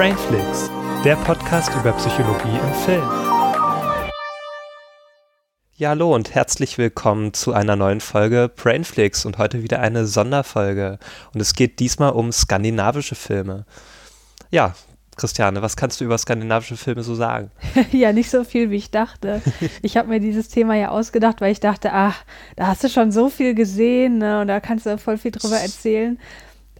Brainflix, 0.00 0.70
der 1.04 1.14
Podcast 1.16 1.70
über 1.78 1.92
Psychologie 1.92 2.58
im 2.58 2.74
Film. 2.86 3.06
Ja, 5.76 5.90
hallo 5.90 6.14
und 6.14 6.34
herzlich 6.34 6.78
willkommen 6.78 7.34
zu 7.34 7.52
einer 7.52 7.76
neuen 7.76 8.00
Folge 8.00 8.48
Brainflix 8.48 9.26
und 9.26 9.36
heute 9.36 9.62
wieder 9.62 9.80
eine 9.80 10.06
Sonderfolge. 10.06 10.98
Und 11.34 11.40
es 11.42 11.52
geht 11.54 11.80
diesmal 11.80 12.12
um 12.12 12.32
skandinavische 12.32 13.14
Filme. 13.14 13.66
Ja, 14.50 14.74
Christiane, 15.18 15.60
was 15.60 15.76
kannst 15.76 16.00
du 16.00 16.06
über 16.06 16.16
skandinavische 16.16 16.78
Filme 16.78 17.02
so 17.02 17.14
sagen? 17.14 17.50
ja, 17.92 18.14
nicht 18.14 18.30
so 18.30 18.42
viel, 18.42 18.70
wie 18.70 18.76
ich 18.76 18.90
dachte. 18.90 19.42
Ich 19.82 19.98
habe 19.98 20.08
mir 20.08 20.20
dieses 20.20 20.48
Thema 20.48 20.76
ja 20.76 20.88
ausgedacht, 20.88 21.42
weil 21.42 21.52
ich 21.52 21.60
dachte, 21.60 21.92
ach, 21.92 22.24
da 22.56 22.68
hast 22.68 22.82
du 22.82 22.88
schon 22.88 23.12
so 23.12 23.28
viel 23.28 23.54
gesehen 23.54 24.16
ne, 24.16 24.40
und 24.40 24.48
da 24.48 24.60
kannst 24.60 24.86
du 24.86 24.96
voll 24.96 25.18
viel 25.18 25.32
drüber 25.32 25.58
erzählen. 25.58 26.18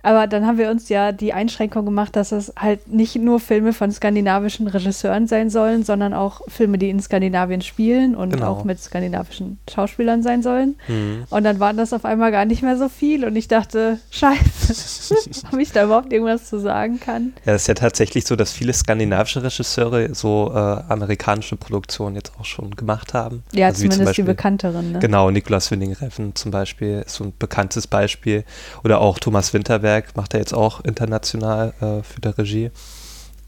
Aber 0.03 0.27
dann 0.27 0.47
haben 0.47 0.59
wir 0.59 0.71
uns 0.71 0.89
ja 0.89 1.13
die 1.13 1.33
Einschränkung 1.33 1.85
gemacht, 1.85 2.17
dass 2.17 2.33
es 2.33 2.53
halt 2.59 2.89
nicht 2.89 3.17
nur 3.17 3.41
Filme 3.41 3.73
von 3.73 3.91
skandinavischen 3.93 4.67
Regisseuren 4.67 5.27
sein 5.27 5.51
sollen, 5.51 5.85
sondern 5.85 6.15
auch 6.15 6.41
Filme, 6.49 6.79
die 6.79 6.89
in 6.89 7.01
Skandinavien 7.01 7.61
spielen 7.61 8.15
und 8.15 8.31
genau. 8.31 8.49
auch 8.49 8.65
mit 8.65 8.81
skandinavischen 8.81 9.59
Schauspielern 9.71 10.23
sein 10.23 10.43
sollen. 10.43 10.77
Mhm. 10.89 11.25
Und 11.29 11.45
dann 11.45 11.61
waren 11.61 11.77
das 11.77 11.93
auf 11.93 12.05
einmal 12.05 12.31
gar 12.31 12.45
nicht 12.45 12.63
mehr 12.63 12.77
so 12.77 12.89
viel 12.89 13.25
und 13.25 13.37
ich 13.37 13.49
dachte, 13.49 13.99
scheiße, 14.11 15.15
ob 15.53 15.59
ich 15.59 15.73
da 15.73 15.85
überhaupt 15.85 16.13
irgendwas 16.13 16.49
zu 16.49 16.59
sagen 16.59 16.99
kann. 17.01 17.33
Ja, 17.45 17.55
es 17.55 17.63
ist 17.63 17.69
ja 17.69 17.75
tatsächlich 17.75 18.25
so, 18.25 18.37
dass 18.37 18.53
viele 18.53 18.73
skandinavische 18.73 19.43
Regisseure 19.43 20.15
so 20.15 20.53
äh, 20.55 20.59
amerikanische 20.59 21.57
Produktionen 21.57 22.17
jetzt 22.17 22.33
auch 22.39 22.45
schon 22.45 22.71
gemacht 22.71 23.15
haben. 23.15 23.43
Ja, 23.53 23.67
also 23.67 23.79
zumindest 23.79 24.05
Beispiel, 24.05 24.25
die 24.25 24.31
bekannteren. 24.31 24.93
Ne? 24.93 24.99
Genau, 24.99 25.31
Niklas 25.31 25.71
Winding-Refn 25.71 26.35
zum 26.35 26.51
Beispiel 26.51 27.03
ist 27.05 27.17
so 27.17 27.25
ein 27.25 27.33
bekanntes 27.39 27.87
Beispiel. 27.87 28.45
Oder 28.83 29.01
auch 29.01 29.19
Thomas 29.19 29.53
Winterberg 29.53 29.90
Werk 29.91 30.17
macht 30.17 30.35
er 30.35 30.41
jetzt 30.41 30.55
auch 30.55 30.81
international 30.85 31.75
äh, 31.81 32.03
für 32.05 32.21
die 32.21 32.29
Regie. 32.29 32.71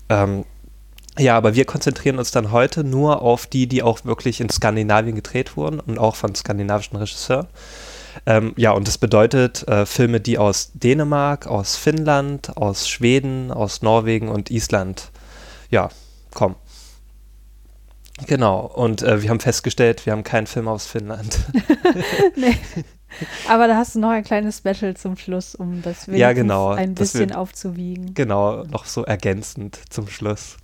Ähm, 0.09 0.45
ja, 1.19 1.37
aber 1.37 1.55
wir 1.55 1.67
konzentrieren 1.67 2.19
uns 2.19 2.31
dann 2.33 2.51
heute 2.51 2.85
nur 2.85 3.23
auf 3.23 3.47
die, 3.47 3.67
die 3.67 3.83
auch 3.83 4.05
wirklich 4.05 4.41
in 4.41 4.49
Skandinavien 4.49 5.15
gedreht 5.15 5.57
wurden 5.57 5.79
und 5.79 5.99
auch 5.99 6.17
von 6.17 6.35
skandinavischen 6.35 6.97
Regisseuren. 6.97 7.47
Ähm, 8.27 8.55
ja, 8.57 8.73
und 8.73 8.89
das 8.89 8.99
bedeutet 8.99 9.67
äh, 9.69 9.87
Filme, 9.87 10.21
die 10.21 10.39
aus 10.39 10.73
Dänemark, 10.75 11.47
aus 11.47 11.77
Finnland, 11.77 12.57
aus 12.57 12.89
Schweden, 12.89 13.51
aus 13.51 13.83
Norwegen 13.83 14.29
und 14.29 14.51
Island, 14.51 15.11
ja, 15.71 15.91
kommen. 16.35 16.57
Genau, 18.27 18.61
und 18.61 19.03
äh, 19.03 19.23
wir 19.23 19.31
haben 19.31 19.41
festgestellt, 19.41 20.07
wir 20.07 20.13
haben 20.13 20.25
keinen 20.25 20.47
Film 20.47 20.69
aus 20.69 20.87
Finnland. 20.87 21.39
nee. 22.37 22.57
Aber 23.49 23.69
da 23.69 23.77
hast 23.77 23.95
du 23.95 24.01
noch 24.01 24.11
ein 24.11 24.25
kleines 24.25 24.59
Special 24.59 24.95
zum 24.95 25.17
Schluss, 25.17 25.55
um 25.55 25.83
das 25.83 26.07
ja, 26.07 26.33
genau, 26.33 26.71
ein 26.71 26.95
bisschen 26.95 27.31
wir, 27.31 27.39
aufzuwiegen. 27.39 28.15
Genau, 28.15 28.65
noch 28.65 28.85
so 28.85 29.05
ergänzend 29.05 29.81
zum 29.91 30.09
Schluss. 30.09 30.57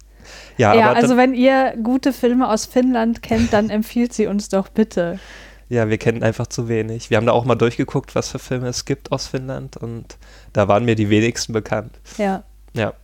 Ja, 0.57 0.75
ja 0.75 0.93
also 0.93 1.17
wenn 1.17 1.35
ihr 1.35 1.75
gute 1.83 2.13
Filme 2.13 2.49
aus 2.49 2.67
Finnland 2.67 3.23
kennt, 3.23 3.53
dann 3.53 3.71
empfiehlt 3.71 4.13
sie 4.13 4.27
uns 4.27 4.49
doch 4.49 4.69
bitte. 4.69 5.19
Ja, 5.69 5.89
wir 5.91 5.99
kennen 5.99 6.23
einfach 6.23 6.47
zu 6.47 6.69
wenig. 6.69 7.11
Wir 7.11 7.19
haben 7.19 7.27
da 7.27 7.33
auch 7.33 7.45
mal 7.45 7.55
durchgeguckt, 7.55 8.15
was 8.15 8.31
für 8.31 8.39
Filme 8.39 8.69
es 8.69 8.85
gibt 8.85 9.13
aus 9.13 9.27
Finnland 9.27 9.77
und 9.77 10.17
da 10.53 10.67
waren 10.67 10.85
mir 10.85 10.95
die 10.95 11.11
wenigsten 11.11 11.53
bekannt. 11.53 12.01
Ja. 12.17 12.45
Ja. 12.73 12.95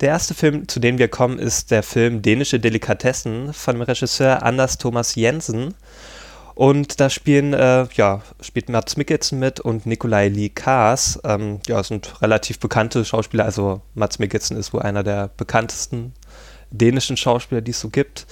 Der 0.00 0.08
erste 0.08 0.34
Film, 0.34 0.66
zu 0.66 0.80
dem 0.80 0.98
wir 0.98 1.08
kommen, 1.08 1.38
ist 1.38 1.70
der 1.70 1.82
Film 1.82 2.22
Dänische 2.22 2.58
Delikatessen 2.58 3.52
von 3.52 3.74
dem 3.74 3.82
Regisseur 3.82 4.42
Anders 4.42 4.78
Thomas 4.78 5.14
Jensen. 5.14 5.74
Und 6.60 7.00
da 7.00 7.08
spielen, 7.08 7.54
äh, 7.54 7.86
ja, 7.94 8.20
spielt 8.42 8.68
Mats 8.68 8.98
Mikkelsen 8.98 9.38
mit 9.38 9.60
und 9.60 9.86
Nikolai 9.86 10.28
Lee 10.28 10.50
Kaas. 10.50 11.18
Ähm, 11.24 11.60
ja, 11.66 11.82
sind 11.82 12.20
relativ 12.20 12.58
bekannte 12.58 13.02
Schauspieler. 13.02 13.46
Also 13.46 13.80
Mats 13.94 14.18
Mikkelsen 14.18 14.58
ist 14.58 14.74
wohl 14.74 14.82
einer 14.82 15.02
der 15.02 15.30
bekanntesten 15.38 16.12
dänischen 16.70 17.16
Schauspieler, 17.16 17.62
die 17.62 17.70
es 17.70 17.80
so 17.80 17.88
gibt. 17.88 18.26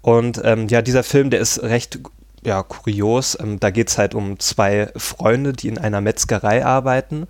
Und 0.00 0.40
ähm, 0.42 0.68
ja, 0.68 0.80
dieser 0.80 1.02
Film, 1.02 1.28
der 1.28 1.40
ist 1.40 1.62
recht 1.62 1.98
ja, 2.42 2.62
kurios. 2.62 3.36
Ähm, 3.38 3.60
da 3.60 3.68
geht 3.68 3.90
es 3.90 3.98
halt 3.98 4.14
um 4.14 4.38
zwei 4.38 4.90
Freunde, 4.96 5.52
die 5.52 5.68
in 5.68 5.76
einer 5.76 6.00
Metzgerei 6.00 6.64
arbeiten 6.64 7.26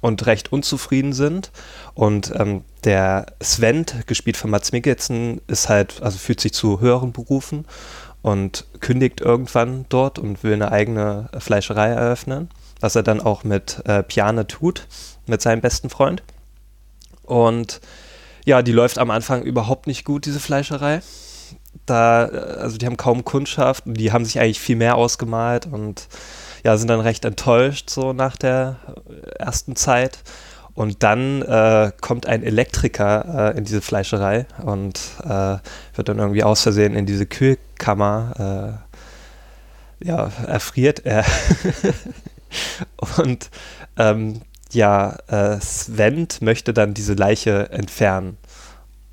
und 0.00 0.24
recht 0.24 0.50
unzufrieden 0.50 1.12
sind. 1.12 1.50
Und 1.92 2.32
ähm, 2.36 2.64
der 2.84 3.26
Sven, 3.42 3.84
gespielt 4.06 4.38
von 4.38 4.48
Mats 4.48 4.72
Mikkelsen, 4.72 5.42
ist 5.46 5.68
halt, 5.68 6.00
also 6.00 6.16
fühlt 6.16 6.40
sich 6.40 6.54
zu 6.54 6.80
höheren 6.80 7.12
Berufen 7.12 7.66
und 8.22 8.66
kündigt 8.80 9.20
irgendwann 9.20 9.86
dort 9.88 10.18
und 10.18 10.42
will 10.42 10.54
eine 10.54 10.72
eigene 10.72 11.28
Fleischerei 11.38 11.88
eröffnen, 11.88 12.50
was 12.80 12.96
er 12.96 13.02
dann 13.02 13.20
auch 13.20 13.44
mit 13.44 13.82
äh, 13.86 14.02
Piane 14.02 14.46
tut, 14.46 14.86
mit 15.26 15.40
seinem 15.40 15.60
besten 15.60 15.90
Freund. 15.90 16.22
Und 17.22 17.80
ja, 18.44 18.62
die 18.62 18.72
läuft 18.72 18.98
am 18.98 19.10
Anfang 19.10 19.42
überhaupt 19.42 19.86
nicht 19.86 20.04
gut, 20.04 20.26
diese 20.26 20.40
Fleischerei. 20.40 21.00
Da, 21.86 22.26
äh, 22.26 22.36
also 22.60 22.76
die 22.76 22.86
haben 22.86 22.96
kaum 22.96 23.24
Kundschaft 23.24 23.86
und 23.86 23.94
die 23.94 24.12
haben 24.12 24.24
sich 24.24 24.38
eigentlich 24.40 24.60
viel 24.60 24.76
mehr 24.76 24.96
ausgemalt 24.96 25.66
und 25.66 26.08
ja, 26.64 26.76
sind 26.76 26.88
dann 26.88 27.00
recht 27.00 27.24
enttäuscht 27.24 27.88
so 27.88 28.12
nach 28.12 28.36
der 28.36 28.76
ersten 29.38 29.76
Zeit. 29.76 30.18
Und 30.74 31.02
dann 31.02 31.42
äh, 31.42 31.92
kommt 32.00 32.26
ein 32.26 32.42
Elektriker 32.42 33.52
äh, 33.54 33.58
in 33.58 33.64
diese 33.64 33.80
Fleischerei 33.80 34.46
und 34.64 35.00
äh, 35.24 35.56
wird 35.94 36.08
dann 36.08 36.18
irgendwie 36.18 36.44
aus 36.44 36.62
Versehen 36.62 36.94
in 36.94 37.06
diese 37.06 37.26
Kühlkammer, 37.26 38.80
äh, 40.00 40.06
ja, 40.06 40.30
erfriert 40.46 41.04
er. 41.04 41.24
und 43.18 43.50
ähm, 43.98 44.42
ja, 44.72 45.16
äh, 45.28 45.60
Sven 45.60 46.28
möchte 46.40 46.72
dann 46.72 46.94
diese 46.94 47.14
Leiche 47.14 47.70
entfernen. 47.70 48.38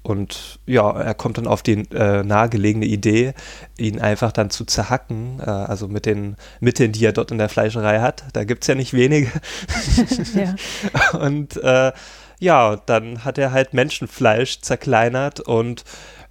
Und 0.08 0.60
ja, 0.66 0.90
er 0.90 1.14
kommt 1.14 1.38
dann 1.38 1.48
auf 1.48 1.62
die 1.62 1.84
äh, 1.92 2.24
nahegelegene 2.24 2.86
Idee, 2.86 3.34
ihn 3.78 4.00
einfach 4.00 4.32
dann 4.32 4.50
zu 4.50 4.64
zerhacken, 4.64 5.42
äh, 5.46 5.50
also 5.50 5.90
mit 5.90 6.06
den 6.06 6.38
Mitteln, 6.62 6.94
die 6.94 7.04
er 7.04 7.12
dort 7.12 7.32
in 7.32 7.38
der 7.38 7.50
Fleischerei 7.50 8.00
hat. 8.00 8.24
Da 8.32 8.46
gibt 8.46 8.64
es 8.64 8.68
ja 8.70 8.76
nicht 8.76 8.94
wenige. 8.94 9.30
ja. 10.34 10.56
Und 11.20 11.58
äh, 11.58 11.92
ja, 12.40 12.78
dann 12.78 13.26
hat 13.26 13.38
er 13.38 13.52
halt 13.52 13.74
Menschenfleisch 13.74 14.62
zerkleinert 14.62 15.42
und 15.42 15.84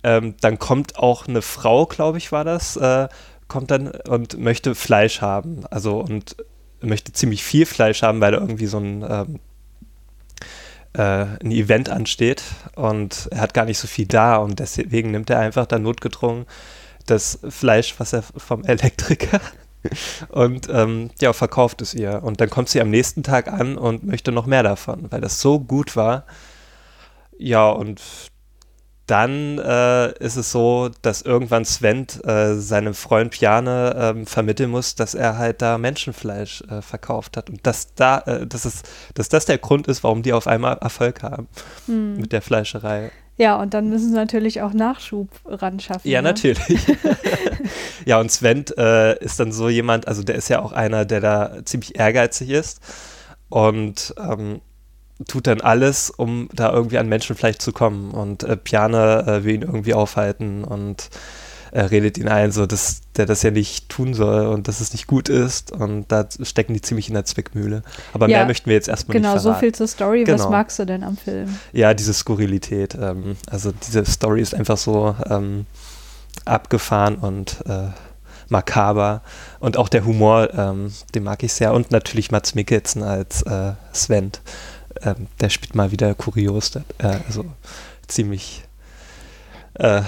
ähm, 0.04 0.36
dann 0.40 0.58
kommt 0.58 0.98
auch 0.98 1.26
eine 1.26 1.42
Frau, 1.42 1.84
glaube 1.84 2.16
ich, 2.16 2.30
war 2.32 2.44
das, 2.44 2.76
äh, 2.76 3.08
kommt 3.48 3.72
dann 3.72 3.88
und 3.88 4.38
möchte 4.38 4.74
Fleisch 4.74 5.20
haben. 5.20 5.66
Also 5.66 5.98
und 5.98 6.36
möchte 6.80 7.12
ziemlich 7.12 7.44
viel 7.44 7.66
Fleisch 7.66 8.02
haben, 8.02 8.20
weil 8.20 8.32
er 8.32 8.40
irgendwie 8.40 8.66
so 8.66 8.78
ein 8.78 9.02
ähm, 9.02 9.34
äh, 9.34 9.38
ein 11.02 11.50
Event 11.50 11.88
ansteht 11.88 12.42
und 12.74 13.28
er 13.30 13.40
hat 13.40 13.54
gar 13.54 13.64
nicht 13.64 13.78
so 13.78 13.86
viel 13.86 14.06
da 14.06 14.36
und 14.36 14.58
deswegen 14.58 15.10
nimmt 15.10 15.30
er 15.30 15.38
einfach 15.38 15.66
dann 15.66 15.82
notgedrungen 15.82 16.46
das 17.06 17.38
Fleisch, 17.48 17.94
was 17.98 18.12
er 18.12 18.22
vom 18.22 18.64
Elektriker 18.64 19.40
und 20.28 20.68
ähm, 20.70 21.10
ja, 21.20 21.32
verkauft 21.32 21.80
es 21.82 21.94
ihr. 21.94 22.22
Und 22.22 22.40
dann 22.40 22.50
kommt 22.50 22.68
sie 22.68 22.80
am 22.80 22.90
nächsten 22.90 23.22
Tag 23.22 23.48
an 23.48 23.78
und 23.78 24.04
möchte 24.04 24.32
noch 24.32 24.46
mehr 24.46 24.62
davon, 24.62 25.10
weil 25.10 25.20
das 25.20 25.40
so 25.40 25.60
gut 25.60 25.96
war. 25.96 26.24
Ja, 27.38 27.68
und 27.68 28.02
dann 29.06 29.58
äh, 29.58 30.12
ist 30.18 30.36
es 30.36 30.50
so, 30.50 30.90
dass 31.02 31.22
irgendwann 31.22 31.64
Sven 31.64 32.06
äh, 32.24 32.54
seinem 32.54 32.92
Freund 32.94 33.30
Piane 33.30 34.16
äh, 34.16 34.26
vermitteln 34.26 34.70
muss, 34.70 34.96
dass 34.96 35.14
er 35.14 35.38
halt 35.38 35.62
da 35.62 35.78
Menschenfleisch 35.78 36.62
äh, 36.62 36.82
verkauft 36.82 37.36
hat 37.36 37.48
und 37.48 37.64
dass 37.66 37.94
da, 37.94 38.18
äh, 38.20 38.46
dass, 38.46 38.64
es, 38.64 38.82
dass 39.14 39.28
das 39.28 39.46
der 39.46 39.58
Grund 39.58 39.86
ist, 39.86 40.02
warum 40.02 40.22
die 40.22 40.32
auf 40.32 40.46
einmal 40.48 40.78
Erfolg 40.78 41.22
haben 41.22 41.46
hm. 41.86 42.16
mit 42.16 42.32
der 42.32 42.42
Fleischerei. 42.42 43.12
Ja, 43.38 43.56
und 43.56 43.74
dann 43.74 43.90
müssen 43.90 44.10
sie 44.10 44.14
natürlich 44.14 44.62
auch 44.62 44.72
Nachschub 44.72 45.28
ran 45.44 45.78
schaffen. 45.78 46.08
Ja, 46.08 46.22
ne? 46.22 46.28
natürlich. 46.28 46.86
ja, 48.06 48.18
und 48.18 48.32
Sven 48.32 48.64
äh, 48.76 49.22
ist 49.22 49.38
dann 49.38 49.52
so 49.52 49.68
jemand, 49.68 50.08
also 50.08 50.22
der 50.22 50.36
ist 50.36 50.48
ja 50.48 50.60
auch 50.60 50.72
einer, 50.72 51.04
der 51.04 51.20
da 51.20 51.64
ziemlich 51.64 51.98
ehrgeizig 51.98 52.50
ist 52.50 52.80
und 53.48 54.14
ähm, 54.18 54.60
tut 55.26 55.46
dann 55.46 55.60
alles, 55.60 56.10
um 56.10 56.48
da 56.52 56.72
irgendwie 56.72 56.98
an 56.98 57.08
Menschen 57.08 57.36
vielleicht 57.36 57.62
zu 57.62 57.72
kommen. 57.72 58.10
Und 58.10 58.42
äh, 58.42 58.56
Piane 58.56 59.24
äh, 59.26 59.44
will 59.44 59.54
ihn 59.54 59.62
irgendwie 59.62 59.94
aufhalten 59.94 60.64
und 60.64 61.08
äh, 61.72 61.80
redet 61.82 62.16
ihn 62.18 62.28
ein, 62.28 62.52
so 62.52 62.66
dass 62.66 63.00
der 63.16 63.26
das 63.26 63.42
ja 63.42 63.50
nicht 63.50 63.88
tun 63.88 64.14
soll 64.14 64.46
und 64.46 64.68
dass 64.68 64.80
es 64.80 64.92
nicht 64.92 65.06
gut 65.06 65.28
ist. 65.28 65.72
Und 65.72 66.10
da 66.12 66.26
stecken 66.42 66.74
die 66.74 66.80
ziemlich 66.80 67.08
in 67.08 67.14
der 67.14 67.24
Zwickmühle. 67.24 67.82
Aber 68.12 68.28
ja, 68.28 68.38
mehr 68.38 68.46
möchten 68.46 68.66
wir 68.66 68.74
jetzt 68.74 68.88
erstmal 68.88 69.14
genau, 69.14 69.34
nicht 69.34 69.42
Genau, 69.42 69.54
so 69.54 69.58
viel 69.58 69.74
zur 69.74 69.88
Story. 69.88 70.24
Genau. 70.24 70.42
Was 70.42 70.50
magst 70.50 70.78
du 70.78 70.84
denn 70.84 71.02
am 71.02 71.16
Film? 71.16 71.58
Ja, 71.72 71.94
diese 71.94 72.12
Skurrilität. 72.14 72.94
Ähm, 72.94 73.36
also 73.50 73.72
diese 73.72 74.04
Story 74.04 74.42
ist 74.42 74.54
einfach 74.54 74.76
so 74.76 75.16
ähm, 75.28 75.66
abgefahren 76.44 77.16
und 77.16 77.64
äh, 77.66 77.88
makaber. 78.48 79.22
Und 79.60 79.76
auch 79.76 79.88
der 79.88 80.04
Humor, 80.04 80.54
ähm, 80.54 80.92
den 81.14 81.24
mag 81.24 81.42
ich 81.42 81.52
sehr. 81.52 81.72
Und 81.72 81.90
natürlich 81.90 82.30
Mats 82.30 82.54
Mikkelsen 82.54 83.02
als 83.02 83.42
äh, 83.42 83.72
Sven 83.92 84.32
ähm, 85.02 85.26
der 85.40 85.50
spielt 85.50 85.74
mal 85.74 85.92
wieder 85.92 86.14
kurios, 86.14 86.74
äh, 86.76 86.82
also 87.26 87.44
ziemlich, 88.06 88.64
äh, 89.74 90.02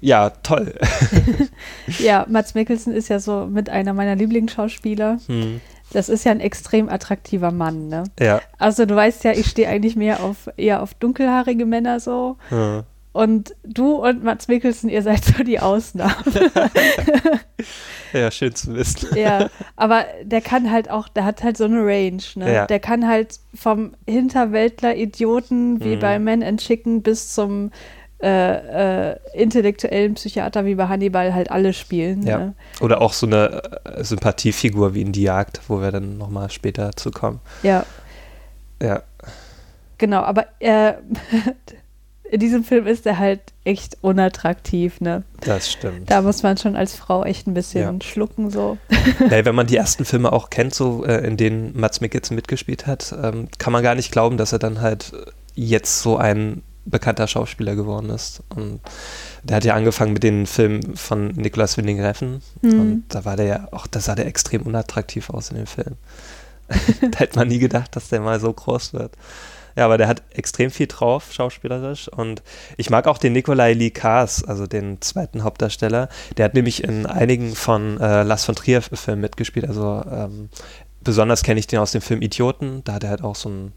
ja, 0.00 0.30
toll. 0.30 0.74
ja, 1.98 2.26
Mats 2.28 2.54
Mikkelsen 2.54 2.94
ist 2.94 3.08
ja 3.08 3.20
so 3.20 3.46
mit 3.46 3.68
einer 3.68 3.92
meiner 3.92 4.16
Lieblingsschauspieler. 4.16 5.18
Hm. 5.26 5.60
das 5.92 6.08
ist 6.08 6.24
ja 6.24 6.32
ein 6.32 6.40
extrem 6.40 6.88
attraktiver 6.88 7.50
Mann, 7.50 7.88
ne? 7.88 8.04
Ja. 8.18 8.40
Also 8.58 8.86
du 8.86 8.94
weißt 8.94 9.24
ja, 9.24 9.32
ich 9.32 9.46
stehe 9.46 9.68
eigentlich 9.68 9.96
mehr 9.96 10.22
auf 10.22 10.48
eher 10.56 10.82
auf 10.82 10.94
dunkelhaarige 10.94 11.66
Männer 11.66 12.00
so. 12.00 12.36
Ja. 12.50 12.84
Und 13.12 13.56
du 13.64 13.96
und 13.96 14.22
Mats 14.22 14.46
Mikkelsen, 14.46 14.88
ihr 14.88 15.02
seid 15.02 15.24
so 15.24 15.42
die 15.42 15.58
Ausnahme. 15.58 16.14
ja, 18.18 18.30
schön 18.30 18.54
zu 18.54 18.74
wissen. 18.74 19.16
ja, 19.16 19.48
aber 19.76 20.04
der 20.22 20.40
kann 20.40 20.70
halt 20.70 20.90
auch, 20.90 21.08
der 21.08 21.24
hat 21.24 21.42
halt 21.42 21.56
so 21.56 21.64
eine 21.64 21.80
Range, 21.84 22.22
ne? 22.36 22.52
Ja. 22.54 22.66
Der 22.66 22.80
kann 22.80 23.06
halt 23.08 23.38
vom 23.54 23.94
Hinterwäldler-Idioten 24.06 25.82
wie 25.84 25.96
Mhm. 25.96 26.00
bei 26.00 26.18
Men 26.18 26.42
and 26.42 26.60
Chicken 26.60 27.02
bis 27.02 27.32
zum 27.34 27.70
äh, 28.22 29.12
äh, 29.12 29.16
intellektuellen 29.32 30.12
Psychiater 30.14 30.66
wie 30.66 30.74
bei 30.74 30.88
Hannibal 30.88 31.32
halt 31.34 31.50
alle 31.50 31.72
spielen. 31.72 32.22
Ja. 32.26 32.38
Ne? 32.38 32.54
Oder 32.80 33.00
auch 33.00 33.14
so 33.14 33.26
eine 33.26 33.62
äh, 33.84 34.04
Sympathiefigur 34.04 34.92
wie 34.92 35.00
in 35.00 35.12
Die 35.12 35.22
Jagd, 35.22 35.60
wo 35.68 35.80
wir 35.80 35.90
dann 35.90 36.18
nochmal 36.18 36.50
später 36.50 36.90
zu 36.96 37.10
kommen. 37.10 37.40
ja, 37.62 37.86
Ja. 38.82 39.02
genau, 39.96 40.20
aber 40.20 40.46
äh, 40.58 40.94
in 42.30 42.40
diesem 42.40 42.64
Film 42.64 42.86
ist 42.86 43.06
er 43.06 43.18
halt 43.18 43.40
echt 43.64 43.98
unattraktiv, 44.02 45.00
ne? 45.00 45.22
Das 45.40 45.70
stimmt. 45.70 46.10
Da 46.10 46.22
muss 46.22 46.42
man 46.42 46.56
schon 46.56 46.76
als 46.76 46.94
Frau 46.94 47.24
echt 47.24 47.46
ein 47.46 47.54
bisschen 47.54 48.00
Ja. 48.00 48.06
schlucken, 48.06 48.50
so. 48.50 48.78
Ja, 49.30 49.44
wenn 49.44 49.54
man 49.54 49.66
die 49.66 49.76
ersten 49.76 50.04
Filme 50.04 50.32
auch 50.32 50.50
kennt, 50.50 50.74
so 50.74 51.04
äh, 51.04 51.26
in 51.26 51.36
denen 51.36 51.78
Mats 51.78 52.00
Mikkelsen 52.00 52.34
mitgespielt 52.36 52.86
hat, 52.86 53.14
ähm, 53.22 53.48
kann 53.58 53.72
man 53.72 53.82
gar 53.82 53.94
nicht 53.94 54.12
glauben, 54.12 54.36
dass 54.36 54.52
er 54.52 54.58
dann 54.58 54.80
halt 54.80 55.12
äh, 55.12 55.30
jetzt 55.54 56.00
so 56.02 56.16
ein 56.16 56.62
bekannter 56.86 57.26
Schauspieler 57.26 57.76
geworden 57.76 58.10
ist. 58.10 58.42
Und 58.54 58.80
der 59.42 59.56
hat 59.56 59.64
ja 59.64 59.74
angefangen 59.74 60.12
mit 60.12 60.22
den 60.22 60.46
Filmen 60.46 60.96
von 60.96 61.28
Nicolas 61.28 61.76
Winding 61.76 62.00
Refn 62.00 62.42
Mhm. 62.62 62.80
und 62.80 63.04
da 63.08 63.24
war 63.24 63.36
der 63.36 63.46
ja 63.46 63.68
auch, 63.72 63.86
da 63.86 64.00
sah 64.00 64.14
der 64.14 64.26
extrem 64.26 64.62
unattraktiv 64.62 65.30
aus 65.30 65.50
in 65.50 65.56
dem 65.56 65.66
Film. 65.66 65.96
da 67.10 67.18
hätte 67.18 67.38
man 67.38 67.48
nie 67.48 67.58
gedacht, 67.58 67.94
dass 67.96 68.08
der 68.08 68.20
mal 68.20 68.38
so 68.40 68.52
groß 68.52 68.92
wird. 68.94 69.12
Ja, 69.76 69.84
aber 69.84 69.98
der 69.98 70.08
hat 70.08 70.22
extrem 70.30 70.70
viel 70.70 70.86
drauf, 70.86 71.32
schauspielerisch. 71.32 72.08
Und 72.08 72.42
ich 72.76 72.90
mag 72.90 73.06
auch 73.06 73.18
den 73.18 73.32
Nikolai 73.32 73.72
Lee 73.72 73.90
Kaas, 73.90 74.44
also 74.44 74.66
den 74.66 75.00
zweiten 75.00 75.44
Hauptdarsteller. 75.44 76.08
Der 76.36 76.44
hat 76.44 76.54
nämlich 76.54 76.84
in 76.84 77.06
einigen 77.06 77.54
von 77.54 78.00
äh, 78.00 78.22
Lars 78.22 78.44
von 78.44 78.54
Trier-Filmen 78.54 79.20
mitgespielt. 79.20 79.66
Also 79.66 80.02
ähm, 80.10 80.48
besonders 81.02 81.42
kenne 81.42 81.60
ich 81.60 81.66
den 81.66 81.78
aus 81.78 81.92
dem 81.92 82.02
Film 82.02 82.22
Idioten. 82.22 82.82
Da 82.84 82.94
hat 82.94 83.04
er 83.04 83.10
halt 83.10 83.22
auch 83.22 83.36
so 83.36 83.48
einen, 83.48 83.72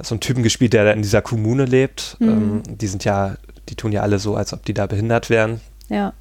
so 0.00 0.14
einen 0.14 0.20
Typen 0.20 0.42
gespielt, 0.42 0.72
der 0.72 0.84
da 0.84 0.92
in 0.92 1.02
dieser 1.02 1.22
Kommune 1.22 1.64
lebt. 1.64 2.16
Mhm. 2.20 2.28
Ähm, 2.28 2.62
die 2.66 2.86
sind 2.86 3.04
ja, 3.04 3.36
die 3.68 3.74
tun 3.74 3.92
ja 3.92 4.02
alle 4.02 4.18
so, 4.18 4.36
als 4.36 4.52
ob 4.52 4.64
die 4.64 4.74
da 4.74 4.86
behindert 4.86 5.30
wären. 5.30 5.60
Ja. 5.88 6.14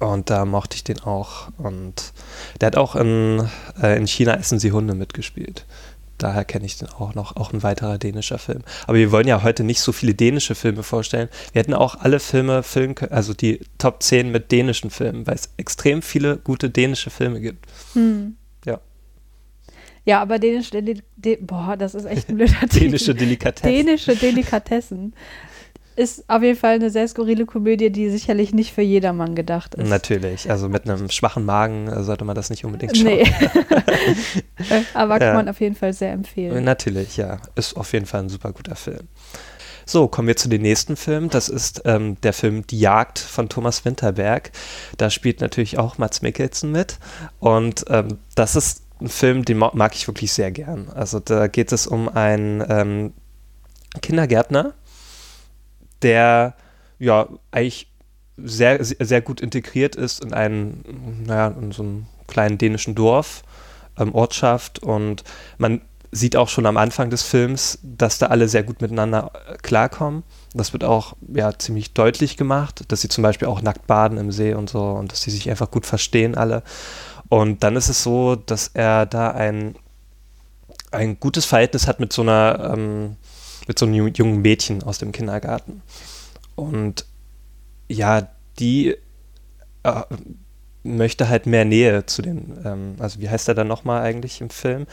Und 0.00 0.28
da 0.28 0.44
mochte 0.44 0.76
ich 0.76 0.84
den 0.84 1.00
auch. 1.00 1.48
Und 1.56 2.12
der 2.60 2.68
hat 2.68 2.76
auch 2.76 2.96
in, 2.96 3.48
äh, 3.80 3.96
in 3.96 4.06
China 4.06 4.34
essen 4.34 4.58
sie 4.58 4.72
Hunde 4.72 4.94
mitgespielt. 4.94 5.66
Daher 6.24 6.46
kenne 6.46 6.64
ich 6.64 6.78
den 6.78 6.88
auch 6.88 7.14
noch, 7.14 7.36
auch 7.36 7.52
ein 7.52 7.62
weiterer 7.62 7.98
dänischer 7.98 8.38
Film. 8.38 8.62
Aber 8.86 8.96
wir 8.96 9.12
wollen 9.12 9.28
ja 9.28 9.42
heute 9.42 9.62
nicht 9.62 9.80
so 9.80 9.92
viele 9.92 10.14
dänische 10.14 10.54
Filme 10.54 10.82
vorstellen. 10.82 11.28
Wir 11.52 11.60
hätten 11.60 11.74
auch 11.74 11.96
alle 11.96 12.18
Filme 12.18 12.62
filmen 12.62 12.94
können, 12.94 13.12
also 13.12 13.34
die 13.34 13.60
Top 13.76 14.02
10 14.02 14.32
mit 14.32 14.50
dänischen 14.50 14.88
Filmen, 14.88 15.26
weil 15.26 15.34
es 15.34 15.50
extrem 15.58 16.00
viele 16.00 16.38
gute 16.38 16.70
dänische 16.70 17.10
Filme 17.10 17.42
gibt. 17.42 17.66
Hm. 17.92 18.36
Ja. 18.64 18.80
Ja, 20.06 20.22
aber 20.22 20.38
dänische, 20.38 20.82
De 20.82 21.36
boah, 21.42 21.76
das 21.76 21.94
ist 21.94 22.06
echt 22.06 22.30
ein 22.30 22.36
blöder. 22.36 22.54
Dänische 22.72 23.14
Delikatessen. 23.14 23.70
Dänische 23.70 24.16
Delikatessen 24.16 25.12
ist 25.96 26.24
auf 26.28 26.42
jeden 26.42 26.58
Fall 26.58 26.74
eine 26.74 26.90
sehr 26.90 27.06
skurrile 27.08 27.46
Komödie, 27.46 27.90
die 27.90 28.10
sicherlich 28.10 28.52
nicht 28.52 28.72
für 28.74 28.82
jedermann 28.82 29.34
gedacht 29.34 29.74
ist. 29.74 29.88
Natürlich, 29.88 30.50
also 30.50 30.68
mit 30.68 30.88
einem 30.88 31.08
schwachen 31.10 31.44
Magen 31.44 31.88
äh, 31.88 32.02
sollte 32.02 32.24
man 32.24 32.34
das 32.34 32.50
nicht 32.50 32.64
unbedingt 32.64 32.96
schauen. 32.96 33.06
Nee. 33.06 33.24
aber 34.94 35.18
kann 35.18 35.28
Ja. 35.28 35.34
man 35.34 35.48
auf 35.48 35.60
jeden 35.60 35.74
Fall 35.74 35.92
sehr 35.92 36.12
empfehlen. 36.12 36.64
Natürlich, 36.64 37.16
ja. 37.16 37.38
Ist 37.54 37.76
auf 37.76 37.92
jeden 37.92 38.06
Fall 38.06 38.22
ein 38.22 38.28
super 38.28 38.52
guter 38.52 38.76
Film. 38.76 39.08
So, 39.86 40.08
kommen 40.08 40.28
wir 40.28 40.36
zu 40.36 40.48
dem 40.48 40.62
nächsten 40.62 40.96
Film. 40.96 41.28
Das 41.28 41.48
ist 41.48 41.82
ähm, 41.84 42.16
der 42.22 42.32
Film 42.32 42.66
Die 42.66 42.80
Jagd 42.80 43.18
von 43.18 43.48
Thomas 43.48 43.84
Winterberg. 43.84 44.50
Da 44.96 45.10
spielt 45.10 45.40
natürlich 45.42 45.78
auch 45.78 45.98
Mats 45.98 46.22
Mikkelsen 46.22 46.72
mit. 46.72 46.98
Und 47.38 47.84
ähm, 47.88 48.18
das 48.34 48.56
ist 48.56 48.82
ein 49.00 49.08
Film, 49.08 49.44
den 49.44 49.58
ma- 49.58 49.72
mag 49.74 49.94
ich 49.94 50.08
wirklich 50.08 50.32
sehr 50.32 50.50
gern. 50.50 50.88
Also 50.94 51.20
da 51.20 51.48
geht 51.48 51.70
es 51.72 51.86
um 51.86 52.08
einen 52.08 52.64
ähm, 52.66 53.12
Kindergärtner, 54.00 54.72
der 56.04 56.54
ja 56.98 57.28
eigentlich 57.50 57.90
sehr, 58.36 58.84
sehr 58.84 59.20
gut 59.20 59.40
integriert 59.40 59.96
ist 59.96 60.24
in 60.24 60.32
einen, 60.32 61.24
naja, 61.26 61.48
in 61.48 61.72
so 61.72 61.82
einem 61.82 62.06
kleinen 62.26 62.58
dänischen 62.58 62.94
Dorf, 62.94 63.42
ähm, 63.98 64.14
Ortschaft 64.14 64.80
und 64.80 65.24
man 65.58 65.80
sieht 66.10 66.36
auch 66.36 66.48
schon 66.48 66.66
am 66.66 66.76
Anfang 66.76 67.10
des 67.10 67.22
Films, 67.22 67.78
dass 67.82 68.18
da 68.18 68.26
alle 68.26 68.48
sehr 68.48 68.62
gut 68.62 68.80
miteinander 68.80 69.32
äh, 69.48 69.56
klarkommen. 69.56 70.22
Das 70.54 70.72
wird 70.72 70.84
auch 70.84 71.14
ja 71.32 71.58
ziemlich 71.58 71.92
deutlich 71.92 72.36
gemacht, 72.36 72.84
dass 72.88 73.00
sie 73.00 73.08
zum 73.08 73.22
Beispiel 73.22 73.48
auch 73.48 73.62
nackt 73.62 73.86
baden 73.86 74.18
im 74.18 74.30
See 74.30 74.54
und 74.54 74.70
so 74.70 74.80
und 74.80 75.10
dass 75.10 75.22
sie 75.22 75.30
sich 75.30 75.50
einfach 75.50 75.70
gut 75.70 75.86
verstehen 75.86 76.36
alle. 76.36 76.62
Und 77.28 77.64
dann 77.64 77.74
ist 77.74 77.88
es 77.88 78.02
so, 78.02 78.36
dass 78.36 78.68
er 78.74 79.06
da 79.06 79.32
ein, 79.32 79.74
ein 80.92 81.18
gutes 81.18 81.46
Verhältnis 81.46 81.88
hat 81.88 81.98
mit 81.98 82.12
so 82.12 82.22
einer 82.22 82.74
ähm, 82.74 83.16
mit 83.66 83.78
so 83.78 83.86
einem 83.86 83.94
ju- 83.94 84.16
jungen 84.16 84.42
Mädchen 84.42 84.82
aus 84.82 84.98
dem 84.98 85.12
Kindergarten. 85.12 85.82
Und 86.54 87.06
ja, 87.88 88.28
die 88.58 88.96
äh, 89.82 90.02
möchte 90.82 91.28
halt 91.28 91.46
mehr 91.46 91.64
Nähe 91.64 92.06
zu 92.06 92.22
den, 92.22 92.58
ähm, 92.64 92.96
also 92.98 93.20
wie 93.20 93.28
heißt 93.28 93.48
er 93.48 93.54
dann 93.54 93.68
nochmal 93.68 94.02
eigentlich 94.02 94.40
im 94.40 94.50
Film? 94.50 94.86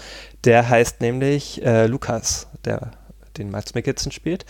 Der 0.43 0.69
heißt 0.69 1.01
nämlich 1.01 1.63
äh, 1.65 1.85
Lukas, 1.87 2.47
der 2.65 2.91
den 3.37 3.51
Mats 3.51 3.73
Mikkelsen 3.73 4.11
spielt. 4.11 4.45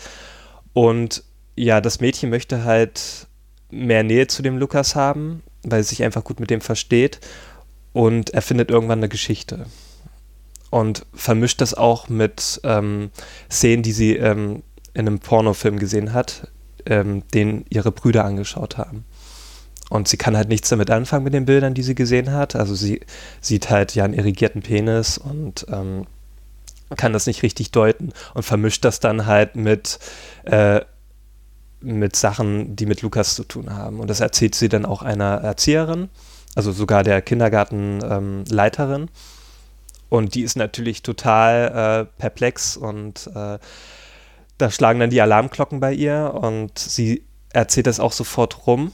Und 0.72 1.24
ja, 1.56 1.80
das 1.80 2.00
Mädchen 2.00 2.30
möchte 2.30 2.64
halt 2.64 3.26
mehr 3.70 4.02
Nähe 4.02 4.26
zu 4.26 4.42
dem 4.42 4.58
Lukas 4.58 4.94
haben, 4.94 5.42
weil 5.62 5.82
sie 5.82 5.90
sich 5.90 6.02
einfach 6.02 6.24
gut 6.24 6.40
mit 6.40 6.50
dem 6.50 6.60
versteht. 6.60 7.20
Und 7.92 8.30
er 8.30 8.42
findet 8.42 8.70
irgendwann 8.70 9.00
eine 9.00 9.08
Geschichte. 9.08 9.66
Und 10.72 11.04
vermischt 11.12 11.60
das 11.60 11.74
auch 11.74 12.08
mit 12.08 12.58
ähm, 12.64 13.10
Szenen, 13.50 13.82
die 13.82 13.92
sie 13.92 14.16
ähm, 14.16 14.62
in 14.94 15.06
einem 15.06 15.18
Pornofilm 15.18 15.78
gesehen 15.78 16.14
hat, 16.14 16.48
ähm, 16.86 17.24
den 17.34 17.66
ihre 17.68 17.92
Brüder 17.92 18.24
angeschaut 18.24 18.78
haben. 18.78 19.04
Und 19.90 20.08
sie 20.08 20.16
kann 20.16 20.34
halt 20.34 20.48
nichts 20.48 20.70
damit 20.70 20.90
anfangen 20.90 21.24
mit 21.24 21.34
den 21.34 21.44
Bildern, 21.44 21.74
die 21.74 21.82
sie 21.82 21.94
gesehen 21.94 22.32
hat. 22.32 22.56
Also 22.56 22.74
sie 22.74 23.02
sieht 23.42 23.68
halt 23.68 23.94
ja 23.94 24.04
einen 24.04 24.14
irrigierten 24.14 24.62
Penis 24.62 25.18
und 25.18 25.66
ähm, 25.68 26.06
kann 26.96 27.12
das 27.12 27.26
nicht 27.26 27.42
richtig 27.42 27.70
deuten 27.70 28.14
und 28.32 28.42
vermischt 28.42 28.82
das 28.86 28.98
dann 28.98 29.26
halt 29.26 29.56
mit, 29.56 29.98
äh, 30.44 30.80
mit 31.82 32.16
Sachen, 32.16 32.76
die 32.76 32.86
mit 32.86 33.02
Lukas 33.02 33.34
zu 33.34 33.44
tun 33.44 33.74
haben. 33.74 34.00
Und 34.00 34.08
das 34.08 34.20
erzählt 34.20 34.54
sie 34.54 34.70
dann 34.70 34.86
auch 34.86 35.02
einer 35.02 35.34
Erzieherin, 35.42 36.08
also 36.54 36.72
sogar 36.72 37.02
der 37.02 37.20
Kindergartenleiterin. 37.20 39.10
Und 40.12 40.34
die 40.34 40.42
ist 40.42 40.56
natürlich 40.56 41.00
total 41.00 42.04
äh, 42.10 42.20
perplex 42.20 42.76
und 42.76 43.30
äh, 43.34 43.58
da 44.58 44.70
schlagen 44.70 45.00
dann 45.00 45.08
die 45.08 45.22
Alarmglocken 45.22 45.80
bei 45.80 45.94
ihr 45.94 46.34
und 46.34 46.78
sie 46.78 47.24
erzählt 47.48 47.86
das 47.86 47.98
auch 47.98 48.12
sofort 48.12 48.66
rum. 48.66 48.92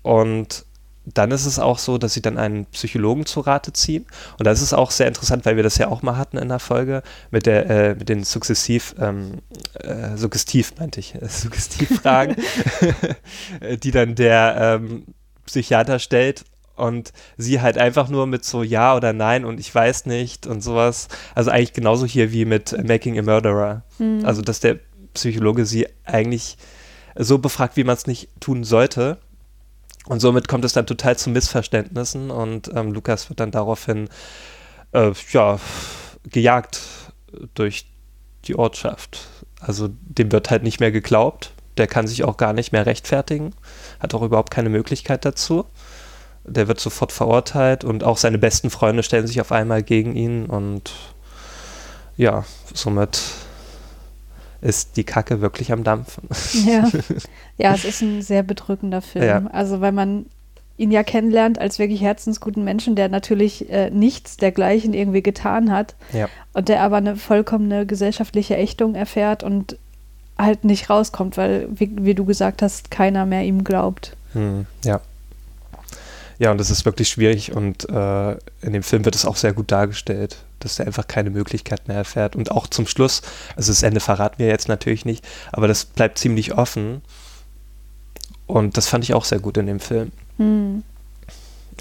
Und 0.00 0.64
dann 1.04 1.30
ist 1.30 1.44
es 1.44 1.58
auch 1.58 1.78
so, 1.78 1.98
dass 1.98 2.14
sie 2.14 2.22
dann 2.22 2.38
einen 2.38 2.64
Psychologen 2.64 3.26
zu 3.26 3.40
Rate 3.40 3.74
ziehen. 3.74 4.06
Und 4.38 4.46
das 4.46 4.62
ist 4.62 4.72
auch 4.72 4.92
sehr 4.92 5.08
interessant, 5.08 5.44
weil 5.44 5.56
wir 5.56 5.62
das 5.62 5.76
ja 5.76 5.88
auch 5.88 6.00
mal 6.00 6.16
hatten 6.16 6.38
in 6.38 6.48
der 6.48 6.58
Folge 6.58 7.02
mit, 7.30 7.44
der, 7.44 7.68
äh, 7.68 7.94
mit 7.96 8.08
den 8.08 8.24
sukzessiv, 8.24 8.94
ähm, 8.98 9.42
äh, 9.74 10.16
suggestiv, 10.16 10.72
meinte 10.78 11.00
ich, 11.00 11.16
äh, 11.16 11.28
Suggestivfragen, 11.28 12.36
die 13.82 13.90
dann 13.90 14.14
der 14.14 14.80
ähm, 14.80 15.04
Psychiater 15.44 15.98
stellt 15.98 16.46
und 16.80 17.12
sie 17.36 17.60
halt 17.60 17.78
einfach 17.78 18.08
nur 18.08 18.26
mit 18.26 18.44
so 18.44 18.62
Ja 18.62 18.96
oder 18.96 19.12
Nein 19.12 19.44
und 19.44 19.60
ich 19.60 19.74
weiß 19.74 20.06
nicht 20.06 20.46
und 20.46 20.62
sowas. 20.62 21.08
Also 21.34 21.50
eigentlich 21.50 21.72
genauso 21.72 22.06
hier 22.06 22.32
wie 22.32 22.44
mit 22.44 22.76
Making 22.86 23.18
a 23.18 23.22
Murderer. 23.22 23.82
Mhm. 23.98 24.24
Also, 24.24 24.42
dass 24.42 24.60
der 24.60 24.78
Psychologe 25.14 25.66
sie 25.66 25.86
eigentlich 26.04 26.56
so 27.16 27.38
befragt, 27.38 27.76
wie 27.76 27.84
man 27.84 27.96
es 27.96 28.06
nicht 28.06 28.28
tun 28.40 28.64
sollte. 28.64 29.18
Und 30.06 30.20
somit 30.20 30.48
kommt 30.48 30.64
es 30.64 30.72
dann 30.72 30.86
total 30.86 31.16
zu 31.16 31.30
Missverständnissen 31.30 32.30
und 32.30 32.70
ähm, 32.74 32.92
Lukas 32.92 33.28
wird 33.28 33.40
dann 33.40 33.50
daraufhin 33.50 34.08
äh, 34.92 35.12
ja, 35.32 35.60
gejagt 36.24 36.80
durch 37.54 37.86
die 38.44 38.56
Ortschaft. 38.56 39.28
Also 39.60 39.90
dem 39.90 40.32
wird 40.32 40.50
halt 40.50 40.62
nicht 40.62 40.80
mehr 40.80 40.90
geglaubt. 40.90 41.52
Der 41.76 41.86
kann 41.86 42.06
sich 42.06 42.24
auch 42.24 42.36
gar 42.36 42.52
nicht 42.52 42.72
mehr 42.72 42.86
rechtfertigen, 42.86 43.54
hat 44.00 44.14
auch 44.14 44.22
überhaupt 44.22 44.50
keine 44.50 44.70
Möglichkeit 44.70 45.24
dazu. 45.24 45.66
Der 46.50 46.68
wird 46.68 46.80
sofort 46.80 47.12
verurteilt 47.12 47.84
und 47.84 48.04
auch 48.04 48.16
seine 48.16 48.38
besten 48.38 48.70
Freunde 48.70 49.02
stellen 49.02 49.26
sich 49.26 49.40
auf 49.40 49.52
einmal 49.52 49.82
gegen 49.82 50.16
ihn 50.16 50.46
und 50.46 50.92
ja, 52.16 52.44
somit 52.74 53.20
ist 54.60 54.96
die 54.96 55.04
Kacke 55.04 55.40
wirklich 55.40 55.72
am 55.72 55.84
Dampfen. 55.84 56.28
Ja. 56.66 56.88
ja, 57.56 57.74
es 57.74 57.84
ist 57.84 58.02
ein 58.02 58.20
sehr 58.20 58.42
bedrückender 58.42 59.00
Film. 59.00 59.24
Ja. 59.24 59.46
Also, 59.52 59.80
weil 59.80 59.92
man 59.92 60.26
ihn 60.76 60.90
ja 60.90 61.02
kennenlernt 61.02 61.58
als 61.58 61.78
wirklich 61.78 62.00
herzensguten 62.00 62.64
Menschen, 62.64 62.94
der 62.94 63.08
natürlich 63.08 63.70
äh, 63.70 63.90
nichts 63.90 64.36
dergleichen 64.38 64.94
irgendwie 64.94 65.22
getan 65.22 65.70
hat. 65.70 65.94
Ja. 66.12 66.28
Und 66.52 66.68
der 66.68 66.82
aber 66.82 66.96
eine 66.96 67.16
vollkommene 67.16 67.86
gesellschaftliche 67.86 68.56
Ächtung 68.56 68.94
erfährt 68.94 69.42
und 69.42 69.76
halt 70.38 70.64
nicht 70.64 70.88
rauskommt, 70.88 71.36
weil, 71.36 71.68
wie, 71.70 71.90
wie 72.00 72.14
du 72.14 72.24
gesagt 72.24 72.62
hast, 72.62 72.90
keiner 72.90 73.26
mehr 73.26 73.44
ihm 73.44 73.62
glaubt. 73.62 74.16
Hm, 74.32 74.66
ja. 74.84 75.00
Ja, 76.40 76.50
und 76.50 76.58
das 76.58 76.70
ist 76.70 76.86
wirklich 76.86 77.08
schwierig 77.08 77.52
und 77.54 77.86
äh, 77.90 78.30
in 78.62 78.72
dem 78.72 78.82
Film 78.82 79.04
wird 79.04 79.14
es 79.14 79.26
auch 79.26 79.36
sehr 79.36 79.52
gut 79.52 79.70
dargestellt, 79.70 80.38
dass 80.60 80.78
er 80.78 80.86
einfach 80.86 81.06
keine 81.06 81.28
Möglichkeit 81.28 81.86
mehr 81.86 81.98
erfährt. 81.98 82.34
Und 82.34 82.50
auch 82.50 82.66
zum 82.66 82.86
Schluss, 82.86 83.20
also 83.56 83.70
das 83.70 83.82
Ende 83.82 84.00
verraten 84.00 84.38
wir 84.38 84.46
jetzt 84.46 84.66
natürlich 84.66 85.04
nicht, 85.04 85.22
aber 85.52 85.68
das 85.68 85.84
bleibt 85.84 86.16
ziemlich 86.18 86.54
offen. 86.56 87.02
Und 88.46 88.78
das 88.78 88.88
fand 88.88 89.04
ich 89.04 89.12
auch 89.12 89.26
sehr 89.26 89.38
gut 89.38 89.58
in 89.58 89.66
dem 89.66 89.80
Film. 89.80 90.12
Hm. 90.38 90.82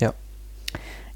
Ja. 0.01 0.13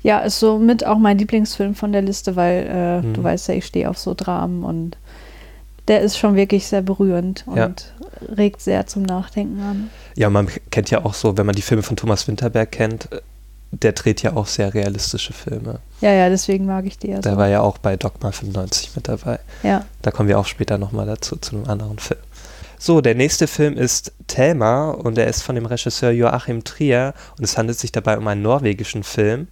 Ja, 0.03 0.19
ist 0.19 0.39
somit 0.39 0.85
auch 0.85 0.97
mein 0.97 1.17
Lieblingsfilm 1.17 1.75
von 1.75 1.91
der 1.91 2.01
Liste, 2.01 2.37
weil 2.37 2.65
äh, 2.65 3.03
Hm. 3.05 3.13
du 3.13 3.23
weißt 3.23 3.49
ja, 3.49 3.55
ich 3.55 3.65
stehe 3.65 3.89
auf 3.89 3.97
so 3.97 4.13
Dramen 4.13 4.63
und 4.63 4.95
der 5.89 5.99
ist 5.99 6.17
schon 6.17 6.35
wirklich 6.37 6.65
sehr 6.67 6.81
berührend 6.81 7.43
und 7.45 7.57
Ja. 7.57 7.73
regt 8.37 8.61
sehr 8.61 8.87
zum 8.87 9.03
Nachdenken 9.03 9.59
an. 9.61 9.89
Ja, 10.15 10.29
man 10.29 10.47
kennt 10.71 10.89
ja 10.91 11.03
auch 11.03 11.13
so, 11.13 11.37
wenn 11.37 11.45
man 11.45 11.55
die 11.55 11.61
Filme 11.61 11.83
von 11.83 11.97
Thomas 11.97 12.25
Winterberg 12.29 12.71
kennt, 12.71 13.09
der 13.81 13.93
dreht 13.93 14.21
ja 14.21 14.35
auch 14.35 14.47
sehr 14.47 14.73
realistische 14.73 15.33
Filme. 15.33 15.79
Ja, 16.01 16.11
ja, 16.11 16.29
deswegen 16.29 16.65
mag 16.65 16.85
ich 16.85 16.97
die 16.97 17.07
ja 17.07 17.19
Der 17.19 17.33
so. 17.33 17.37
war 17.37 17.47
ja 17.47 17.61
auch 17.61 17.77
bei 17.77 17.95
Dogma 17.97 18.31
95 18.31 18.91
mit 18.95 19.07
dabei. 19.07 19.39
Ja. 19.63 19.85
Da 20.01 20.11
kommen 20.11 20.29
wir 20.29 20.39
auch 20.39 20.45
später 20.45 20.77
nochmal 20.77 21.05
dazu, 21.05 21.35
zu 21.37 21.55
einem 21.55 21.65
anderen 21.69 21.99
Film. 21.99 22.19
So, 22.77 23.01
der 23.01 23.15
nächste 23.15 23.47
Film 23.47 23.77
ist 23.77 24.11
Thelma 24.27 24.91
und 24.91 25.17
er 25.17 25.27
ist 25.27 25.41
von 25.41 25.55
dem 25.55 25.65
Regisseur 25.65 26.11
Joachim 26.11 26.63
Trier 26.63 27.13
und 27.37 27.43
es 27.43 27.57
handelt 27.57 27.79
sich 27.79 27.91
dabei 27.91 28.17
um 28.17 28.27
einen 28.27 28.41
norwegischen 28.41 29.03
Film. 29.03 29.47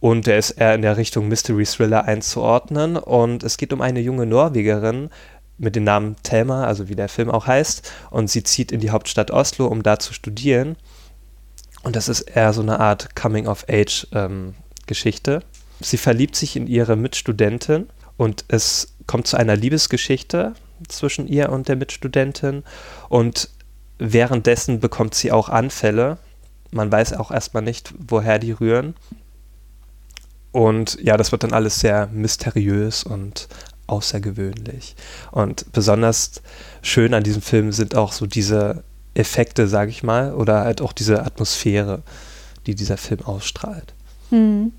Und 0.00 0.26
er 0.26 0.38
ist 0.38 0.50
eher 0.50 0.74
in 0.74 0.82
der 0.82 0.96
Richtung 0.96 1.28
Mystery 1.28 1.64
Thriller 1.64 2.04
einzuordnen. 2.06 2.96
Und 2.96 3.44
es 3.44 3.56
geht 3.56 3.72
um 3.72 3.80
eine 3.80 4.00
junge 4.00 4.26
Norwegerin 4.26 5.10
mit 5.58 5.76
dem 5.76 5.84
Namen 5.84 6.16
Thelma, 6.24 6.64
also 6.64 6.88
wie 6.88 6.96
der 6.96 7.08
Film 7.08 7.30
auch 7.30 7.46
heißt. 7.46 7.88
Und 8.10 8.28
sie 8.28 8.42
zieht 8.42 8.72
in 8.72 8.80
die 8.80 8.90
Hauptstadt 8.90 9.30
Oslo, 9.30 9.68
um 9.68 9.84
da 9.84 10.00
zu 10.00 10.12
studieren. 10.12 10.74
Und 11.82 11.96
das 11.96 12.08
ist 12.08 12.22
eher 12.22 12.52
so 12.52 12.62
eine 12.62 12.80
Art 12.80 13.14
Coming-of-Age-Geschichte. 13.16 15.42
sie 15.80 15.96
verliebt 15.96 16.36
sich 16.36 16.54
in 16.54 16.68
ihre 16.68 16.94
Mitstudentin 16.96 17.88
und 18.16 18.44
es 18.48 18.94
kommt 19.06 19.26
zu 19.26 19.36
einer 19.36 19.56
Liebesgeschichte 19.56 20.54
zwischen 20.88 21.26
ihr 21.26 21.50
und 21.50 21.68
der 21.68 21.76
Mitstudentin. 21.76 22.64
Und 23.08 23.48
währenddessen 23.98 24.80
bekommt 24.80 25.14
sie 25.14 25.32
auch 25.32 25.48
Anfälle. 25.48 26.18
Man 26.70 26.92
weiß 26.92 27.14
auch 27.14 27.30
erstmal 27.30 27.62
nicht, 27.62 27.94
woher 27.98 28.38
die 28.38 28.52
rühren. 28.52 28.94
Und 30.52 30.98
ja, 31.00 31.16
das 31.16 31.32
wird 31.32 31.44
dann 31.44 31.52
alles 31.52 31.80
sehr 31.80 32.08
mysteriös 32.08 33.04
und 33.04 33.48
außergewöhnlich. 33.86 34.96
Und 35.30 35.72
besonders 35.72 36.42
schön 36.82 37.14
an 37.14 37.24
diesem 37.24 37.42
Film 37.42 37.72
sind 37.72 37.94
auch 37.94 38.12
so 38.12 38.26
diese 38.26 38.84
Effekte, 39.14 39.66
sage 39.68 39.90
ich 39.90 40.02
mal, 40.02 40.34
oder 40.34 40.62
halt 40.64 40.80
auch 40.80 40.92
diese 40.92 41.24
Atmosphäre, 41.24 42.02
die 42.66 42.74
dieser 42.74 42.96
Film 42.96 43.20
ausstrahlt. 43.24 43.94
Hm. 44.30 44.72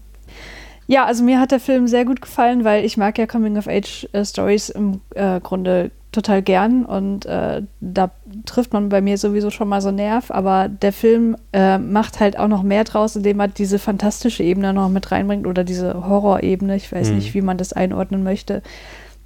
Ja, 0.88 1.06
also 1.06 1.24
mir 1.24 1.40
hat 1.40 1.52
der 1.52 1.60
Film 1.62 1.88
sehr 1.88 2.04
gut 2.06 2.22
gefallen, 2.22 2.64
weil 2.66 2.84
ich 2.84 2.98
mag 2.98 3.18
ja 3.18 3.26
Coming-of-Age-Stories 3.26 4.70
im 4.70 5.02
äh, 5.16 5.40
Grunde 5.40 5.92
total 6.12 6.42
gern 6.44 6.86
und 6.86 7.26
äh, 7.26 7.64
da 7.80 8.12
trifft 8.46 8.74
man 8.74 8.90
bei 8.90 9.02
mir 9.02 9.18
sowieso 9.18 9.50
schon 9.50 9.68
mal 9.68 9.82
so 9.82 9.90
Nerv, 9.92 10.30
aber 10.30 10.68
der 10.70 10.94
Film 10.94 11.36
äh, 11.54 11.80
macht 11.80 12.20
halt 12.20 12.38
auch 12.38 12.48
noch 12.48 12.62
mehr 12.62 12.84
draus, 12.84 13.16
indem 13.16 13.40
er 13.40 13.48
diese 13.48 13.80
fantastische 13.80 14.44
Ebene 14.44 14.74
noch 14.74 14.90
mit 14.90 15.12
reinbringt 15.12 15.48
oder 15.48 15.64
diese 15.64 16.08
Horrorebene, 16.08 16.76
ich 16.76 16.92
weiß 16.92 17.10
Mhm. 17.10 17.16
nicht, 17.16 17.34
wie 17.34 17.42
man 17.42 17.58
das 17.58 17.74
einordnen 17.74 18.22
möchte, 18.24 18.62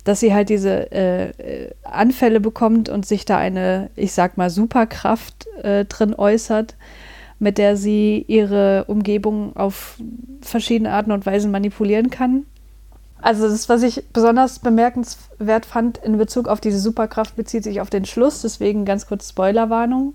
dass 0.07 0.21
sie 0.21 0.33
halt 0.33 0.47
diese 0.47 0.89
äh, 0.91 1.29
äh, 1.31 1.71
Anfälle 1.83 2.39
bekommt 2.39 2.87
und 2.87 3.05
sich 3.05 3.25
da 3.25 3.37
eine, 3.37 3.89
ich 3.97 4.13
sag 4.13 4.37
mal, 4.37 4.49
Superkraft 4.49 5.47
äh, 5.63 5.83
drin 5.83 6.15
äußert, 6.15 6.75
mit 7.39 7.57
der 7.57 7.75
sie 7.75 8.23
ihre 8.27 8.85
Umgebung 8.85 9.55
auf 9.57 9.97
verschiedene 10.39 10.93
Arten 10.93 11.11
und 11.11 11.25
Weisen 11.25 11.51
manipulieren 11.51 12.09
kann. 12.09 12.45
Also 13.21 13.49
das, 13.49 13.67
was 13.67 13.83
ich 13.83 14.05
besonders 14.13 14.59
bemerkenswert 14.59 15.65
fand 15.65 15.97
in 15.97 16.17
Bezug 16.17 16.47
auf 16.47 16.61
diese 16.61 16.79
Superkraft, 16.79 17.35
bezieht 17.35 17.65
sich 17.65 17.81
auf 17.81 17.89
den 17.89 18.05
Schluss, 18.05 18.43
deswegen 18.43 18.85
ganz 18.85 19.07
kurz 19.07 19.27
Spoilerwarnung. 19.29 20.13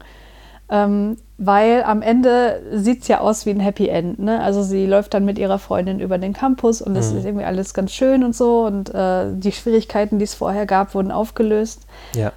Ähm, 0.74 1.18
weil 1.36 1.82
am 1.82 2.00
Ende 2.00 2.62
sieht 2.72 3.02
es 3.02 3.08
ja 3.08 3.20
aus 3.20 3.44
wie 3.44 3.50
ein 3.50 3.60
Happy 3.60 3.88
End. 3.88 4.18
Ne? 4.18 4.40
Also 4.40 4.62
sie 4.62 4.86
läuft 4.86 5.12
dann 5.12 5.26
mit 5.26 5.38
ihrer 5.38 5.58
Freundin 5.58 6.00
über 6.00 6.16
den 6.16 6.32
Campus 6.32 6.80
und 6.80 6.96
es 6.96 7.10
Mhm. 7.12 7.18
ist 7.18 7.24
irgendwie 7.26 7.44
alles 7.44 7.74
ganz 7.74 7.92
schön 7.92 8.24
und 8.24 8.34
so 8.34 8.64
und 8.64 8.94
äh, 8.94 9.26
die 9.34 9.52
Schwierigkeiten, 9.52 10.18
die 10.18 10.24
es 10.24 10.32
vorher 10.34 10.64
gab, 10.64 10.94
wurden 10.94 11.10
aufgelöst. 11.10 11.82
Ja. 12.14 12.32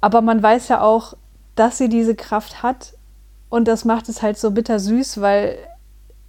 Aber 0.00 0.22
man 0.22 0.42
weiß 0.42 0.68
ja 0.68 0.80
auch, 0.80 1.14
dass 1.56 1.76
sie 1.76 1.88
diese 1.90 2.14
Kraft 2.14 2.62
hat 2.62 2.94
und 3.50 3.68
das 3.68 3.84
macht 3.84 4.08
es 4.08 4.22
halt 4.22 4.38
so 4.38 4.50
bittersüß, 4.52 5.20
weil 5.20 5.56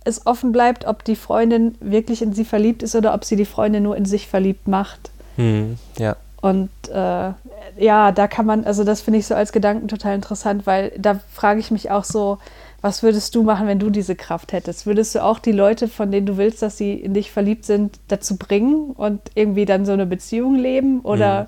es 0.03 0.27
offen 0.27 0.51
bleibt, 0.51 0.85
ob 0.85 1.03
die 1.05 1.15
Freundin 1.15 1.75
wirklich 1.79 2.21
in 2.21 2.33
sie 2.33 2.43
verliebt 2.45 2.83
ist 2.83 2.95
oder 2.95 3.13
ob 3.13 3.23
sie 3.23 3.37
die 3.37 3.45
Freundin 3.45 3.83
nur 3.83 3.95
in 3.95 4.05
sich 4.05 4.27
verliebt 4.27 4.67
macht. 4.67 5.09
Hm, 5.37 5.77
ja. 5.97 6.15
Und 6.41 6.69
äh, 6.91 7.31
ja, 7.77 8.11
da 8.11 8.27
kann 8.27 8.45
man, 8.45 8.65
also 8.65 8.83
das 8.83 9.01
finde 9.01 9.19
ich 9.19 9.25
so 9.27 9.35
als 9.35 9.51
Gedanken 9.51 9.87
total 9.87 10.15
interessant, 10.15 10.67
weil 10.67 10.91
da 10.97 11.19
frage 11.31 11.59
ich 11.59 11.71
mich 11.71 11.89
auch 11.91 12.03
so, 12.03 12.37
was 12.81 13.01
würdest 13.01 13.33
du 13.33 13.41
machen, 13.41 13.65
wenn 13.67 13.79
du 13.79 13.89
diese 13.89 14.15
Kraft 14.15 14.53
hättest? 14.53 14.85
Würdest 14.85 15.15
du 15.15 15.23
auch 15.23 15.39
die 15.39 15.51
Leute, 15.53 15.87
von 15.87 16.11
denen 16.11 16.27
du 16.27 16.37
willst, 16.37 16.61
dass 16.61 16.77
sie 16.77 16.93
in 16.93 17.15
dich 17.15 17.31
verliebt 17.31 17.65
sind, 17.65 17.99
dazu 18.09 18.37
bringen 18.37 18.91
und 18.91 19.21
irgendwie 19.33 19.65
dann 19.65 19.85
so 19.85 19.91
eine 19.93 20.05
Beziehung 20.05 20.55
leben? 20.55 20.99
Oder 21.01 21.43
Mhm. 21.43 21.47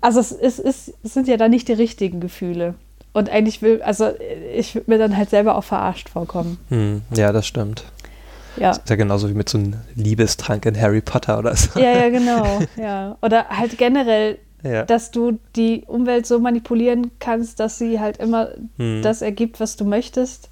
also 0.00 0.20
es, 0.20 0.32
ist, 0.32 0.58
es, 0.58 0.94
es 1.02 1.12
sind 1.14 1.28
ja 1.28 1.36
dann 1.36 1.50
nicht 1.50 1.68
die 1.68 1.74
richtigen 1.74 2.20
Gefühle. 2.20 2.74
Und 3.12 3.28
eigentlich 3.28 3.60
will, 3.60 3.82
also 3.82 4.08
ich 4.54 4.74
würde 4.74 4.90
mir 4.90 4.98
dann 4.98 5.16
halt 5.18 5.28
selber 5.28 5.56
auch 5.56 5.64
verarscht 5.64 6.08
vorkommen. 6.08 6.58
Hm, 6.70 7.02
ja, 7.14 7.30
das 7.30 7.46
stimmt. 7.46 7.84
Ja. 8.56 8.70
Ist 8.72 8.88
ja 8.88 8.96
genauso 8.96 9.28
wie 9.28 9.34
mit 9.34 9.48
so 9.48 9.58
einem 9.58 9.74
Liebestrank 9.94 10.66
in 10.66 10.78
Harry 10.80 11.00
Potter 11.00 11.38
oder 11.38 11.56
so. 11.56 11.78
Ja, 11.80 11.90
ja, 11.92 12.08
genau. 12.10 12.60
Ja. 12.76 13.16
Oder 13.22 13.48
halt 13.48 13.78
generell 13.78 14.38
Ja. 14.62 14.84
dass 14.84 15.10
du 15.10 15.38
die 15.56 15.84
Umwelt 15.86 16.26
so 16.26 16.38
manipulieren 16.38 17.10
kannst, 17.18 17.58
dass 17.60 17.78
sie 17.78 17.98
halt 18.00 18.18
immer 18.18 18.48
Hm. 18.78 19.02
das 19.02 19.22
ergibt, 19.22 19.58
was 19.60 19.76
du 19.76 19.84
möchtest. 19.84 20.48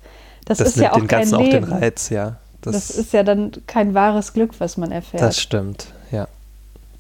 Das, 0.47 0.59
das 0.59 0.69
ist 0.69 0.77
ja 0.77 0.83
nimmt 0.83 0.93
auch 0.95 0.99
den 1.01 1.09
kein 1.09 1.19
Ganzen 1.21 1.35
auch 1.37 1.41
Leben. 1.41 1.67
den 1.67 1.73
Reiz, 1.73 2.09
ja. 2.09 2.37
Das, 2.63 2.75
das 2.75 2.91
ist 2.91 3.13
ja 3.13 3.23
dann 3.23 3.53
kein 3.67 3.95
wahres 3.95 4.33
Glück, 4.33 4.53
was 4.59 4.77
man 4.77 4.91
erfährt. 4.93 5.23
das 5.23 5.41
stimmt, 5.41 5.87
ja. 6.11 6.27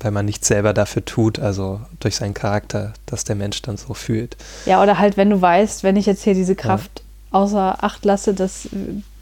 Weil 0.02 0.12
man 0.12 0.24
nichts 0.24 0.48
selber 0.48 0.72
dafür 0.72 1.04
tut, 1.04 1.38
also 1.38 1.80
durch 1.98 2.16
seinen 2.16 2.32
Charakter, 2.32 2.94
dass 3.06 3.24
der 3.24 3.36
Mensch 3.36 3.60
dann 3.60 3.76
so 3.76 3.92
fühlt. 3.92 4.36
ja, 4.66 4.82
oder 4.82 4.98
halt, 4.98 5.16
wenn 5.18 5.28
du 5.30 5.40
weißt, 5.40 5.82
wenn 5.82 5.96
ich 5.96 6.06
jetzt 6.06 6.22
hier 6.22 6.32
diese 6.34 6.54
Kraft 6.54 7.02
außer 7.30 7.82
Acht 7.82 8.04
lasse, 8.04 8.34
dass 8.34 8.68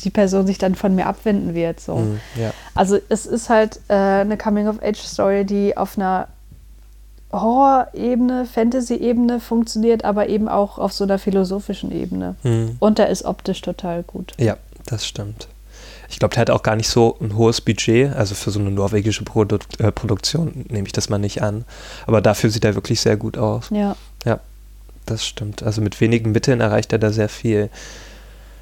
die 0.00 0.10
Person 0.10 0.46
sich 0.46 0.58
dann 0.58 0.74
von 0.74 0.94
mir 0.94 1.06
abwenden 1.06 1.54
wird. 1.54 1.80
So. 1.80 1.96
Hm, 1.96 2.20
ja. 2.36 2.52
Also 2.74 2.98
es 3.08 3.26
ist 3.26 3.48
halt 3.48 3.80
äh, 3.88 3.94
eine 3.94 4.38
Coming-of-Age-Story, 4.38 5.44
die 5.44 5.76
auf 5.76 5.98
einer 5.98 6.28
Horror-Ebene, 7.32 8.46
Fantasy-Ebene 8.46 9.40
funktioniert, 9.40 10.04
aber 10.04 10.28
eben 10.28 10.48
auch 10.48 10.78
auf 10.78 10.92
so 10.92 11.04
einer 11.04 11.18
philosophischen 11.18 11.92
Ebene. 11.92 12.36
Hm. 12.42 12.76
Und 12.78 12.98
der 12.98 13.08
ist 13.10 13.24
optisch 13.24 13.60
total 13.60 14.02
gut. 14.02 14.32
Ja, 14.38 14.56
das 14.86 15.06
stimmt. 15.06 15.48
Ich 16.08 16.18
glaube, 16.18 16.34
der 16.34 16.40
hat 16.40 16.50
auch 16.50 16.62
gar 16.62 16.76
nicht 16.76 16.88
so 16.88 17.18
ein 17.20 17.36
hohes 17.36 17.60
Budget, 17.60 18.14
also 18.14 18.34
für 18.34 18.50
so 18.50 18.58
eine 18.58 18.70
norwegische 18.70 19.24
Produ 19.24 19.58
äh, 19.78 19.92
Produktion 19.92 20.64
nehme 20.70 20.86
ich 20.86 20.92
das 20.94 21.10
mal 21.10 21.18
nicht 21.18 21.42
an. 21.42 21.66
Aber 22.06 22.22
dafür 22.22 22.48
sieht 22.48 22.64
er 22.64 22.74
wirklich 22.74 23.00
sehr 23.02 23.18
gut 23.18 23.36
aus. 23.36 23.68
Ja. 23.70 23.94
Das 25.08 25.24
stimmt. 25.24 25.62
Also 25.62 25.80
mit 25.80 26.00
wenigen 26.00 26.32
Mitteln 26.32 26.60
erreicht 26.60 26.92
er 26.92 26.98
da 26.98 27.10
sehr 27.10 27.28
viel. 27.28 27.70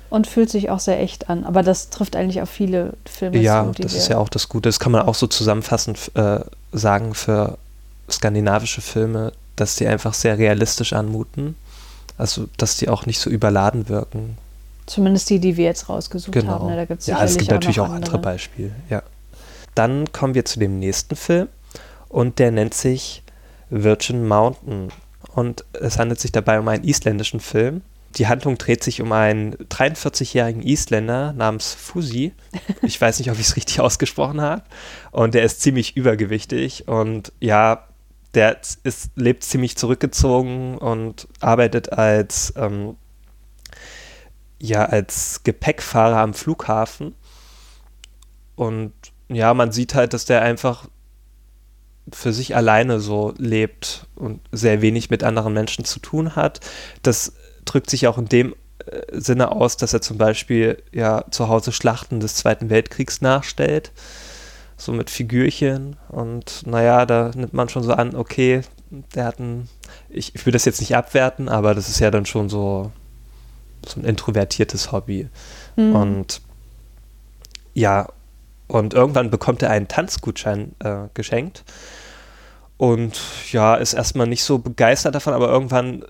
Und 0.08 0.28
fühlt 0.28 0.48
sich 0.50 0.70
auch 0.70 0.78
sehr 0.78 1.00
echt 1.00 1.28
an. 1.28 1.44
Aber 1.44 1.62
das 1.62 1.90
trifft 1.90 2.14
eigentlich 2.14 2.40
auf 2.40 2.48
viele 2.48 2.92
Filme 3.04 3.38
ja, 3.38 3.64
zu. 3.74 3.82
das 3.82 3.94
ist 3.94 4.08
ja 4.08 4.18
auch 4.18 4.28
das 4.28 4.48
Gute. 4.48 4.68
Das 4.68 4.78
kann 4.78 4.92
man 4.92 5.02
auch 5.02 5.16
so 5.16 5.26
zusammenfassend 5.26 6.12
äh, 6.14 6.40
sagen 6.72 7.14
für 7.14 7.58
skandinavische 8.08 8.80
Filme, 8.80 9.32
dass 9.56 9.74
die 9.74 9.86
einfach 9.88 10.14
sehr 10.14 10.38
realistisch 10.38 10.92
anmuten. 10.92 11.56
Also, 12.18 12.46
dass 12.56 12.76
die 12.76 12.88
auch 12.88 13.04
nicht 13.04 13.18
so 13.18 13.28
überladen 13.28 13.88
wirken. 13.88 14.38
Zumindest 14.86 15.28
die, 15.28 15.40
die 15.40 15.56
wir 15.56 15.64
jetzt 15.64 15.88
rausgesucht 15.88 16.32
Genau. 16.32 16.52
haben. 16.52 16.66
Ne? 16.68 16.76
Da 16.76 16.84
gibt's 16.84 17.06
ja, 17.06 17.22
es 17.22 17.36
gibt 17.36 17.50
natürlich 17.50 17.78
noch 17.78 17.88
auch 17.88 17.92
andere 17.92 18.18
Beispiele. 18.18 18.70
Ja. 18.88 19.02
Dann 19.74 20.10
kommen 20.12 20.34
wir 20.34 20.44
zu 20.44 20.60
dem 20.60 20.78
nächsten 20.78 21.16
Film 21.16 21.48
und 22.08 22.38
der 22.38 22.52
nennt 22.52 22.72
sich 22.74 23.22
Virgin 23.68 24.26
Mountain. 24.26 24.90
Und 25.36 25.66
es 25.74 25.98
handelt 25.98 26.18
sich 26.18 26.32
dabei 26.32 26.58
um 26.58 26.66
einen 26.66 26.82
isländischen 26.82 27.40
Film. 27.40 27.82
Die 28.16 28.26
Handlung 28.26 28.56
dreht 28.56 28.82
sich 28.82 29.02
um 29.02 29.12
einen 29.12 29.54
43-jährigen 29.54 30.62
Isländer 30.62 31.34
namens 31.34 31.74
Fusi. 31.74 32.32
Ich 32.82 32.98
weiß 32.98 33.18
nicht, 33.18 33.30
ob 33.30 33.38
ich 33.38 33.48
es 33.48 33.56
richtig 33.56 33.80
ausgesprochen 33.80 34.40
habe. 34.40 34.62
Und 35.10 35.34
der 35.34 35.42
ist 35.42 35.60
ziemlich 35.60 35.94
übergewichtig 35.94 36.88
und 36.88 37.34
ja, 37.38 37.86
der 38.32 38.58
ist, 38.82 39.10
lebt 39.14 39.44
ziemlich 39.44 39.76
zurückgezogen 39.76 40.78
und 40.78 41.28
arbeitet 41.40 41.92
als 41.92 42.54
ähm, 42.56 42.96
ja 44.58 44.86
als 44.86 45.42
Gepäckfahrer 45.44 46.16
am 46.16 46.32
Flughafen. 46.32 47.14
Und 48.54 48.94
ja, 49.28 49.52
man 49.52 49.70
sieht 49.70 49.94
halt, 49.94 50.14
dass 50.14 50.24
der 50.24 50.40
einfach 50.40 50.88
für 52.12 52.32
sich 52.32 52.54
alleine 52.54 53.00
so 53.00 53.34
lebt 53.36 54.06
und 54.14 54.40
sehr 54.52 54.80
wenig 54.82 55.10
mit 55.10 55.24
anderen 55.24 55.52
Menschen 55.52 55.84
zu 55.84 55.98
tun 55.98 56.36
hat. 56.36 56.60
Das 57.02 57.32
drückt 57.64 57.90
sich 57.90 58.06
auch 58.06 58.18
in 58.18 58.26
dem 58.26 58.54
äh, 58.86 59.00
Sinne 59.12 59.52
aus, 59.52 59.76
dass 59.76 59.92
er 59.92 60.02
zum 60.02 60.18
Beispiel 60.18 60.82
ja 60.92 61.24
zu 61.30 61.48
Hause 61.48 61.72
Schlachten 61.72 62.20
des 62.20 62.36
Zweiten 62.36 62.70
Weltkriegs 62.70 63.20
nachstellt, 63.20 63.92
so 64.76 64.92
mit 64.92 65.10
Figürchen 65.10 65.96
und 66.08 66.66
naja, 66.66 67.06
da 67.06 67.30
nimmt 67.34 67.54
man 67.54 67.68
schon 67.68 67.82
so 67.82 67.92
an, 67.92 68.14
okay, 68.14 68.60
der 69.14 69.24
hat 69.24 69.40
ein, 69.40 69.68
ich, 70.08 70.34
ich 70.34 70.46
will 70.46 70.52
das 70.52 70.64
jetzt 70.64 70.80
nicht 70.80 70.94
abwerten, 70.94 71.48
aber 71.48 71.74
das 71.74 71.88
ist 71.88 71.98
ja 71.98 72.10
dann 72.10 72.26
schon 72.26 72.48
so, 72.48 72.92
so 73.84 74.00
ein 74.00 74.04
introvertiertes 74.04 74.92
Hobby. 74.92 75.28
Mhm. 75.76 75.96
Und 75.96 76.40
ja, 77.74 78.08
und 78.68 78.94
irgendwann 78.94 79.30
bekommt 79.30 79.62
er 79.62 79.70
einen 79.70 79.88
Tanzgutschein 79.88 80.74
äh, 80.80 81.08
geschenkt. 81.14 81.64
Und 82.76 83.18
ja, 83.52 83.74
ist 83.76 83.94
erstmal 83.94 84.26
nicht 84.26 84.44
so 84.44 84.58
begeistert 84.58 85.14
davon, 85.14 85.32
aber 85.32 85.48
irgendwann 85.48 86.04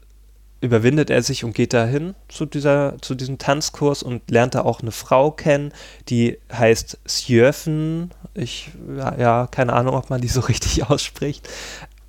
überwindet 0.61 1.11
er 1.11 1.23
sich 1.23 1.45
und 1.45 1.55
geht 1.55 1.75
dahin 1.75 2.15
zu, 2.29 2.47
dieser, 2.47 2.97
zu 3.01 3.15
diesem 3.15 3.39
Tanzkurs 3.39 4.03
und 4.03 4.31
lernt 4.31 4.55
da 4.55 4.63
auch 4.63 4.81
eine 4.81 4.91
Frau 4.91 5.31
kennen, 5.31 5.73
die 6.09 6.39
heißt 6.53 6.99
Sjöfen. 7.07 8.11
Ich, 8.35 8.71
ja, 8.97 9.17
ja, 9.17 9.47
keine 9.51 9.75
Ahnung, 9.75 9.95
ob 9.95 10.11
man 10.11 10.21
die 10.21 10.29
so 10.29 10.41
richtig 10.49 10.89
ausspricht. 10.89 11.49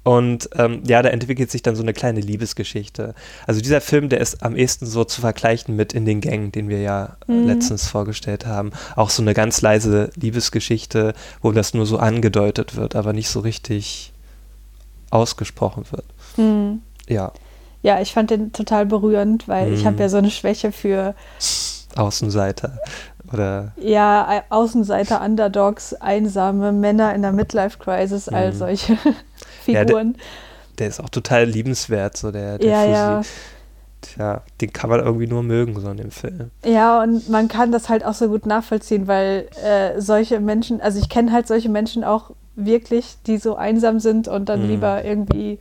Und 0.08 0.50
ähm, 0.56 0.84
ja, 0.88 1.02
da 1.02 1.10
entwickelt 1.10 1.52
sich 1.52 1.64
dann 1.64 1.76
so 1.76 1.84
eine 1.84 1.92
kleine 1.92 2.22
Liebesgeschichte. 2.22 3.14
Also 3.46 3.60
dieser 3.60 3.82
Film, 3.82 4.08
der 4.08 4.22
ist 4.22 4.42
am 4.42 4.56
ehesten 4.56 4.86
so 4.86 5.04
zu 5.04 5.20
vergleichen 5.20 5.76
mit 5.76 5.92
In 5.92 6.06
den 6.06 6.22
Gängen, 6.22 6.54
den 6.54 6.70
wir 6.70 6.80
ja 6.80 7.18
mhm. 7.28 7.46
letztens 7.46 7.90
vorgestellt 7.90 8.46
haben. 8.46 8.72
Auch 8.96 9.10
so 9.10 9.22
eine 9.22 9.34
ganz 9.34 9.60
leise 9.60 10.10
Liebesgeschichte, 10.16 11.14
wo 11.42 11.52
das 11.52 11.74
nur 11.74 11.86
so 11.86 11.98
angedeutet 11.98 12.78
wird, 12.78 12.96
aber 12.96 13.12
nicht 13.12 13.28
so 13.28 13.42
richtig 13.42 14.14
ausgesprochen 15.10 15.84
wird. 15.92 16.06
Mhm. 16.38 16.84
Ja. 17.10 17.34
Ja, 17.82 18.00
ich 18.00 18.14
fand 18.14 18.30
den 18.30 18.54
total 18.54 18.86
berührend, 18.86 19.50
weil 19.50 19.72
mhm. 19.72 19.74
ich 19.74 19.86
habe 19.86 20.00
ja 20.00 20.08
so 20.08 20.16
eine 20.16 20.32
Schwäche 20.32 20.72
für 20.72 21.16
Außenseiter 21.98 22.80
oder 23.34 23.74
ja 23.76 24.44
Außenseiter 24.48 25.22
Underdogs 25.22 25.94
einsame 25.94 26.72
Männer 26.72 27.14
in 27.14 27.24
der 27.24 27.34
Midlife 27.34 27.78
Crisis 27.78 28.30
all 28.30 28.54
mhm. 28.54 28.58
solche 28.58 28.98
Figuren. 29.68 30.08
Ja, 30.08 30.14
der, 30.14 30.78
der, 30.80 30.88
ist 30.88 31.00
auch 31.00 31.10
total 31.10 31.46
liebenswert, 31.46 32.18
so 32.18 32.32
der, 32.32 32.58
der 32.58 32.70
ja, 32.70 32.86
ja. 32.86 33.22
Tja, 34.02 34.42
den 34.62 34.72
kann 34.72 34.90
man 34.90 35.00
irgendwie 35.00 35.28
nur 35.28 35.42
mögen, 35.44 35.80
so 35.80 35.90
in 35.90 35.98
dem 35.98 36.12
Film. 36.12 36.52
Ja, 36.64 37.02
und 37.02 37.30
man 37.30 37.48
kann 37.48 37.72
das 37.72 37.90
halt 37.90 38.06
auch 38.06 38.14
so 38.14 38.28
gut 38.28 38.46
nachvollziehen, 38.46 39.08
weil 39.08 39.48
äh, 39.64 40.00
solche 40.00 40.40
Menschen, 40.40 40.82
also 40.82 41.00
ich 41.00 41.10
kenne 41.10 41.32
halt 41.32 41.48
solche 41.48 41.70
Menschen 41.70 42.04
auch 42.04 42.32
wirklich, 42.56 43.18
die 43.26 43.38
so 43.38 43.56
einsam 43.56 44.00
sind 44.00 44.28
und 44.28 44.50
dann 44.50 44.64
mhm. 44.64 44.70
lieber 44.70 45.04
irgendwie 45.04 45.60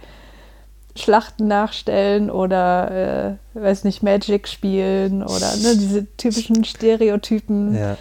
Schlachten 0.94 1.46
nachstellen 1.46 2.30
oder, 2.30 3.38
äh, 3.54 3.60
weiß 3.60 3.84
nicht, 3.84 4.02
Magic 4.02 4.48
spielen 4.48 5.22
oder 5.22 5.54
ne, 5.56 5.76
diese 5.76 6.06
typischen 6.16 6.64
Stereotypen 6.64 7.74
ja. 7.74 7.96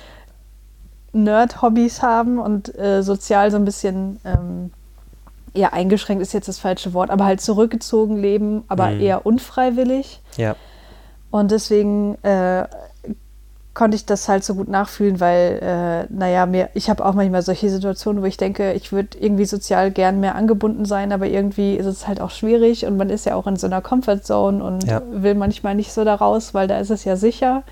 Nerd-Hobbys 1.13 2.01
haben 2.01 2.39
und 2.39 2.77
äh, 2.77 3.03
sozial 3.03 3.51
so 3.51 3.57
ein 3.57 3.65
bisschen 3.65 4.19
ähm, 4.25 4.71
ja, 5.55 5.73
eingeschränkt 5.73 6.21
ist 6.21 6.33
jetzt 6.33 6.47
das 6.47 6.59
falsche 6.59 6.93
Wort, 6.93 7.09
aber 7.09 7.25
halt 7.25 7.41
zurückgezogen 7.41 8.17
leben, 8.17 8.63
aber 8.67 8.91
mhm. 8.91 9.01
eher 9.01 9.25
unfreiwillig. 9.25 10.21
Ja. 10.37 10.55
Und 11.31 11.51
deswegen 11.51 12.15
äh, 12.23 12.65
konnte 13.73 13.95
ich 13.95 14.05
das 14.05 14.29
halt 14.29 14.43
so 14.43 14.55
gut 14.55 14.69
nachfühlen, 14.69 15.19
weil, 15.19 15.59
äh, 15.61 16.13
naja, 16.13 16.45
mir, 16.45 16.69
ich 16.73 16.89
habe 16.89 17.05
auch 17.05 17.13
manchmal 17.13 17.41
solche 17.41 17.69
Situationen, 17.69 18.21
wo 18.21 18.25
ich 18.25 18.37
denke, 18.37 18.73
ich 18.73 18.91
würde 18.91 19.17
irgendwie 19.19 19.45
sozial 19.45 19.91
gern 19.91 20.21
mehr 20.21 20.35
angebunden 20.35 20.85
sein, 20.85 21.11
aber 21.11 21.27
irgendwie 21.27 21.75
ist 21.75 21.85
es 21.85 22.07
halt 22.07 22.21
auch 22.21 22.31
schwierig 22.31 22.85
und 22.85 22.95
man 22.95 23.09
ist 23.09 23.25
ja 23.25 23.35
auch 23.35 23.47
in 23.47 23.57
so 23.57 23.67
einer 23.67 23.81
Comfortzone 23.81 24.63
und 24.63 24.85
ja. 24.85 25.01
will 25.11 25.35
manchmal 25.35 25.75
nicht 25.75 25.91
so 25.91 26.05
da 26.05 26.15
raus, 26.15 26.53
weil 26.53 26.67
da 26.67 26.79
ist 26.79 26.89
es 26.89 27.03
ja 27.03 27.17
sicher. 27.17 27.63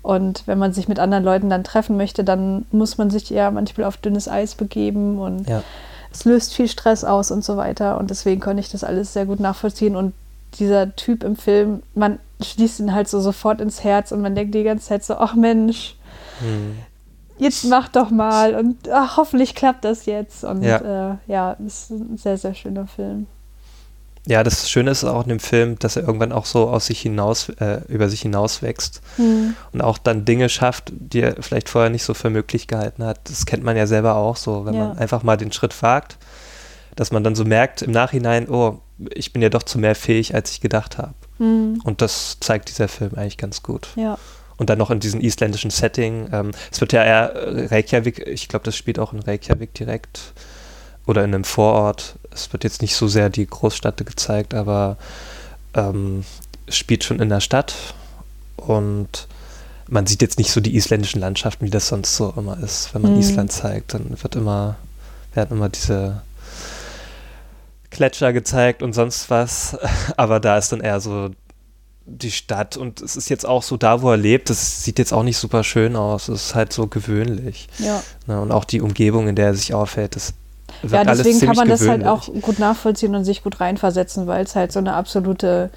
Und 0.00 0.44
wenn 0.46 0.58
man 0.58 0.72
sich 0.72 0.88
mit 0.88 0.98
anderen 0.98 1.22
Leuten 1.22 1.48
dann 1.48 1.62
treffen 1.64 1.96
möchte, 1.96 2.24
dann 2.24 2.64
muss 2.72 2.98
man 2.98 3.10
sich 3.10 3.30
ja 3.30 3.50
manchmal 3.50 3.86
auf 3.86 3.98
dünnes 3.98 4.28
Eis 4.28 4.54
begeben 4.54 5.18
und 5.18 5.48
ja 5.48 5.62
es 6.12 6.24
löst 6.24 6.54
viel 6.54 6.68
Stress 6.68 7.04
aus 7.04 7.30
und 7.30 7.44
so 7.44 7.56
weiter. 7.56 7.98
Und 7.98 8.10
deswegen 8.10 8.40
konnte 8.40 8.60
ich 8.60 8.70
das 8.70 8.84
alles 8.84 9.12
sehr 9.12 9.26
gut 9.26 9.40
nachvollziehen. 9.40 9.96
Und 9.96 10.14
dieser 10.58 10.94
Typ 10.94 11.24
im 11.24 11.36
Film, 11.36 11.82
man 11.94 12.18
schließt 12.40 12.80
ihn 12.80 12.94
halt 12.94 13.08
so 13.08 13.20
sofort 13.20 13.60
ins 13.60 13.84
Herz 13.84 14.12
und 14.12 14.20
man 14.20 14.34
denkt 14.34 14.54
die 14.54 14.64
ganze 14.64 14.88
Zeit 14.88 15.04
so, 15.04 15.14
ach 15.14 15.34
Mensch, 15.34 15.96
hm. 16.40 16.76
jetzt 17.38 17.64
mach 17.64 17.88
doch 17.88 18.10
mal 18.10 18.54
und 18.54 18.88
ach, 18.90 19.16
hoffentlich 19.16 19.54
klappt 19.54 19.84
das 19.84 20.06
jetzt. 20.06 20.44
Und 20.44 20.62
ja, 20.62 21.12
äh, 21.12 21.16
ja 21.26 21.52
ist 21.52 21.90
ein 21.90 22.18
sehr, 22.18 22.36
sehr 22.36 22.54
schöner 22.54 22.86
Film. 22.86 23.26
Ja, 24.26 24.44
das 24.44 24.70
Schöne 24.70 24.92
ist 24.92 25.02
auch 25.02 25.24
in 25.24 25.30
dem 25.30 25.40
Film, 25.40 25.78
dass 25.80 25.96
er 25.96 26.04
irgendwann 26.04 26.30
auch 26.30 26.46
so 26.46 26.68
aus 26.68 26.86
sich 26.86 27.00
hinaus, 27.00 27.48
äh, 27.48 27.80
über 27.88 28.08
sich 28.08 28.22
hinaus 28.22 28.62
wächst 28.62 29.00
mhm. 29.16 29.56
und 29.72 29.80
auch 29.80 29.98
dann 29.98 30.24
Dinge 30.24 30.48
schafft, 30.48 30.92
die 30.94 31.22
er 31.22 31.42
vielleicht 31.42 31.68
vorher 31.68 31.90
nicht 31.90 32.04
so 32.04 32.14
für 32.14 32.30
möglich 32.30 32.68
gehalten 32.68 33.04
hat. 33.04 33.18
Das 33.28 33.46
kennt 33.46 33.64
man 33.64 33.76
ja 33.76 33.88
selber 33.88 34.14
auch 34.14 34.36
so, 34.36 34.64
wenn 34.64 34.74
ja. 34.74 34.88
man 34.88 34.98
einfach 34.98 35.24
mal 35.24 35.36
den 35.36 35.50
Schritt 35.50 35.80
wagt, 35.82 36.18
dass 36.94 37.10
man 37.10 37.24
dann 37.24 37.34
so 37.34 37.44
merkt 37.44 37.82
im 37.82 37.90
Nachhinein, 37.90 38.48
oh, 38.48 38.80
ich 39.12 39.32
bin 39.32 39.42
ja 39.42 39.48
doch 39.48 39.64
zu 39.64 39.78
mehr 39.78 39.96
fähig, 39.96 40.36
als 40.36 40.52
ich 40.52 40.60
gedacht 40.60 40.98
habe. 40.98 41.14
Mhm. 41.38 41.80
Und 41.82 42.00
das 42.00 42.38
zeigt 42.38 42.68
dieser 42.68 42.86
Film 42.86 43.14
eigentlich 43.16 43.38
ganz 43.38 43.64
gut. 43.64 43.88
Ja. 43.96 44.18
Und 44.56 44.70
dann 44.70 44.78
noch 44.78 44.92
in 44.92 45.00
diesem 45.00 45.20
isländischen 45.20 45.70
Setting. 45.72 46.28
Ähm, 46.32 46.52
es 46.70 46.80
wird 46.80 46.92
ja 46.92 47.02
eher 47.02 47.70
Reykjavik, 47.72 48.24
ich 48.28 48.46
glaube, 48.46 48.64
das 48.64 48.76
spielt 48.76 49.00
auch 49.00 49.12
in 49.12 49.18
Reykjavik 49.18 49.74
direkt 49.74 50.32
oder 51.06 51.24
in 51.24 51.34
einem 51.34 51.44
Vorort. 51.44 52.18
Es 52.34 52.52
wird 52.52 52.64
jetzt 52.64 52.82
nicht 52.82 52.94
so 52.94 53.08
sehr 53.08 53.30
die 53.30 53.46
Großstadt 53.46 54.04
gezeigt, 54.06 54.54
aber 54.54 54.96
ähm, 55.74 56.24
es 56.66 56.76
spielt 56.76 57.04
schon 57.04 57.20
in 57.20 57.28
der 57.28 57.40
Stadt 57.40 57.74
und 58.56 59.28
man 59.88 60.06
sieht 60.06 60.22
jetzt 60.22 60.38
nicht 60.38 60.50
so 60.50 60.60
die 60.60 60.74
isländischen 60.74 61.20
Landschaften, 61.20 61.66
wie 61.66 61.70
das 61.70 61.88
sonst 61.88 62.16
so 62.16 62.32
immer 62.36 62.58
ist. 62.62 62.94
Wenn 62.94 63.02
man 63.02 63.14
mhm. 63.14 63.20
Island 63.20 63.52
zeigt, 63.52 63.94
dann 63.94 64.16
wird 64.22 64.36
immer, 64.36 64.76
werden 65.34 65.56
immer 65.56 65.68
diese 65.68 66.22
Gletscher 67.90 68.32
gezeigt 68.32 68.82
und 68.82 68.94
sonst 68.94 69.28
was. 69.28 69.76
Aber 70.16 70.40
da 70.40 70.56
ist 70.56 70.72
dann 70.72 70.80
eher 70.80 71.00
so 71.00 71.30
die 72.04 72.30
Stadt 72.30 72.76
und 72.76 73.00
es 73.00 73.16
ist 73.16 73.28
jetzt 73.28 73.46
auch 73.46 73.62
so 73.62 73.76
da, 73.76 74.02
wo 74.02 74.10
er 74.10 74.16
lebt, 74.16 74.50
das 74.50 74.82
sieht 74.82 74.98
jetzt 74.98 75.12
auch 75.12 75.22
nicht 75.22 75.36
super 75.36 75.62
schön 75.62 75.94
aus. 75.94 76.28
Es 76.28 76.46
ist 76.46 76.54
halt 76.54 76.72
so 76.72 76.86
gewöhnlich. 76.86 77.68
Ja. 77.78 78.02
Ne, 78.26 78.40
und 78.40 78.50
auch 78.50 78.64
die 78.64 78.80
Umgebung, 78.80 79.28
in 79.28 79.36
der 79.36 79.46
er 79.46 79.54
sich 79.54 79.74
aufhält, 79.74 80.16
das 80.16 80.34
ja, 80.88 81.04
deswegen 81.04 81.40
kann 81.40 81.56
man 81.56 81.68
das 81.68 81.86
halt 81.86 82.04
auch 82.06 82.26
gut 82.40 82.58
nachvollziehen 82.58 83.14
und 83.14 83.24
sich 83.24 83.42
gut 83.42 83.60
reinversetzen, 83.60 84.26
weil 84.26 84.44
es 84.44 84.56
halt 84.56 84.72
so 84.72 84.78
eine 84.78 84.94
absolute 84.94 85.70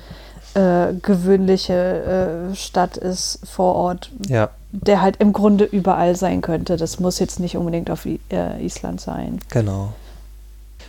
äh, 0.55 0.93
gewöhnliche 1.01 2.51
äh, 2.51 2.55
Stadt 2.55 2.97
ist 2.97 3.39
vor 3.43 3.75
Ort, 3.75 4.11
ja. 4.27 4.49
der 4.71 5.01
halt 5.01 5.17
im 5.17 5.33
Grunde 5.33 5.65
überall 5.65 6.15
sein 6.15 6.41
könnte. 6.41 6.77
Das 6.77 6.99
muss 6.99 7.19
jetzt 7.19 7.39
nicht 7.39 7.57
unbedingt 7.57 7.91
auf 7.91 8.05
I 8.05 8.19
äh, 8.31 8.63
Island 8.65 9.01
sein. 9.01 9.39
Genau. 9.49 9.93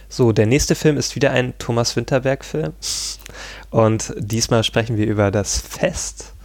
So, 0.08 0.32
der 0.32 0.46
nächste 0.46 0.76
Film 0.76 0.96
ist 0.96 1.16
wieder 1.16 1.32
ein 1.32 1.52
Thomas 1.58 1.96
Winterberg-Film. 1.96 2.72
Und 3.70 4.14
diesmal 4.18 4.62
sprechen 4.62 4.96
wir 4.96 5.06
über 5.06 5.30
das 5.30 5.58
Fest 5.58 6.35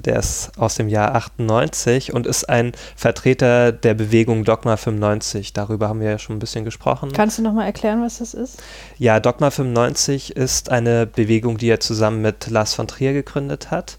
der 0.00 0.18
ist 0.18 0.52
aus 0.58 0.74
dem 0.76 0.88
Jahr 0.88 1.14
98 1.14 2.12
und 2.12 2.26
ist 2.26 2.48
ein 2.48 2.72
Vertreter 2.96 3.72
der 3.72 3.94
Bewegung 3.94 4.44
Dogma 4.44 4.76
95. 4.76 5.52
Darüber 5.52 5.88
haben 5.88 6.00
wir 6.00 6.10
ja 6.10 6.18
schon 6.18 6.36
ein 6.36 6.40
bisschen 6.40 6.64
gesprochen. 6.64 7.12
Kannst 7.12 7.38
du 7.38 7.42
nochmal 7.42 7.66
erklären, 7.66 8.02
was 8.02 8.18
das 8.18 8.34
ist? 8.34 8.62
Ja, 8.98 9.20
Dogma 9.20 9.50
95 9.50 10.36
ist 10.36 10.70
eine 10.70 11.06
Bewegung, 11.06 11.58
die 11.58 11.68
er 11.68 11.80
zusammen 11.80 12.22
mit 12.22 12.48
Lars 12.48 12.74
von 12.74 12.86
Trier 12.86 13.12
gegründet 13.12 13.70
hat. 13.70 13.98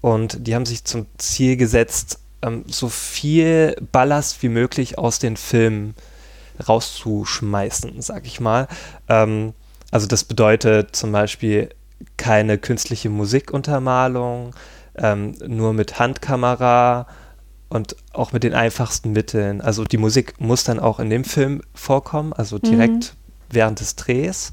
Und 0.00 0.46
die 0.46 0.54
haben 0.54 0.66
sich 0.66 0.84
zum 0.84 1.06
Ziel 1.18 1.56
gesetzt, 1.56 2.20
ähm, 2.42 2.64
so 2.66 2.88
viel 2.88 3.76
Ballast 3.92 4.42
wie 4.42 4.48
möglich 4.48 4.98
aus 4.98 5.18
den 5.18 5.36
Filmen 5.36 5.94
rauszuschmeißen, 6.68 8.00
sag 8.02 8.26
ich 8.26 8.40
mal. 8.40 8.68
Ähm, 9.08 9.54
also 9.90 10.06
das 10.06 10.24
bedeutet 10.24 10.94
zum 10.96 11.12
Beispiel 11.12 11.70
keine 12.16 12.58
künstliche 12.58 13.08
Musikuntermalung, 13.08 14.54
ähm, 14.98 15.34
nur 15.46 15.72
mit 15.72 15.98
Handkamera 15.98 17.06
und 17.68 17.96
auch 18.12 18.32
mit 18.32 18.42
den 18.42 18.54
einfachsten 18.54 19.12
Mitteln. 19.12 19.60
Also 19.60 19.84
die 19.84 19.98
Musik 19.98 20.40
muss 20.40 20.64
dann 20.64 20.78
auch 20.78 21.00
in 21.00 21.10
dem 21.10 21.24
Film 21.24 21.62
vorkommen, 21.74 22.32
also 22.32 22.58
direkt 22.58 22.90
mhm. 22.90 23.10
während 23.50 23.80
des 23.80 23.96
Drehs 23.96 24.52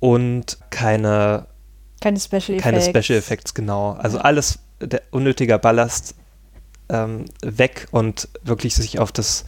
und 0.00 0.58
keine 0.70 1.46
keine 2.04 2.20
Special 2.20 2.58
Effects. 2.58 2.62
Keine 2.62 2.82
Special 2.82 3.18
Effects, 3.18 3.54
genau. 3.54 3.92
Also 3.92 4.18
alles, 4.18 4.58
der 4.78 5.00
unnötiger 5.10 5.56
Ballast 5.56 6.14
ähm, 6.90 7.24
weg 7.42 7.88
und 7.92 8.28
wirklich 8.42 8.74
sich 8.74 8.98
auf 8.98 9.10
das, 9.10 9.46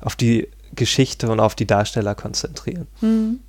auf 0.00 0.16
die 0.16 0.48
Geschichte 0.74 1.30
und 1.30 1.40
auf 1.40 1.54
die 1.54 1.66
Darsteller 1.66 2.14
konzentrieren. 2.14 2.86
Mhm. 3.02 3.40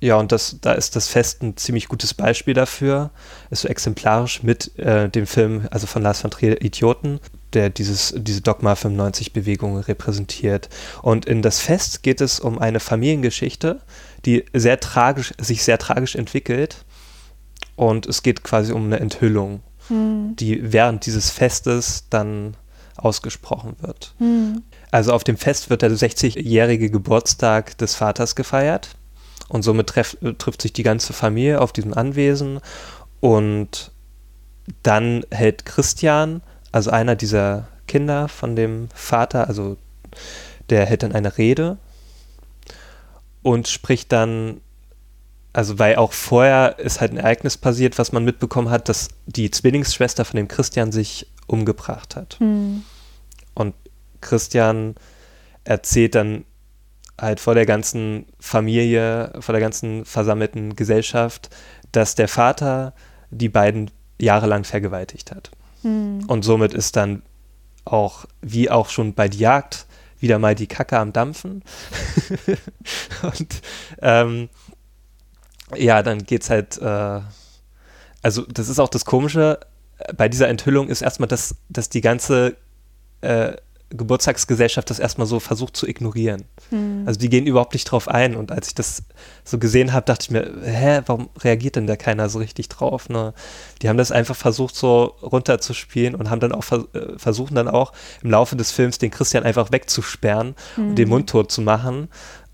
Ja, 0.00 0.16
und 0.16 0.30
das, 0.30 0.58
da 0.60 0.72
ist 0.72 0.94
das 0.94 1.08
Fest 1.08 1.42
ein 1.42 1.56
ziemlich 1.56 1.88
gutes 1.88 2.14
Beispiel 2.14 2.54
dafür. 2.54 3.10
Ist 3.50 3.62
so 3.62 3.68
exemplarisch 3.68 4.42
mit 4.42 4.78
äh, 4.78 5.08
dem 5.08 5.26
Film, 5.26 5.66
also 5.70 5.86
von 5.86 6.02
Lars 6.02 6.20
von 6.20 6.30
Trier, 6.30 6.62
Idioten, 6.62 7.18
der 7.52 7.68
dieses, 7.68 8.14
diese 8.16 8.40
Dogma 8.40 8.74
95-Bewegung 8.74 9.78
repräsentiert. 9.78 10.68
Und 11.02 11.26
in 11.26 11.42
das 11.42 11.58
Fest 11.58 12.02
geht 12.04 12.20
es 12.20 12.38
um 12.38 12.58
eine 12.58 12.78
Familiengeschichte, 12.78 13.80
die 14.24 14.44
sehr 14.52 14.78
tragisch, 14.78 15.34
sich 15.38 15.64
sehr 15.64 15.78
tragisch 15.78 16.14
entwickelt. 16.14 16.84
Und 17.74 18.06
es 18.06 18.22
geht 18.22 18.44
quasi 18.44 18.72
um 18.72 18.86
eine 18.86 19.00
Enthüllung, 19.00 19.62
hm. 19.88 20.36
die 20.36 20.72
während 20.72 21.06
dieses 21.06 21.30
Festes 21.30 22.04
dann 22.08 22.56
ausgesprochen 22.96 23.76
wird. 23.80 24.14
Hm. 24.18 24.62
Also 24.90 25.12
auf 25.12 25.24
dem 25.24 25.36
Fest 25.36 25.70
wird 25.70 25.82
der 25.82 25.90
60-jährige 25.90 26.90
Geburtstag 26.90 27.76
des 27.78 27.94
Vaters 27.94 28.36
gefeiert 28.36 28.97
und 29.48 29.62
somit 29.62 29.88
treff, 29.88 30.16
trifft 30.38 30.62
sich 30.62 30.72
die 30.72 30.82
ganze 30.82 31.12
Familie 31.12 31.60
auf 31.60 31.72
diesem 31.72 31.94
Anwesen 31.94 32.60
und 33.20 33.92
dann 34.82 35.24
hält 35.30 35.64
Christian, 35.64 36.42
also 36.72 36.90
einer 36.90 37.16
dieser 37.16 37.68
Kinder 37.86 38.28
von 38.28 38.54
dem 38.54 38.88
Vater, 38.94 39.48
also 39.48 39.76
der 40.68 40.86
hält 40.86 41.02
dann 41.02 41.12
eine 41.12 41.38
Rede 41.38 41.78
und 43.42 43.68
spricht 43.68 44.12
dann, 44.12 44.60
also 45.52 45.78
weil 45.78 45.96
auch 45.96 46.12
vorher 46.12 46.78
ist 46.78 47.00
halt 47.00 47.12
ein 47.12 47.18
Ereignis 47.18 47.56
passiert, 47.56 47.98
was 47.98 48.12
man 48.12 48.24
mitbekommen 48.24 48.70
hat, 48.70 48.88
dass 48.88 49.08
die 49.26 49.50
Zwillingsschwester 49.50 50.24
von 50.24 50.36
dem 50.36 50.48
Christian 50.48 50.92
sich 50.92 51.26
umgebracht 51.46 52.16
hat. 52.16 52.38
Hm. 52.38 52.82
Und 53.54 53.74
Christian 54.20 54.94
erzählt 55.64 56.14
dann 56.14 56.44
halt 57.20 57.40
vor 57.40 57.54
der 57.54 57.66
ganzen 57.66 58.26
Familie, 58.38 59.32
vor 59.40 59.52
der 59.52 59.60
ganzen 59.60 60.04
versammelten 60.04 60.76
Gesellschaft, 60.76 61.50
dass 61.92 62.14
der 62.14 62.28
Vater 62.28 62.94
die 63.30 63.48
beiden 63.48 63.90
jahrelang 64.18 64.64
vergewaltigt 64.64 65.30
hat. 65.32 65.50
Hm. 65.82 66.24
Und 66.26 66.44
somit 66.44 66.74
ist 66.74 66.96
dann 66.96 67.22
auch, 67.84 68.26
wie 68.40 68.70
auch 68.70 68.88
schon 68.88 69.14
bei 69.14 69.28
die 69.28 69.38
Jagd, 69.38 69.86
wieder 70.20 70.38
mal 70.38 70.54
die 70.54 70.66
Kacke 70.66 70.98
am 70.98 71.12
Dampfen. 71.12 71.62
und 73.22 73.62
ähm, 74.02 74.48
ja, 75.76 76.02
dann 76.02 76.24
geht's 76.24 76.50
halt, 76.50 76.78
äh, 76.78 77.20
also 78.22 78.42
das 78.42 78.68
ist 78.68 78.78
auch 78.78 78.88
das 78.88 79.04
Komische, 79.04 79.60
bei 80.16 80.28
dieser 80.28 80.48
Enthüllung 80.48 80.88
ist 80.88 81.02
erstmal, 81.02 81.28
dass, 81.28 81.56
dass 81.68 81.88
die 81.88 82.00
ganze 82.00 82.56
äh, 83.20 83.52
Geburtstagsgesellschaft 83.90 84.90
das 84.90 84.98
erstmal 84.98 85.26
so 85.26 85.40
versucht 85.40 85.74
zu 85.76 85.86
ignorieren. 85.86 86.44
Hm. 86.68 87.04
Also 87.06 87.18
die 87.18 87.30
gehen 87.30 87.46
überhaupt 87.46 87.72
nicht 87.72 87.84
drauf 87.84 88.08
ein. 88.08 88.36
Und 88.36 88.52
als 88.52 88.68
ich 88.68 88.74
das 88.74 89.02
so 89.44 89.58
gesehen 89.58 89.94
habe, 89.94 90.04
dachte 90.04 90.24
ich 90.24 90.30
mir, 90.30 90.52
hä, 90.62 91.00
warum 91.06 91.30
reagiert 91.40 91.76
denn 91.76 91.86
da 91.86 91.96
keiner 91.96 92.28
so 92.28 92.38
richtig 92.38 92.68
drauf? 92.68 93.08
Ne? 93.08 93.32
Die 93.80 93.88
haben 93.88 93.96
das 93.96 94.12
einfach 94.12 94.36
versucht 94.36 94.76
so 94.76 95.14
runterzuspielen 95.22 96.14
und 96.14 96.28
haben 96.28 96.40
dann 96.40 96.52
auch 96.52 96.64
vers 96.64 96.84
äh, 96.92 97.18
versuchen 97.18 97.54
dann 97.54 97.68
auch 97.68 97.92
im 98.22 98.30
Laufe 98.30 98.56
des 98.56 98.72
Films 98.72 98.98
den 98.98 99.10
Christian 99.10 99.44
einfach 99.44 99.72
wegzusperren 99.72 100.54
hm. 100.74 100.90
und 100.90 100.94
den 100.96 101.08
Mund 101.08 101.30
tot 101.30 101.50
zu 101.50 101.62
machen. 101.62 102.08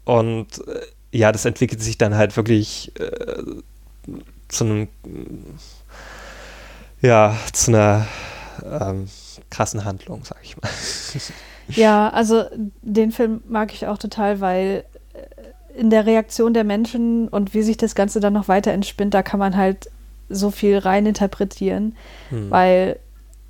Und 0.04 0.66
äh, 0.68 0.82
ja, 1.10 1.32
das 1.32 1.44
entwickelt 1.44 1.82
sich 1.82 1.98
dann 1.98 2.14
halt 2.14 2.36
wirklich 2.36 2.92
äh, 3.00 3.42
zu 4.48 4.64
einem, 4.64 4.88
ja, 7.00 7.36
zu 7.52 7.72
einer 7.72 8.06
ähm, 8.64 9.08
krassen 9.54 9.84
Handlung, 9.84 10.22
sag 10.24 10.38
ich 10.42 10.56
mal. 10.56 10.68
Ja, 11.68 12.10
also 12.10 12.44
den 12.82 13.10
Film 13.10 13.42
mag 13.48 13.72
ich 13.72 13.86
auch 13.86 13.96
total, 13.96 14.42
weil 14.42 14.84
äh, 15.14 15.80
in 15.80 15.88
der 15.88 16.04
Reaktion 16.04 16.52
der 16.52 16.62
Menschen 16.62 17.26
und 17.26 17.54
wie 17.54 17.62
sich 17.62 17.78
das 17.78 17.94
Ganze 17.94 18.20
dann 18.20 18.34
noch 18.34 18.48
weiter 18.48 18.72
entspinnt, 18.72 19.14
da 19.14 19.22
kann 19.22 19.40
man 19.40 19.56
halt 19.56 19.88
so 20.28 20.50
viel 20.50 20.76
rein 20.76 21.06
interpretieren, 21.06 21.96
hm. 22.28 22.50
weil 22.50 22.98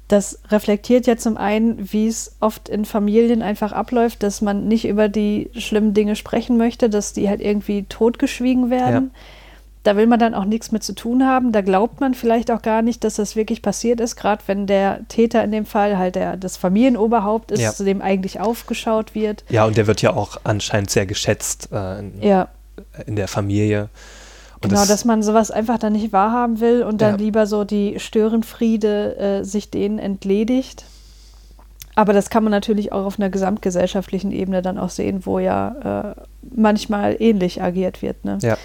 das 0.06 0.38
reflektiert 0.48 1.08
ja 1.08 1.16
zum 1.16 1.36
einen, 1.36 1.92
wie 1.92 2.06
es 2.06 2.36
oft 2.38 2.68
in 2.68 2.84
Familien 2.84 3.42
einfach 3.42 3.72
abläuft, 3.72 4.22
dass 4.22 4.42
man 4.42 4.68
nicht 4.68 4.86
über 4.86 5.08
die 5.08 5.50
schlimmen 5.58 5.92
Dinge 5.92 6.14
sprechen 6.14 6.56
möchte, 6.56 6.88
dass 6.88 7.14
die 7.14 7.28
halt 7.28 7.40
irgendwie 7.40 7.82
totgeschwiegen 7.88 8.70
werden. 8.70 9.10
Ja 9.12 9.20
da 9.84 9.96
will 9.96 10.06
man 10.06 10.18
dann 10.18 10.34
auch 10.34 10.46
nichts 10.46 10.72
mit 10.72 10.82
zu 10.82 10.94
tun 10.94 11.24
haben. 11.24 11.52
Da 11.52 11.60
glaubt 11.60 12.00
man 12.00 12.14
vielleicht 12.14 12.50
auch 12.50 12.62
gar 12.62 12.80
nicht, 12.80 13.04
dass 13.04 13.16
das 13.16 13.36
wirklich 13.36 13.60
passiert 13.60 14.00
ist, 14.00 14.16
gerade 14.16 14.42
wenn 14.46 14.66
der 14.66 15.06
Täter 15.08 15.44
in 15.44 15.52
dem 15.52 15.66
Fall 15.66 15.98
halt 15.98 16.14
der, 16.14 16.38
das 16.38 16.56
Familienoberhaupt 16.56 17.52
ist, 17.52 17.60
ja. 17.60 17.72
zu 17.72 17.84
dem 17.84 18.00
eigentlich 18.00 18.40
aufgeschaut 18.40 19.14
wird. 19.14 19.44
Ja, 19.50 19.66
und 19.66 19.76
der 19.76 19.86
wird 19.86 20.00
ja 20.00 20.14
auch 20.14 20.38
anscheinend 20.42 20.90
sehr 20.90 21.04
geschätzt 21.04 21.68
äh, 21.70 21.98
in, 21.98 22.22
ja. 22.22 22.48
in 23.06 23.14
der 23.14 23.28
Familie. 23.28 23.90
Und 24.54 24.70
genau, 24.70 24.80
das, 24.80 24.88
dass 24.88 25.04
man 25.04 25.22
sowas 25.22 25.50
einfach 25.50 25.78
dann 25.78 25.92
nicht 25.92 26.14
wahrhaben 26.14 26.60
will 26.60 26.82
und 26.82 27.02
dann 27.02 27.18
ja. 27.18 27.24
lieber 27.24 27.46
so 27.46 27.64
die 27.64 28.00
Störenfriede 28.00 29.16
äh, 29.18 29.44
sich 29.44 29.70
denen 29.70 29.98
entledigt. 29.98 30.86
Aber 31.94 32.14
das 32.14 32.30
kann 32.30 32.42
man 32.42 32.50
natürlich 32.50 32.90
auch 32.90 33.04
auf 33.04 33.20
einer 33.20 33.28
gesamtgesellschaftlichen 33.28 34.32
Ebene 34.32 34.62
dann 34.62 34.78
auch 34.78 34.88
sehen, 34.88 35.26
wo 35.26 35.38
ja 35.38 36.14
äh, 36.16 36.20
manchmal 36.56 37.16
ähnlich 37.20 37.62
agiert 37.62 38.00
wird. 38.00 38.24
Ne? 38.24 38.38
Ja 38.40 38.56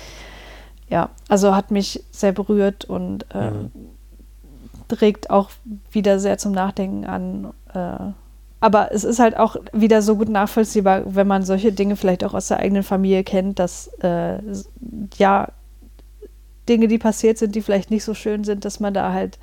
ja, 0.90 1.10
also 1.28 1.56
hat 1.56 1.72
mich 1.72 2.04
sehr 2.12 2.32
berührt 2.32 2.86
und 2.86 3.26
äh, 3.34 3.52
mhm. 3.52 3.72
regt 5.00 5.30
auch 5.30 5.50
wieder 5.92 6.20
sehr 6.20 6.38
zum 6.38 6.52
Nachdenken 6.52 7.06
an. 7.06 7.54
Äh, 7.74 8.14
aber 8.62 8.92
es 8.92 9.04
ist 9.04 9.20
halt 9.20 9.38
auch 9.38 9.56
wieder 9.72 10.02
so 10.02 10.18
gut 10.18 10.30
nachvollziehbar, 10.30 11.04
wenn 11.06 11.28
man 11.28 11.44
solche 11.44 11.72
Dinge 11.72 11.96
vielleicht 11.96 12.24
auch 12.24 12.34
aus 12.34 12.50
der 12.50 12.60
eigenen 12.60 12.84
Familie 12.84 13.24
kennt, 13.24 13.60
dass 13.60 13.88
äh, 14.02 14.40
ja 15.18 15.50
Dinge, 16.68 16.88
die 16.88 16.98
passiert 16.98 17.38
sind, 17.38 17.56
die 17.56 17.62
vielleicht 17.62 17.90
nicht 17.90 18.04
so 18.04 18.14
schön 18.14 18.44
sind, 18.44 18.66
dass 18.66 18.80
man 18.80 18.94
da 18.94 19.14
halt 19.14 19.40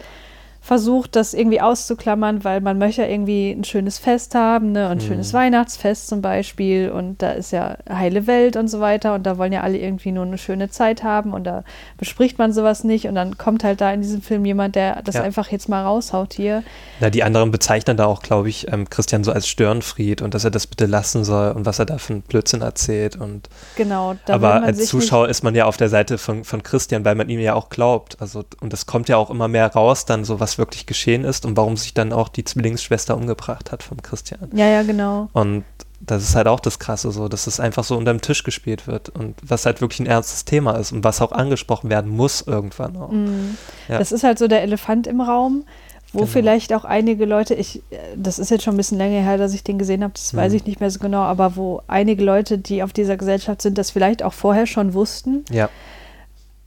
versucht, 0.66 1.14
das 1.14 1.32
irgendwie 1.32 1.60
auszuklammern, 1.60 2.42
weil 2.42 2.60
man 2.60 2.76
möchte 2.76 3.02
ja 3.02 3.06
irgendwie 3.06 3.52
ein 3.52 3.62
schönes 3.62 3.98
Fest 3.98 4.34
haben, 4.34 4.72
ne? 4.72 4.88
ein 4.88 4.98
mhm. 4.98 5.02
schönes 5.02 5.32
Weihnachtsfest 5.32 6.08
zum 6.08 6.22
Beispiel 6.22 6.90
und 6.90 7.22
da 7.22 7.30
ist 7.30 7.52
ja 7.52 7.76
heile 7.88 8.26
Welt 8.26 8.56
und 8.56 8.66
so 8.66 8.80
weiter 8.80 9.14
und 9.14 9.22
da 9.22 9.38
wollen 9.38 9.52
ja 9.52 9.60
alle 9.60 9.78
irgendwie 9.78 10.10
nur 10.10 10.24
eine 10.24 10.38
schöne 10.38 10.68
Zeit 10.68 11.04
haben 11.04 11.34
und 11.34 11.44
da 11.44 11.62
bespricht 11.98 12.38
man 12.38 12.52
sowas 12.52 12.82
nicht 12.82 13.06
und 13.06 13.14
dann 13.14 13.38
kommt 13.38 13.62
halt 13.62 13.80
da 13.80 13.92
in 13.92 14.00
diesem 14.00 14.22
Film 14.22 14.44
jemand, 14.44 14.74
der 14.74 15.02
das 15.02 15.14
ja. 15.14 15.22
einfach 15.22 15.52
jetzt 15.52 15.68
mal 15.68 15.84
raushaut 15.84 16.34
hier. 16.34 16.64
Ja, 16.98 17.10
die 17.10 17.22
anderen 17.22 17.52
bezeichnen 17.52 17.96
da 17.96 18.06
auch, 18.06 18.20
glaube 18.20 18.48
ich, 18.48 18.66
ähm, 18.72 18.90
Christian 18.90 19.22
so 19.22 19.30
als 19.30 19.46
Störenfried 19.46 20.20
und 20.20 20.34
dass 20.34 20.42
er 20.42 20.50
das 20.50 20.66
bitte 20.66 20.86
lassen 20.86 21.22
soll 21.22 21.52
und 21.52 21.64
was 21.64 21.78
er 21.78 21.86
da 21.86 21.98
für 21.98 22.14
einen 22.14 22.22
Blödsinn 22.22 22.62
erzählt 22.62 23.14
und 23.14 23.48
genau. 23.76 24.16
aber 24.26 24.64
als 24.64 24.86
Zuschauer 24.86 25.28
ist 25.28 25.44
man 25.44 25.54
ja 25.54 25.66
auf 25.66 25.76
der 25.76 25.90
Seite 25.90 26.18
von, 26.18 26.42
von 26.42 26.64
Christian, 26.64 27.04
weil 27.04 27.14
man 27.14 27.28
ihm 27.28 27.38
ja 27.38 27.54
auch 27.54 27.68
glaubt, 27.68 28.16
also 28.20 28.42
und 28.60 28.72
das 28.72 28.86
kommt 28.86 29.08
ja 29.08 29.16
auch 29.16 29.30
immer 29.30 29.46
mehr 29.46 29.68
raus, 29.72 30.06
dann 30.06 30.24
so 30.24 30.40
was 30.40 30.55
wirklich 30.58 30.86
geschehen 30.86 31.24
ist 31.24 31.44
und 31.46 31.56
warum 31.56 31.76
sich 31.76 31.94
dann 31.94 32.12
auch 32.12 32.28
die 32.28 32.44
Zwillingsschwester 32.44 33.16
umgebracht 33.16 33.72
hat 33.72 33.82
vom 33.82 34.02
Christian. 34.02 34.50
Ja, 34.52 34.66
ja, 34.66 34.82
genau. 34.82 35.28
Und 35.32 35.64
das 36.00 36.22
ist 36.22 36.34
halt 36.34 36.46
auch 36.46 36.60
das 36.60 36.78
Krasse 36.78 37.10
so, 37.10 37.28
dass 37.28 37.46
es 37.46 37.58
einfach 37.58 37.84
so 37.84 37.96
unter 37.96 38.12
dem 38.12 38.20
Tisch 38.20 38.44
gespielt 38.44 38.86
wird 38.86 39.08
und 39.08 39.34
was 39.42 39.66
halt 39.66 39.80
wirklich 39.80 40.00
ein 40.00 40.06
ernstes 40.06 40.44
Thema 40.44 40.72
ist 40.72 40.92
und 40.92 41.04
was 41.04 41.22
auch 41.22 41.32
angesprochen 41.32 41.90
werden 41.90 42.10
muss 42.14 42.42
irgendwann 42.42 42.96
auch. 42.96 43.10
Mm. 43.10 43.56
Ja. 43.88 43.98
Das 43.98 44.12
ist 44.12 44.22
halt 44.22 44.38
so 44.38 44.46
der 44.46 44.62
Elefant 44.62 45.06
im 45.06 45.20
Raum, 45.20 45.64
wo 46.12 46.20
genau. 46.20 46.30
vielleicht 46.30 46.74
auch 46.74 46.84
einige 46.84 47.24
Leute, 47.24 47.54
ich, 47.54 47.82
das 48.14 48.38
ist 48.38 48.50
jetzt 48.50 48.64
schon 48.64 48.74
ein 48.74 48.78
bisschen 48.78 48.98
länger 48.98 49.22
her, 49.22 49.38
dass 49.38 49.54
ich 49.54 49.64
den 49.64 49.78
gesehen 49.78 50.02
habe, 50.02 50.12
das 50.12 50.32
mm. 50.32 50.36
weiß 50.36 50.52
ich 50.52 50.66
nicht 50.66 50.80
mehr 50.80 50.90
so 50.90 50.98
genau, 50.98 51.22
aber 51.22 51.56
wo 51.56 51.82
einige 51.86 52.22
Leute, 52.22 52.58
die 52.58 52.82
auf 52.82 52.92
dieser 52.92 53.16
Gesellschaft 53.16 53.62
sind, 53.62 53.78
das 53.78 53.90
vielleicht 53.90 54.22
auch 54.22 54.34
vorher 54.34 54.66
schon 54.66 54.92
wussten. 54.92 55.44
Ja. 55.50 55.70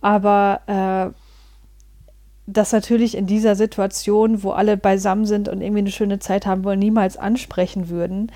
Aber 0.02 0.62
äh, 0.67 1.13
das 2.54 2.72
natürlich 2.72 3.16
in 3.16 3.28
dieser 3.28 3.56
Situation, 3.56 4.44
wo 4.44 4.52
alle 4.52 4.78
beisammen 4.78 5.26
sind 5.26 5.48
und 5.48 5.62
irgendwie 5.62 5.80
eine 5.80 5.92
schöne 5.92 6.20
Zeit 6.20 6.46
haben 6.46 6.64
wollen, 6.64 6.80
niemals 6.80 7.18
ansprechen 7.18 7.90
würden, 7.90 8.32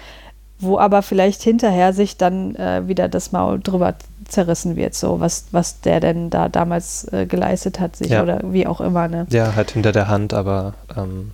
wo 0.60 0.78
aber 0.78 1.02
vielleicht 1.02 1.41
hinterher 1.41 1.93
sich 1.93 2.17
dann 2.17 2.56
äh, 2.56 2.88
wieder 2.88 3.10
das 3.10 3.32
Maul 3.32 3.60
drüber 3.60 3.95
zerrissen 4.28 4.76
wird, 4.76 4.95
so 4.95 5.19
was, 5.19 5.45
was 5.52 5.82
der 5.82 5.99
denn 5.99 6.30
da 6.30 6.47
damals 6.49 7.12
äh, 7.12 7.26
geleistet 7.26 7.80
hat, 7.80 7.95
sich 7.95 8.10
ja. 8.10 8.23
oder 8.23 8.41
wie 8.43 8.67
auch 8.67 8.82
immer. 8.82 9.08
Ne? 9.08 9.28
Ja, 9.30 9.56
halt 9.56 9.71
hinter 9.71 9.91
der 9.91 10.08
Hand, 10.08 10.34
aber 10.34 10.73
ähm, 10.95 11.32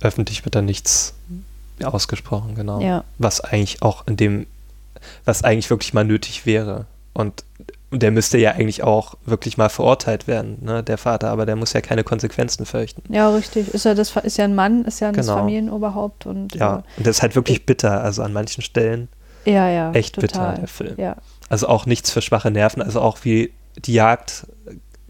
öffentlich 0.00 0.44
wird 0.44 0.54
da 0.54 0.62
nichts 0.62 1.14
ausgesprochen, 1.82 2.54
genau. 2.54 2.80
Ja. 2.80 3.04
Was 3.18 3.40
eigentlich 3.40 3.82
auch 3.82 4.06
in 4.06 4.16
dem, 4.16 4.46
was 5.24 5.42
eigentlich 5.42 5.70
wirklich 5.70 5.94
mal 5.94 6.04
nötig 6.04 6.46
wäre. 6.46 6.86
Und 7.12 7.44
und 7.92 8.02
der 8.02 8.10
müsste 8.10 8.38
ja 8.38 8.52
eigentlich 8.52 8.82
auch 8.82 9.16
wirklich 9.26 9.58
mal 9.58 9.68
verurteilt 9.68 10.26
werden, 10.26 10.56
ne, 10.62 10.82
der 10.82 10.96
Vater, 10.96 11.28
aber 11.28 11.44
der 11.44 11.56
muss 11.56 11.74
ja 11.74 11.82
keine 11.82 12.04
Konsequenzen 12.04 12.64
fürchten. 12.64 13.02
Ja, 13.12 13.28
richtig. 13.28 13.68
Ist 13.74 13.84
ja, 13.84 13.92
das, 13.92 14.16
ist 14.16 14.38
ja 14.38 14.46
ein 14.46 14.54
Mann, 14.54 14.86
ist 14.86 15.00
ja 15.00 15.08
ein 15.08 15.14
genau. 15.14 15.36
Familienoberhaupt. 15.36 16.24
Und, 16.24 16.54
ja, 16.54 16.76
äh, 16.78 16.82
und 16.96 17.06
das 17.06 17.18
ist 17.18 17.22
halt 17.22 17.34
wirklich 17.34 17.66
bitter, 17.66 18.02
also 18.02 18.22
an 18.22 18.32
manchen 18.32 18.62
Stellen. 18.62 19.08
Ja, 19.44 19.68
ja. 19.68 19.92
Echt 19.92 20.14
total. 20.14 20.52
bitter, 20.52 20.60
der 20.60 20.68
Film. 20.68 20.94
Ja. 20.96 21.16
Also 21.50 21.68
auch 21.68 21.84
nichts 21.84 22.10
für 22.10 22.22
schwache 22.22 22.50
Nerven, 22.50 22.80
also 22.80 23.02
auch 23.02 23.18
wie 23.24 23.52
die 23.76 23.92
Jagd, 23.92 24.46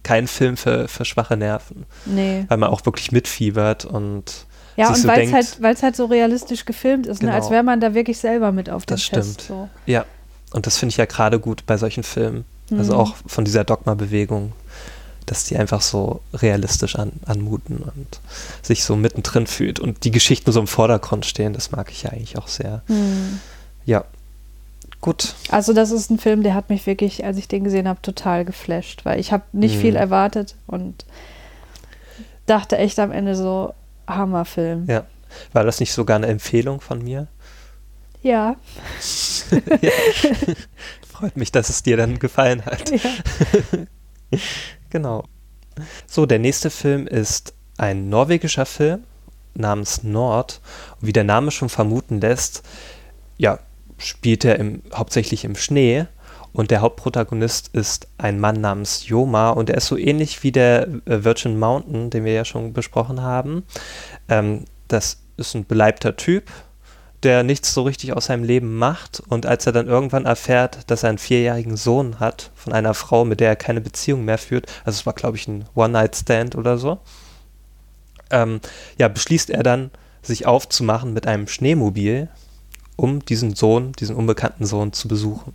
kein 0.02 0.26
Film 0.26 0.56
für, 0.56 0.88
für 0.88 1.04
schwache 1.04 1.36
Nerven. 1.36 1.86
Nee. 2.04 2.46
Weil 2.48 2.58
man 2.58 2.70
auch 2.70 2.84
wirklich 2.84 3.12
mitfiebert 3.12 3.84
und. 3.84 4.46
Ja, 4.76 4.88
und 4.88 4.96
so 4.96 5.06
weil 5.06 5.20
es 5.20 5.32
halt, 5.62 5.82
halt 5.82 5.94
so 5.94 6.06
realistisch 6.06 6.64
gefilmt 6.64 7.06
ist, 7.06 7.20
genau. 7.20 7.30
ne? 7.30 7.36
als 7.36 7.44
genau. 7.44 7.54
wäre 7.54 7.62
man 7.62 7.80
da 7.80 7.94
wirklich 7.94 8.18
selber 8.18 8.50
mit 8.50 8.70
auf 8.70 8.86
dem 8.86 8.94
Das 8.94 9.04
stimmt. 9.04 9.42
So. 9.42 9.68
Ja, 9.86 10.04
und 10.52 10.66
das 10.66 10.78
finde 10.78 10.90
ich 10.90 10.96
ja 10.96 11.04
gerade 11.04 11.38
gut 11.38 11.64
bei 11.66 11.76
solchen 11.76 12.02
Filmen 12.02 12.44
Also 12.78 12.94
Mhm. 12.94 12.98
auch 13.00 13.14
von 13.26 13.44
dieser 13.44 13.64
Dogma-Bewegung, 13.64 14.52
dass 15.26 15.44
die 15.44 15.56
einfach 15.56 15.80
so 15.82 16.20
realistisch 16.34 16.96
an, 16.96 17.12
anmuten 17.26 17.76
und 17.78 18.20
sich 18.62 18.84
so 18.84 18.96
mittendrin 18.96 19.46
fühlt 19.46 19.78
und 19.80 20.04
die 20.04 20.10
Geschichten 20.10 20.50
so 20.52 20.60
im 20.60 20.66
Vordergrund 20.66 21.26
stehen. 21.26 21.52
Das 21.52 21.70
mag 21.70 21.90
ich 21.90 22.02
ja 22.02 22.10
eigentlich 22.10 22.36
auch 22.38 22.48
sehr. 22.48 22.82
Hm. 22.86 23.38
Ja. 23.84 24.04
Gut. 25.00 25.34
Also 25.50 25.72
das 25.72 25.90
ist 25.90 26.10
ein 26.10 26.18
Film, 26.18 26.42
der 26.44 26.54
hat 26.54 26.70
mich 26.70 26.86
wirklich, 26.86 27.24
als 27.24 27.36
ich 27.36 27.48
den 27.48 27.64
gesehen 27.64 27.88
habe, 27.88 28.00
total 28.02 28.44
geflasht, 28.44 29.04
weil 29.04 29.18
ich 29.18 29.32
habe 29.32 29.42
nicht 29.52 29.76
Mhm. 29.76 29.80
viel 29.80 29.96
erwartet 29.96 30.54
und 30.66 31.04
dachte 32.46 32.78
echt 32.78 32.98
am 32.98 33.10
Ende 33.12 33.34
so, 33.36 33.74
Hammerfilm. 34.08 34.86
Ja. 34.88 35.04
War 35.52 35.64
das 35.64 35.80
nicht 35.80 35.92
sogar 35.92 36.16
eine 36.16 36.26
Empfehlung 36.26 36.80
von 36.80 37.02
mir? 37.02 37.26
Ja. 38.22 38.54
ja. 39.80 39.90
Freut 41.22 41.36
mich, 41.36 41.52
dass 41.52 41.68
es 41.68 41.84
dir 41.84 41.96
dann 41.96 42.18
gefallen 42.18 42.64
hat. 42.64 42.90
ja. 42.90 42.98
Genau. 44.90 45.22
So, 46.04 46.26
der 46.26 46.40
nächste 46.40 46.68
Film 46.68 47.06
ist 47.06 47.54
ein 47.78 48.08
norwegischer 48.08 48.66
Film 48.66 49.04
namens 49.54 50.02
Nord. 50.02 50.60
Und 51.00 51.06
wie 51.06 51.12
der 51.12 51.22
Name 51.22 51.52
schon 51.52 51.68
vermuten 51.68 52.20
lässt, 52.20 52.64
ja, 53.38 53.60
spielt 53.98 54.44
er 54.44 54.58
im, 54.58 54.82
hauptsächlich 54.92 55.44
im 55.44 55.54
Schnee. 55.54 56.06
Und 56.52 56.72
der 56.72 56.80
Hauptprotagonist 56.80 57.68
ist 57.72 58.08
ein 58.18 58.40
Mann 58.40 58.60
namens 58.60 59.06
Joma 59.06 59.50
und 59.50 59.70
er 59.70 59.76
ist 59.76 59.86
so 59.86 59.96
ähnlich 59.96 60.42
wie 60.42 60.50
der 60.50 60.88
äh, 60.88 61.22
Virgin 61.22 61.56
Mountain, 61.56 62.10
den 62.10 62.24
wir 62.24 62.32
ja 62.32 62.44
schon 62.44 62.72
besprochen 62.72 63.22
haben. 63.22 63.62
Ähm, 64.28 64.64
das 64.88 65.22
ist 65.36 65.54
ein 65.54 65.66
beleibter 65.66 66.16
Typ, 66.16 66.50
der 67.22 67.42
nichts 67.42 67.72
so 67.72 67.82
richtig 67.82 68.12
aus 68.14 68.26
seinem 68.26 68.44
Leben 68.44 68.76
macht. 68.78 69.20
Und 69.28 69.46
als 69.46 69.66
er 69.66 69.72
dann 69.72 69.86
irgendwann 69.86 70.24
erfährt, 70.26 70.90
dass 70.90 71.02
er 71.02 71.10
einen 71.10 71.18
vierjährigen 71.18 71.76
Sohn 71.76 72.20
hat 72.20 72.50
von 72.54 72.72
einer 72.72 72.94
Frau, 72.94 73.24
mit 73.24 73.40
der 73.40 73.50
er 73.50 73.56
keine 73.56 73.80
Beziehung 73.80 74.24
mehr 74.24 74.38
führt, 74.38 74.66
also 74.84 74.98
es 74.98 75.06
war, 75.06 75.12
glaube 75.12 75.36
ich, 75.36 75.46
ein 75.48 75.64
One-Night-Stand 75.74 76.56
oder 76.56 76.78
so, 76.78 76.98
ähm, 78.30 78.60
ja, 78.98 79.08
beschließt 79.08 79.50
er 79.50 79.62
dann, 79.62 79.90
sich 80.22 80.46
aufzumachen 80.46 81.12
mit 81.12 81.26
einem 81.26 81.48
Schneemobil, 81.48 82.28
um 82.96 83.24
diesen 83.24 83.54
Sohn, 83.54 83.92
diesen 83.92 84.14
unbekannten 84.14 84.64
Sohn 84.64 84.92
zu 84.92 85.08
besuchen. 85.08 85.52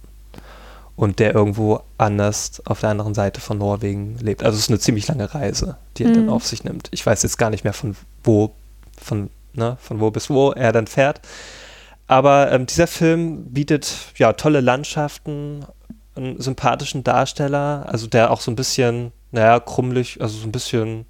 Und 0.98 1.20
der 1.20 1.34
irgendwo 1.36 1.82
anders 2.00 2.62
auf 2.66 2.80
der 2.80 2.90
anderen 2.90 3.14
Seite 3.14 3.40
von 3.40 3.60
Norwegen 3.60 4.18
lebt. 4.20 4.44
Also 4.44 4.56
es 4.58 4.64
ist 4.64 4.70
eine 4.70 4.80
ziemlich 4.80 5.08
lange 5.08 5.34
Reise, 5.34 5.78
die 5.96 6.06
er 6.06 6.12
dann 6.12 6.24
Mhm. 6.24 6.30
auf 6.32 6.46
sich 6.46 6.64
nimmt. 6.64 6.88
Ich 6.92 7.06
weiß 7.06 7.22
jetzt 7.22 7.38
gar 7.38 7.52
nicht 7.52 7.64
mehr 7.64 7.74
von 7.74 7.96
wo, 8.24 8.52
von, 9.00 9.30
ne, 9.58 9.78
von 9.82 10.00
wo 10.00 10.12
bis 10.12 10.30
wo 10.30 10.52
er 10.52 10.72
dann 10.72 10.88
fährt. 10.88 11.22
Aber 12.08 12.52
ähm, 12.52 12.66
dieser 12.66 12.88
Film 12.88 13.52
bietet 13.52 13.94
ja 14.16 14.34
tolle 14.34 14.62
Landschaften, 14.62 15.66
einen 16.16 16.40
sympathischen 16.40 17.04
Darsteller, 17.04 17.86
also 17.88 18.08
der 18.08 18.32
auch 18.32 18.42
so 18.42 18.50
ein 18.50 18.56
bisschen, 18.56 19.12
naja, 19.32 19.60
krummelig, 19.60 20.22
also 20.22 20.38
so 20.38 20.48
ein 20.48 20.52
bisschen, 20.52 21.06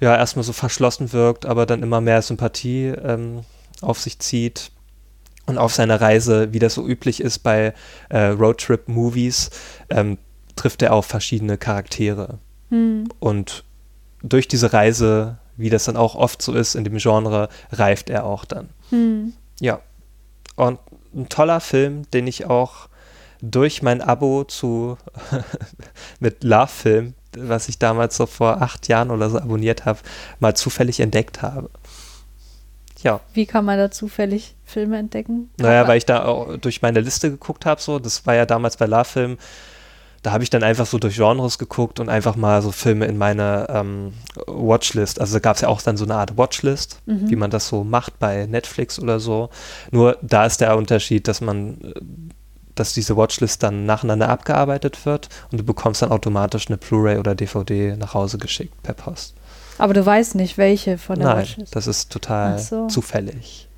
ja, 0.00 0.16
erstmal 0.16 0.44
so 0.44 0.52
verschlossen 0.52 1.12
wirkt, 1.12 1.46
aber 1.46 1.66
dann 1.66 1.82
immer 1.82 2.00
mehr 2.00 2.22
Sympathie 2.22 2.88
ähm, 2.88 3.40
auf 3.80 3.98
sich 3.98 4.18
zieht. 4.18 4.70
Und 5.46 5.58
auf 5.58 5.74
seiner 5.74 6.00
Reise, 6.00 6.52
wie 6.52 6.60
das 6.60 6.74
so 6.74 6.86
üblich 6.86 7.20
ist 7.20 7.40
bei 7.40 7.74
äh, 8.08 8.26
Roadtrip-Movies, 8.26 9.50
ähm, 9.90 10.18
trifft 10.54 10.82
er 10.82 10.92
auf 10.92 11.06
verschiedene 11.06 11.58
Charaktere. 11.58 12.38
Hm. 12.70 13.08
Und 13.18 13.64
durch 14.22 14.46
diese 14.46 14.72
Reise, 14.72 15.38
wie 15.56 15.70
das 15.70 15.84
dann 15.84 15.96
auch 15.96 16.14
oft 16.14 16.42
so 16.42 16.52
ist 16.52 16.74
in 16.74 16.84
dem 16.84 16.96
Genre, 16.98 17.48
reift 17.70 18.10
er 18.10 18.24
auch 18.24 18.44
dann. 18.44 18.70
Hm. 18.90 19.32
Ja. 19.60 19.80
Und 20.56 20.78
ein 21.14 21.28
toller 21.28 21.60
Film, 21.60 22.10
den 22.12 22.26
ich 22.26 22.46
auch 22.46 22.88
durch 23.40 23.82
mein 23.82 24.00
Abo 24.00 24.44
zu 24.44 24.96
mit 26.20 26.44
Love 26.44 26.68
Film, 26.68 27.14
was 27.36 27.68
ich 27.68 27.78
damals 27.78 28.16
so 28.16 28.26
vor 28.26 28.62
acht 28.62 28.88
Jahren 28.88 29.10
oder 29.10 29.30
so 29.30 29.38
abonniert 29.38 29.84
habe, 29.84 29.98
mal 30.40 30.54
zufällig 30.54 31.00
entdeckt 31.00 31.42
habe. 31.42 31.70
Ja, 33.02 33.20
Wie 33.34 33.46
kann 33.46 33.64
man 33.64 33.78
da 33.78 33.90
zufällig 33.90 34.54
Filme 34.64 34.96
entdecken? 34.96 35.50
naja, 35.56 35.88
weil 35.88 35.98
ich 35.98 36.06
da 36.06 36.24
auch 36.24 36.56
durch 36.56 36.82
meine 36.82 37.00
Liste 37.00 37.30
geguckt 37.30 37.66
habe, 37.66 37.80
so, 37.80 37.98
das 37.98 38.26
war 38.26 38.34
ja 38.36 38.46
damals 38.46 38.76
bei 38.76 38.86
Love 38.86 39.04
Film, 39.04 39.38
da 40.22 40.32
habe 40.32 40.44
ich 40.44 40.50
dann 40.50 40.62
einfach 40.62 40.86
so 40.86 40.98
durch 40.98 41.16
Genres 41.16 41.58
geguckt 41.58 41.98
und 41.98 42.08
einfach 42.08 42.36
mal 42.36 42.62
so 42.62 42.70
Filme 42.70 43.06
in 43.06 43.18
meine 43.18 43.66
ähm, 43.70 44.12
Watchlist, 44.46 45.20
also 45.20 45.34
da 45.34 45.38
gab 45.40 45.56
es 45.56 45.62
ja 45.62 45.68
auch 45.68 45.82
dann 45.82 45.96
so 45.96 46.04
eine 46.04 46.14
Art 46.14 46.36
Watchlist, 46.38 47.00
Mhm. 47.06 47.28
wie 47.30 47.36
man 47.36 47.50
das 47.50 47.66
so 47.68 47.82
macht 47.84 48.18
bei 48.20 48.46
Netflix 48.46 48.98
oder 49.00 49.18
so. 49.20 49.50
Nur 49.90 50.16
da 50.22 50.46
ist 50.46 50.60
der 50.60 50.76
Unterschied, 50.76 51.26
dass 51.26 51.40
man, 51.40 51.80
äh, 51.82 51.92
dass 52.74 52.94
diese 52.94 53.16
Watchlist 53.16 53.62
dann 53.62 53.84
nacheinander 53.84 54.28
abgearbeitet 54.28 55.04
wird 55.04 55.28
und 55.50 55.58
du 55.58 55.64
bekommst 55.64 56.02
dann 56.02 56.10
automatisch 56.12 56.68
eine 56.68 56.78
Blu-ray 56.78 57.18
oder 57.18 57.34
DVD 57.34 57.96
nach 57.96 58.14
Hause 58.14 58.38
geschickt 58.38 58.80
per 58.82 58.94
Post. 58.94 59.34
Aber 59.78 59.92
du 59.94 60.04
weißt 60.06 60.36
nicht, 60.36 60.56
welche 60.56 60.98
von 60.98 61.18
der 61.18 61.28
Nein, 61.28 61.38
Watchlist. 61.38 61.74
das 61.74 61.86
ist 61.88 62.12
total 62.12 62.58
so. 62.58 62.86
zufällig. 62.86 63.68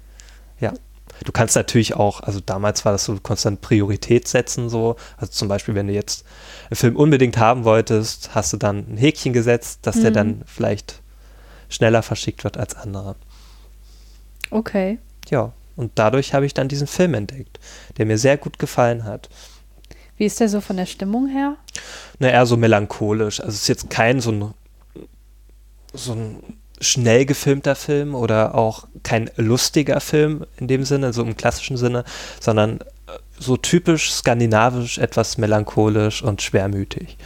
Du 1.23 1.33
kannst 1.33 1.55
natürlich 1.55 1.95
auch, 1.95 2.21
also 2.21 2.41
damals 2.41 2.85
war 2.85 2.93
das 2.93 3.05
so, 3.05 3.19
dann 3.19 3.59
Priorität 3.59 4.27
setzen, 4.27 4.69
so. 4.69 4.97
Also 5.17 5.33
zum 5.33 5.49
Beispiel, 5.49 5.75
wenn 5.75 5.87
du 5.87 5.93
jetzt 5.93 6.25
einen 6.71 6.77
Film 6.77 6.97
unbedingt 6.97 7.39
haben 7.39 7.65
wolltest, 7.65 8.35
hast 8.35 8.53
du 8.53 8.57
dann 8.57 8.79
ein 8.89 8.97
Häkchen 8.97 9.33
gesetzt, 9.33 9.81
dass 9.83 10.01
der 10.01 10.11
Mhm. 10.11 10.15
dann 10.15 10.43
vielleicht 10.47 11.01
schneller 11.69 12.03
verschickt 12.03 12.45
wird 12.45 12.57
als 12.57 12.75
andere. 12.75 13.17
Okay. 14.51 14.99
Ja, 15.31 15.53
und 15.77 15.93
dadurch 15.95 16.35
habe 16.35 16.47
ich 16.47 16.55
dann 16.55 16.69
diesen 16.69 16.87
Film 16.87 17.15
entdeckt, 17.15 17.59
der 17.97 18.07
mir 18.07 18.19
sehr 18.19 18.37
gut 18.37 18.59
gefallen 18.59 19.05
hat. 19.05 19.29
Wie 20.17 20.27
ist 20.27 20.39
der 20.41 20.49
so 20.49 20.61
von 20.61 20.77
der 20.77 20.87
Stimmung 20.87 21.27
her? 21.29 21.57
Na, 22.19 22.29
eher 22.29 22.47
so 22.47 22.57
melancholisch. 22.57 23.41
Also 23.41 23.51
es 23.51 23.63
ist 23.63 23.69
jetzt 23.69 23.91
kein 23.91 24.21
so 24.21 24.31
ein, 24.31 24.55
so 25.93 26.13
ein 26.13 26.59
schnell 26.85 27.27
gefilmter 27.27 27.75
Film 27.75 28.15
oder 28.15 28.55
auch 28.55 28.87
kein 29.03 29.31
lustiger 29.37 30.01
Film 30.01 30.47
in 30.57 30.69
dem 30.69 30.85
Sinne, 30.85 31.13
so 31.13 31.23
im 31.23 31.37
klassischen 31.37 31.77
Sinne, 31.77 32.05
sondern 32.41 32.81
äh, 32.81 32.85
so 33.39 33.57
typisch 33.57 34.13
skandinavisch, 34.13 34.99
etwas 34.99 35.39
melancholisch 35.39 36.23
und 36.23 36.43
schwermütig. 36.43 37.17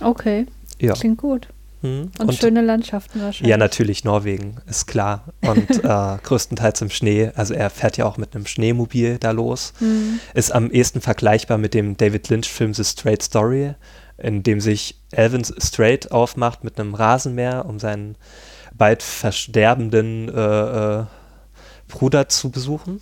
Okay, 0.00 0.46
Ja. 0.78 0.94
klingt 0.94 1.18
gut. 1.18 1.48
Hm. 1.82 2.12
Und, 2.18 2.34
schöne 2.34 2.60
Landschaften 2.62 3.20
wahrscheinlich. 3.20 3.50
Ja, 3.50 3.56
natürlich, 3.56 4.04
Norwegen, 4.04 4.56
ist 4.66 4.86
klar. 4.86 5.24
Und 5.40 5.68
äh, 5.84 6.18
größtenteils 6.22 6.80
im 6.80 6.90
Schnee. 6.90 7.30
Also 7.34 7.54
er 7.54 7.70
fährt 7.70 7.96
ja 7.96 8.06
auch 8.06 8.16
mit 8.16 8.34
einem 8.34 8.46
Schneemobil 8.46 9.18
da 9.18 9.32
los. 9.32 9.72
Hm. 9.78 10.20
Ist 10.34 10.54
am 10.54 10.70
ehesten 10.70 11.00
vergleichbar 11.00 11.58
mit 11.58 11.74
dem 11.74 11.96
David 11.96 12.28
Lynch-Film 12.28 12.72
The 12.72 12.84
Straight 12.84 13.22
Story, 13.22 13.74
in 14.16 14.44
dem 14.44 14.60
sich 14.60 14.96
Elvin 15.10 15.44
Strait 15.44 16.12
aufmacht 16.12 16.62
mit 16.62 16.78
einem 16.78 16.94
Rasenmäher, 16.94 17.66
um 17.66 17.80
seinen 17.80 18.16
bald 18.82 19.04
versterbenden 19.04 20.28
äh, 20.28 20.32
äh, 21.02 21.04
Bruder 21.86 22.28
zu 22.28 22.50
besuchen. 22.50 23.00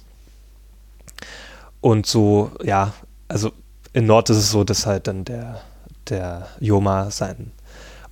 Und 1.81 2.05
so, 2.05 2.51
ja, 2.63 2.93
also 3.29 3.51
in 3.95 4.05
Nord 4.05 4.29
ist 4.29 4.37
es 4.37 4.51
so, 4.51 4.63
dass 4.63 4.85
halt 4.85 5.07
dann 5.07 5.25
der, 5.25 5.63
der 6.11 6.49
Joma 6.61 7.11
seinen 7.11 7.53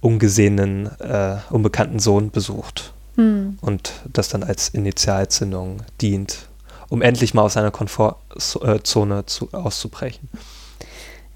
ungesehenen, 0.00 0.86
äh, 0.98 1.36
unbekannten 1.50 1.98
Sohn 1.98 2.30
besucht 2.30 2.94
Hm. 3.16 3.58
und 3.60 3.92
das 4.14 4.30
dann 4.30 4.44
als 4.44 4.70
Initialzündung 4.70 5.82
dient, 6.00 6.46
um 6.88 7.02
endlich 7.02 7.34
mal 7.34 7.42
aus 7.42 7.52
seiner 7.52 7.70
Komfortzone 7.70 9.26
zu, 9.26 9.52
auszubrechen. 9.52 10.30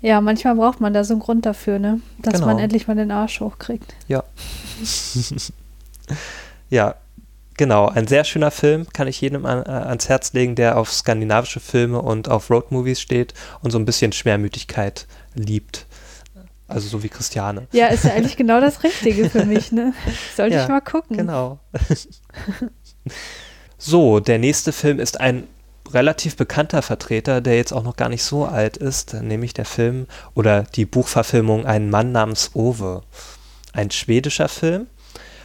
Ja, 0.01 0.23
manchmal 0.23 0.55
braucht 0.55 0.81
man 0.81 0.95
da 0.95 1.05
so 1.05 1.13
einen 1.13 1.21
Grund 1.21 1.45
dafür, 1.45 1.79
ne? 1.79 2.01
Dass 2.21 2.35
Genau. 2.35 2.47
man 2.47 2.59
endlich 2.59 2.89
mal 2.89 2.97
den 2.97 3.11
Arsch 3.11 3.39
hochkriegt. 3.41 3.95
Ja. 4.09 4.25
ja, 6.71 6.97
genau. 7.57 7.89
Ein 7.89 8.07
sehr 8.07 8.25
schöner 8.25 8.51
Film, 8.51 8.87
kann 8.93 9.09
ich 9.09 9.21
jedem 9.21 9.47
an, 9.47 9.65
äh, 9.65 9.71
ans 9.71 10.09
Herz 10.09 10.33
legen, 10.33 10.55
der 10.55 10.79
auf 10.79 10.93
skandinavische 10.93 11.61
Filme 11.61 12.01
und 12.01 12.29
auf 12.29 12.51
Roadmovies 12.51 13.01
steht 13.01 13.35
und 13.61 13.71
so 13.71 13.79
ein 13.79 13.85
bisschen 13.85 14.13
Schwermütigkeit 14.13 15.07
liebt. 15.35 15.87
Also 16.69 16.89
so 16.89 17.03
wie 17.03 17.09
Christiane. 17.09 17.67
Ja, 17.73 17.89
ist 17.89 18.05
ja 18.05 18.13
eigentlich 18.13 18.37
genau 18.37 18.61
das 18.61 18.83
Richtige 18.83 19.29
für 19.29 19.45
mich, 19.45 19.73
ne? 19.73 19.93
Sollte 20.37 20.57
Ja, 20.57 20.63
ich 20.63 20.69
mal 20.69 20.81
gucken. 20.81 21.19
Genau. 21.19 21.59
so, 23.79 24.21
der 24.21 24.39
nächste 24.39 24.73
Film 24.73 24.99
ist 24.99 25.21
ein 25.21 25.47
relativ 25.93 26.37
bekannter 26.37 26.81
Vertreter, 26.81 27.41
der 27.41 27.57
jetzt 27.57 27.73
auch 27.73 27.83
noch 27.83 27.97
gar 27.97 28.09
nicht 28.09 28.23
so 28.23 28.47
alt 28.47 28.79
ist, 28.79 29.15
nämlich 29.15 29.53
der 29.53 29.67
Film 29.67 30.07
oder 30.35 30.63
die 30.63 30.87
Buchverfilmung 30.87 31.67
Ein 31.67 31.91
Mann 31.91 32.13
namens 32.13 32.53
Ove. 32.55 33.03
Ein 33.75 33.91
schwedischer 33.91 34.49
Film. 34.49 34.87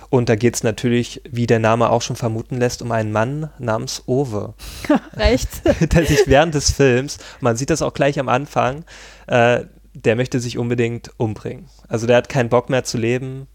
Und 0.10 0.30
da 0.30 0.36
geht 0.36 0.56
es 0.56 0.63
natürlich, 0.63 1.22
wie 1.30 1.48
der 1.48 1.60
Name 1.60 1.89
auch 1.89 2.02
schon 2.02 2.15
vermuten 2.15 2.58
lässt, 2.58 2.82
um 2.82 2.91
einen 2.91 3.12
Mann 3.12 3.50
namens 3.60 4.04
Ove, 4.06 4.54
Recht. 5.15 5.50
der 5.93 6.06
sich 6.06 6.28
während 6.28 6.56
des 6.56 6.72
Films, 6.72 7.17
man 7.41 7.58
sieht 7.58 7.70
das 7.70 7.82
auch 7.82 7.93
gleich 7.93 8.20
am 8.20 8.30
Anfang, 8.30 8.86
äh, 9.28 9.65
der 9.93 10.15
möchte 10.15 10.39
sich 10.39 10.58
unbedingt 10.58 11.12
umbringen. 11.17 11.70
Also 11.88 12.08
der 12.08 12.17
hat 12.17 12.30
keinen 12.30 12.50
Bock 12.50 12.70
mehr 12.70 12.84
zu 12.84 12.98
leben 12.98 13.48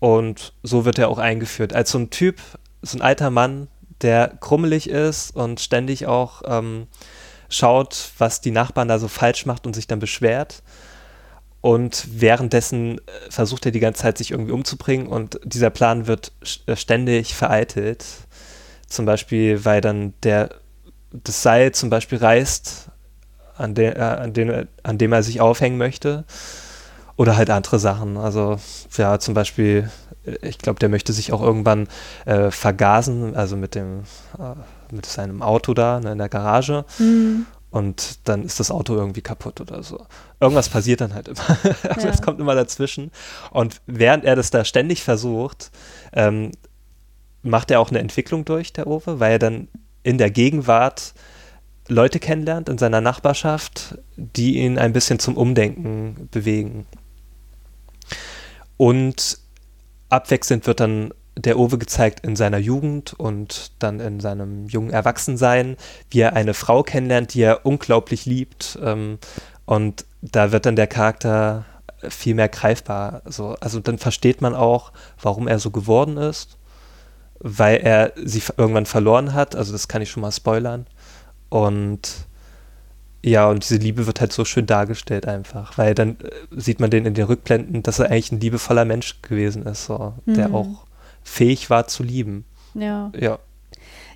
und 0.00 0.52
so 0.62 0.84
wird 0.84 0.98
er 0.98 1.08
auch 1.08 1.18
eingeführt. 1.18 1.74
Als 1.74 1.90
so 1.90 1.98
ein 1.98 2.10
Typ, 2.10 2.40
so 2.82 2.98
ein 2.98 3.02
alter 3.02 3.30
Mann, 3.30 3.68
der 4.02 4.36
krummelig 4.40 4.88
ist 4.88 5.36
und 5.36 5.60
ständig 5.60 6.06
auch 6.06 6.42
ähm, 6.46 6.88
schaut, 7.48 8.10
was 8.18 8.40
die 8.40 8.50
Nachbarn 8.50 8.88
da 8.88 8.98
so 8.98 9.08
falsch 9.08 9.46
macht 9.46 9.66
und 9.66 9.74
sich 9.74 9.86
dann 9.86 9.98
beschwert. 9.98 10.62
Und 11.60 12.06
währenddessen 12.20 12.98
äh, 12.98 13.00
versucht 13.28 13.66
er 13.66 13.72
die 13.72 13.80
ganze 13.80 14.02
Zeit, 14.02 14.18
sich 14.18 14.30
irgendwie 14.30 14.52
umzubringen 14.52 15.06
und 15.06 15.40
dieser 15.44 15.70
Plan 15.70 16.06
wird 16.06 16.32
äh, 16.66 16.76
ständig 16.76 17.34
vereitelt. 17.34 18.04
Zum 18.86 19.04
Beispiel, 19.04 19.64
weil 19.64 19.80
dann 19.80 20.14
der, 20.22 20.50
das 21.12 21.42
Seil 21.42 21.72
zum 21.72 21.90
Beispiel 21.90 22.18
reißt, 22.18 22.88
an, 23.56 23.74
de, 23.74 23.94
äh, 23.94 24.00
an, 24.00 24.32
den, 24.32 24.68
an 24.82 24.98
dem 24.98 25.12
er 25.12 25.22
sich 25.22 25.40
aufhängen 25.40 25.78
möchte. 25.78 26.24
Oder 27.16 27.36
halt 27.36 27.50
andere 27.50 27.78
Sachen. 27.78 28.16
Also, 28.16 28.58
ja, 28.96 29.18
zum 29.18 29.34
Beispiel, 29.34 29.90
ich 30.40 30.56
glaube, 30.56 30.78
der 30.78 30.88
möchte 30.88 31.12
sich 31.12 31.34
auch 31.34 31.42
irgendwann 31.42 31.86
äh, 32.24 32.50
vergasen, 32.50 33.36
also 33.36 33.58
mit 33.58 33.74
dem, 33.74 34.04
äh, 34.38 34.94
mit 34.94 35.04
seinem 35.04 35.42
Auto 35.42 35.74
da 35.74 36.00
ne, 36.00 36.12
in 36.12 36.18
der 36.18 36.30
Garage. 36.30 36.86
Mhm 36.98 37.44
und 37.70 38.28
dann 38.28 38.42
ist 38.44 38.58
das 38.58 38.70
Auto 38.70 38.94
irgendwie 38.94 39.22
kaputt 39.22 39.60
oder 39.60 39.82
so. 39.82 40.04
Irgendwas 40.40 40.68
passiert 40.68 41.00
dann 41.00 41.14
halt 41.14 41.28
immer. 41.28 41.40
also 41.88 42.06
ja. 42.06 42.12
es 42.12 42.20
kommt 42.20 42.40
immer 42.40 42.54
dazwischen. 42.54 43.12
Und 43.50 43.80
während 43.86 44.24
er 44.24 44.36
das 44.36 44.50
da 44.50 44.64
ständig 44.64 45.02
versucht, 45.02 45.70
ähm, 46.12 46.50
macht 47.42 47.70
er 47.70 47.80
auch 47.80 47.90
eine 47.90 48.00
Entwicklung 48.00 48.44
durch, 48.44 48.72
der 48.72 48.86
Owe, 48.86 49.20
weil 49.20 49.32
er 49.32 49.38
dann 49.38 49.68
in 50.02 50.18
der 50.18 50.30
Gegenwart 50.30 51.14
Leute 51.88 52.18
kennenlernt 52.18 52.68
in 52.68 52.78
seiner 52.78 53.00
Nachbarschaft, 53.00 53.98
die 54.16 54.58
ihn 54.58 54.78
ein 54.78 54.92
bisschen 54.92 55.18
zum 55.18 55.36
Umdenken 55.36 56.28
bewegen. 56.30 56.86
Und 58.76 59.38
abwechselnd 60.08 60.66
wird 60.66 60.80
dann 60.80 61.12
der 61.36 61.58
Owe 61.58 61.78
gezeigt 61.78 62.24
in 62.24 62.36
seiner 62.36 62.58
Jugend 62.58 63.12
und 63.14 63.72
dann 63.78 64.00
in 64.00 64.20
seinem 64.20 64.66
jungen 64.66 64.90
Erwachsensein, 64.90 65.76
wie 66.10 66.20
er 66.20 66.34
eine 66.34 66.54
Frau 66.54 66.82
kennenlernt, 66.82 67.34
die 67.34 67.42
er 67.42 67.64
unglaublich 67.64 68.26
liebt. 68.26 68.78
Ähm, 68.82 69.18
und 69.64 70.04
da 70.22 70.52
wird 70.52 70.66
dann 70.66 70.76
der 70.76 70.86
Charakter 70.86 71.64
viel 72.08 72.34
mehr 72.34 72.48
greifbar. 72.48 73.22
So, 73.26 73.56
also 73.60 73.80
dann 73.80 73.98
versteht 73.98 74.40
man 74.40 74.54
auch, 74.54 74.92
warum 75.20 75.48
er 75.48 75.58
so 75.58 75.70
geworden 75.70 76.16
ist, 76.16 76.58
weil 77.38 77.76
er 77.78 78.12
sie 78.16 78.42
irgendwann 78.56 78.86
verloren 78.86 79.34
hat. 79.34 79.54
Also 79.54 79.72
das 79.72 79.88
kann 79.88 80.02
ich 80.02 80.10
schon 80.10 80.22
mal 80.22 80.32
spoilern. 80.32 80.86
Und 81.48 82.26
ja, 83.22 83.48
und 83.48 83.62
diese 83.62 83.76
Liebe 83.76 84.06
wird 84.06 84.20
halt 84.20 84.32
so 84.32 84.44
schön 84.44 84.66
dargestellt 84.66 85.26
einfach, 85.28 85.76
weil 85.76 85.94
dann 85.94 86.16
äh, 86.20 86.30
sieht 86.56 86.80
man 86.80 86.90
den 86.90 87.04
in 87.04 87.14
den 87.14 87.26
Rückblenden, 87.26 87.82
dass 87.82 87.98
er 87.98 88.06
eigentlich 88.06 88.32
ein 88.32 88.40
liebevoller 88.40 88.86
Mensch 88.86 89.20
gewesen 89.20 89.66
ist, 89.66 89.84
so, 89.84 90.14
mhm. 90.24 90.34
der 90.34 90.54
auch 90.54 90.86
fähig 91.30 91.70
war 91.70 91.86
zu 91.86 92.02
lieben. 92.02 92.44
Ja. 92.74 93.12
Ja. 93.18 93.38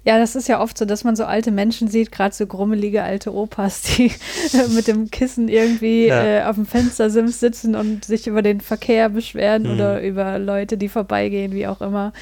Ja, 0.07 0.19
das 0.19 0.37
ist 0.37 0.49
ja 0.49 0.61
oft 0.61 0.77
so, 0.77 0.85
dass 0.85 1.03
man 1.03 1.17
so 1.17 1.25
alte 1.25 1.51
Menschen 1.51 1.89
sieht, 1.89 2.13
gerade 2.13 2.35
so 2.35 2.47
grummelige 2.47 3.03
alte 3.03 3.33
Opas, 3.33 3.81
die 3.81 4.13
mit 4.75 4.87
dem 4.87 5.11
Kissen 5.11 5.49
irgendwie 5.49 6.09
ja. 6.09 6.25
äh, 6.25 6.45
auf 6.45 6.57
dem 6.57 6.67
Fenstersims 6.67 7.41
sitzen 7.41 7.75
und 7.75 8.05
sich 8.05 8.27
über 8.27 8.43
den 8.43 8.61
Verkehr 8.61 9.09
beschweren 9.09 9.63
mhm. 9.63 9.71
oder 9.71 10.03
über 10.03 10.39
Leute, 10.39 10.77
die 10.77 10.91
vorbeigehen, 10.91 11.53
wie 11.53 11.67
auch 11.67 11.81
immer. 11.81 12.13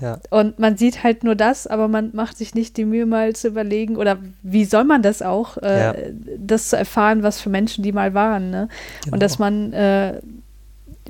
Ja. 0.00 0.18
Und 0.30 0.58
man 0.58 0.78
sieht 0.78 1.02
halt 1.02 1.24
nur 1.24 1.34
das, 1.34 1.66
aber 1.66 1.88
man 1.88 2.10
macht 2.14 2.38
sich 2.38 2.54
nicht 2.54 2.78
die 2.78 2.86
Mühe, 2.86 3.04
mal 3.04 3.34
zu 3.34 3.48
überlegen, 3.48 3.96
oder 3.96 4.18
wie 4.42 4.64
soll 4.64 4.84
man 4.84 5.02
das 5.02 5.20
auch, 5.20 5.58
äh, 5.58 5.78
ja. 5.78 5.94
das 6.38 6.70
zu 6.70 6.76
erfahren, 6.76 7.22
was 7.22 7.40
für 7.40 7.50
Menschen 7.50 7.84
die 7.84 7.92
mal 7.92 8.14
waren. 8.14 8.50
Ne? 8.50 8.68
Genau. 9.04 9.14
Und 9.14 9.22
dass 9.22 9.38
man 9.38 9.74
äh, 9.74 10.20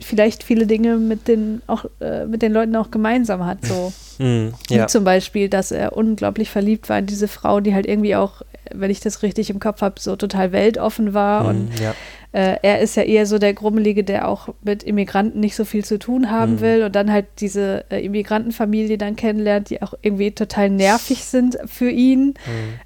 vielleicht 0.01 0.43
viele 0.43 0.67
Dinge 0.67 0.97
mit 0.97 1.29
den 1.29 1.63
auch 1.67 1.85
äh, 2.01 2.27
mit 2.27 2.43
den 2.43 2.53
Leuten 2.53 2.77
auch 2.77 2.91
gemeinsam 2.91 3.45
hat. 3.45 3.65
So 3.65 3.93
mm, 4.19 4.49
ja. 4.71 4.83
Wie 4.83 4.87
zum 4.87 5.05
Beispiel, 5.05 5.49
dass 5.49 5.73
er 5.73 5.97
unglaublich 5.97 6.51
verliebt 6.51 6.89
war 6.89 6.99
in 6.99 7.07
diese 7.07 7.29
Frau, 7.29 7.61
die 7.61 7.75
halt 7.75 7.87
irgendwie 7.87 8.17
auch, 8.17 8.43
wenn 8.73 8.91
ich 8.91 9.01
das 9.01 9.23
richtig 9.23 9.51
im 9.51 9.61
Kopf 9.61 9.81
habe, 9.81 10.01
so 10.01 10.17
total 10.17 10.53
weltoffen 10.53 11.15
war. 11.15 11.45
Mm, 11.45 11.47
und 11.47 11.81
ja. 11.81 11.95
äh, 12.33 12.59
er 12.63 12.81
ist 12.81 12.97
ja 12.97 13.03
eher 13.03 13.27
so 13.27 13.39
der 13.39 13.55
Grummelige, 13.55 14.05
der 14.05 14.29
auch 14.29 14.49
mit 14.63 14.83
Immigranten 14.83 15.41
nicht 15.41 15.57
so 15.57 15.65
viel 15.65 15.85
zu 15.85 15.99
tun 15.99 16.31
haben 16.31 16.57
mm. 16.57 16.61
will 16.61 16.83
und 16.85 16.95
dann 16.95 17.13
halt 17.13 17.27
diese 17.39 17.85
äh, 17.91 18.05
Immigrantenfamilie 18.05 18.99
dann 18.99 19.17
kennenlernt, 19.17 19.71
die 19.71 19.83
auch 19.83 19.95
irgendwie 20.03 20.33
total 20.33 20.71
nervig 20.71 21.25
sind 21.25 21.59
für 21.67 21.91
ihn, 21.91 22.35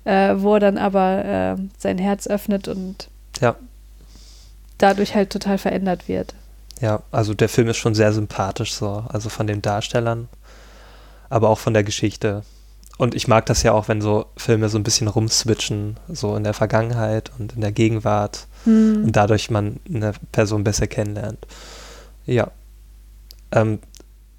äh, 0.04 0.34
wo 0.36 0.54
er 0.54 0.60
dann 0.60 0.78
aber 0.78 1.56
äh, 1.58 1.62
sein 1.78 1.98
Herz 1.98 2.26
öffnet 2.26 2.68
und 2.68 3.08
ja. 3.40 3.56
dadurch 4.78 5.14
halt 5.14 5.30
total 5.30 5.58
verändert 5.58 6.08
wird. 6.08 6.34
Ja, 6.80 7.02
also 7.10 7.34
der 7.34 7.48
Film 7.48 7.68
ist 7.68 7.76
schon 7.76 7.94
sehr 7.94 8.12
sympathisch 8.12 8.74
so, 8.74 9.04
also 9.08 9.28
von 9.28 9.46
den 9.46 9.62
Darstellern, 9.62 10.28
aber 11.28 11.48
auch 11.48 11.58
von 11.58 11.74
der 11.74 11.84
Geschichte. 11.84 12.42
Und 12.96 13.14
ich 13.14 13.28
mag 13.28 13.46
das 13.46 13.62
ja 13.62 13.72
auch, 13.72 13.88
wenn 13.88 14.00
so 14.00 14.26
Filme 14.36 14.68
so 14.68 14.78
ein 14.78 14.82
bisschen 14.82 15.08
rumswitchen, 15.08 15.96
so 16.08 16.36
in 16.36 16.44
der 16.44 16.54
Vergangenheit 16.54 17.30
und 17.38 17.54
in 17.54 17.60
der 17.60 17.72
Gegenwart 17.72 18.46
hm. 18.64 19.04
und 19.04 19.16
dadurch 19.16 19.50
man 19.50 19.80
eine 19.88 20.12
Person 20.32 20.64
besser 20.64 20.86
kennenlernt. 20.86 21.46
Ja. 22.26 22.50
Ähm, 23.52 23.78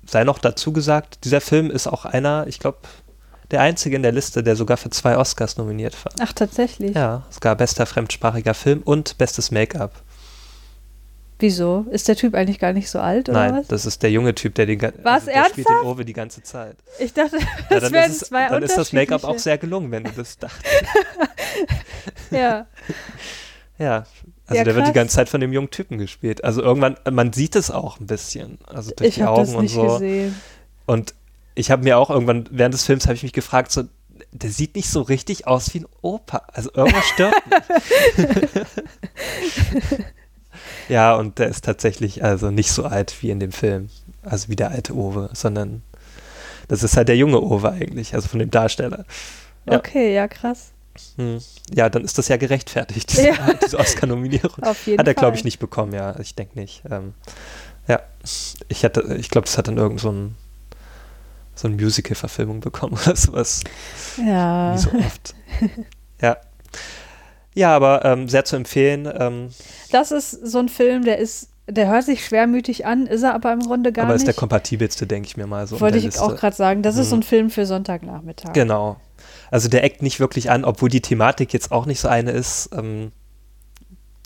sei 0.06 0.23
noch 0.23 0.39
dazu 0.39 0.71
gesagt, 0.73 1.25
dieser 1.25 1.41
Film 1.41 1.71
ist 1.71 1.88
auch 1.88 2.06
einer, 2.06 2.45
ich 2.47 2.60
glaube, 2.60 2.80
der 3.51 3.62
einzige 3.62 3.95
in 3.95 4.04
der 4.04 4.12
Liste, 4.12 4.43
der 4.43 4.56
sogar 4.56 4.77
für 4.77 4.89
zwei 4.89 5.17
Oscars 5.17 5.58
nominiert 5.58 5.97
war. 6.06 6.13
Ach, 6.21 6.34
tatsächlich? 6.34 6.95
Ja, 6.95 7.23
sogar 7.30 7.56
bester 7.56 7.86
fremdsprachiger 7.86 8.54
Film 8.54 8.82
und 8.84 9.17
bestes 9.17 9.51
Make-up. 9.51 10.01
Wieso? 11.41 11.88
Ist 11.89 12.08
der 12.08 12.15
Typ 12.15 12.36
eigentlich 12.36 12.60
gar 12.60 12.71
nicht 12.71 12.88
so 12.88 12.99
alt 12.99 13.27
oder 13.27 13.39
Nein, 13.39 13.56
was? 13.56 13.67
das 13.67 13.88
ist 13.88 14.04
der 14.04 14.12
junge 14.12 14.36
Typ, 14.36 14.54
der, 14.54 14.67
den, 14.67 14.80
was, 15.01 15.25
der 15.25 15.45
spielt 15.45 15.67
den 15.67 15.77
Owe 15.77 16.06
die 16.06 16.13
ganze 16.13 16.43
Zeit. 16.43 16.77
Ich 16.99 17.13
dachte, 17.13 17.39
das 17.69 17.84
ja, 17.84 17.91
wären 17.91 18.12
zwei 18.12 18.47
Dann 18.47 18.62
ist 18.62 18.77
das 18.77 18.93
Make-up 18.93 19.23
auch 19.23 19.39
sehr 19.39 19.58
gelungen, 19.58 19.89
wenn 19.89 20.04
du 20.04 20.12
das 20.12 20.38
dachtest. 20.38 20.84
ja. 22.32 22.67
Ja, 23.80 24.06
also 24.45 24.58
ja, 24.58 24.63
der 24.63 24.75
wird 24.75 24.88
die 24.88 24.93
ganze 24.93 25.15
Zeit 25.15 25.30
von 25.30 25.41
dem 25.41 25.51
jungen 25.51 25.71
Typen 25.71 25.97
gespielt. 25.97 26.43
Also 26.43 26.62
irgendwann, 26.62 26.95
man 27.10 27.34
sieht 27.34 27.56
es 27.56 27.71
auch 27.71 27.99
ein 27.99 28.06
bisschen, 28.06 28.60
also 28.67 28.91
durch 28.95 29.10
ich 29.10 29.15
die 29.15 29.23
Augen 29.23 29.56
und 29.56 29.67
so. 29.67 29.93
Gesehen. 29.93 30.39
Und 30.86 31.15
ich 31.56 31.71
habe 31.71 31.84
mir 31.84 31.97
auch 31.97 32.12
irgendwann 32.12 32.45
während 32.51 32.75
des 32.75 32.86
Films 32.86 33.06
habe 33.06 33.15
ich 33.15 33.23
mich 33.23 33.34
gefragt, 33.34 33.71
so 33.71 33.86
der 34.32 34.51
sieht 34.51 34.75
nicht 34.75 34.89
so 34.89 35.01
richtig 35.01 35.47
aus 35.47 35.73
wie 35.73 35.80
ein 35.80 35.88
Opa. 36.01 36.43
Also 36.54 36.69
irgendwas 36.75 37.06
stört 37.08 37.34
mich. 38.17 38.62
Ja, 40.89 41.15
und 41.15 41.39
der 41.39 41.48
ist 41.48 41.65
tatsächlich 41.65 42.24
also 42.24 42.52
nicht 42.52 42.72
so 42.72 42.86
alt 42.86 43.15
wie 43.22 43.30
in 43.32 43.39
dem 43.39 43.52
Film. 43.52 43.89
Also 44.24 44.50
wie 44.50 44.56
der 44.56 44.72
alte 44.72 44.96
Owe, 44.96 45.30
sondern 45.34 45.82
das 46.67 46.84
ist 46.84 46.96
halt 46.96 47.08
der 47.08 47.17
junge 47.17 47.41
Owe 47.41 47.72
eigentlich, 47.72 48.13
also 48.13 48.28
von 48.28 48.39
dem 48.39 48.52
Darsteller. 48.52 49.06
Ja. 49.65 49.78
Okay, 49.78 50.13
ja, 50.13 50.28
krass. 50.28 50.72
Hm. 51.17 51.39
Ja, 51.74 51.89
dann 51.89 52.04
ist 52.04 52.17
das 52.17 52.28
ja 52.28 52.38
gerechtfertigt, 52.38 53.12
diese, 53.12 53.30
ja. 53.30 53.54
diese 53.65 53.80
Oscar-Nominierung. 53.80 54.58
Hat 54.63 55.08
er, 55.08 55.13
glaube 55.13 55.36
ich, 55.36 55.44
nicht 55.44 55.60
bekommen, 55.60 55.94
ja. 55.94 56.20
Ich 56.20 56.36
denke 56.36 56.60
nicht. 56.60 56.84
Ähm, 56.89 57.13
ja, 57.88 58.02
ich, 58.24 58.56
ich 58.70 59.30
glaube, 59.30 59.46
das 59.46 59.58
hat 59.58 59.67
dann 59.67 59.78
irgend 59.78 60.00
so 60.00 60.12
ein, 60.12 60.36
so 61.56 61.67
ein 61.67 61.76
Musical-Verfilmung 61.76 62.60
bekommen 62.60 62.94
oder 63.06 63.15
sowas. 63.15 63.63
Ja. 64.17 64.74
Wie 64.74 64.78
so 64.78 64.91
oft. 64.91 65.34
ja. 66.22 66.38
Ja, 67.54 67.76
aber 67.76 68.06
ähm, 68.06 68.30
sehr 68.30 68.46
zu 68.46 68.56
empfehlen. 68.56 69.12
Ähm, 69.14 69.50
das 69.92 70.12
ist 70.12 70.32
so 70.32 70.60
ein 70.60 70.70
Film, 70.70 71.04
der 71.04 71.18
ist, 71.18 71.50
der 71.68 71.90
hört 71.90 72.06
sich 72.06 72.26
schwermütig 72.26 72.86
an, 72.86 73.08
ist 73.08 73.24
er 73.24 73.34
aber 73.34 73.52
im 73.52 73.60
Grunde 73.60 73.92
gar 73.92 74.04
nicht. 74.04 74.10
Aber 74.10 74.16
ist 74.16 74.28
der 74.28 74.34
kompatibelste, 74.34 75.06
denke 75.06 75.28
ich 75.28 75.38
mir 75.38 75.48
mal 75.48 75.68
so. 75.68 75.80
Wollte 75.82 75.98
ich 75.98 76.06
Liste. 76.06 76.22
auch 76.22 76.36
gerade 76.36 76.56
sagen. 76.56 76.82
Das 76.82 76.96
mhm. 76.96 77.02
ist 77.02 77.10
so 77.10 77.16
ein 77.16 77.20
mhm. 77.20 77.24
Film 77.24 77.50
für 77.50 77.66
Sonntagnachmittag. 77.66 78.54
Genau. 78.54 78.98
Also 79.50 79.68
der 79.68 79.84
eckt 79.84 80.02
nicht 80.02 80.20
wirklich 80.20 80.50
an, 80.50 80.64
obwohl 80.64 80.90
die 80.90 81.02
Thematik 81.02 81.54
jetzt 81.54 81.72
auch 81.72 81.86
nicht 81.86 82.00
so 82.00 82.08
eine 82.08 82.32
ist. 82.32 82.70
Ähm, 82.74 83.12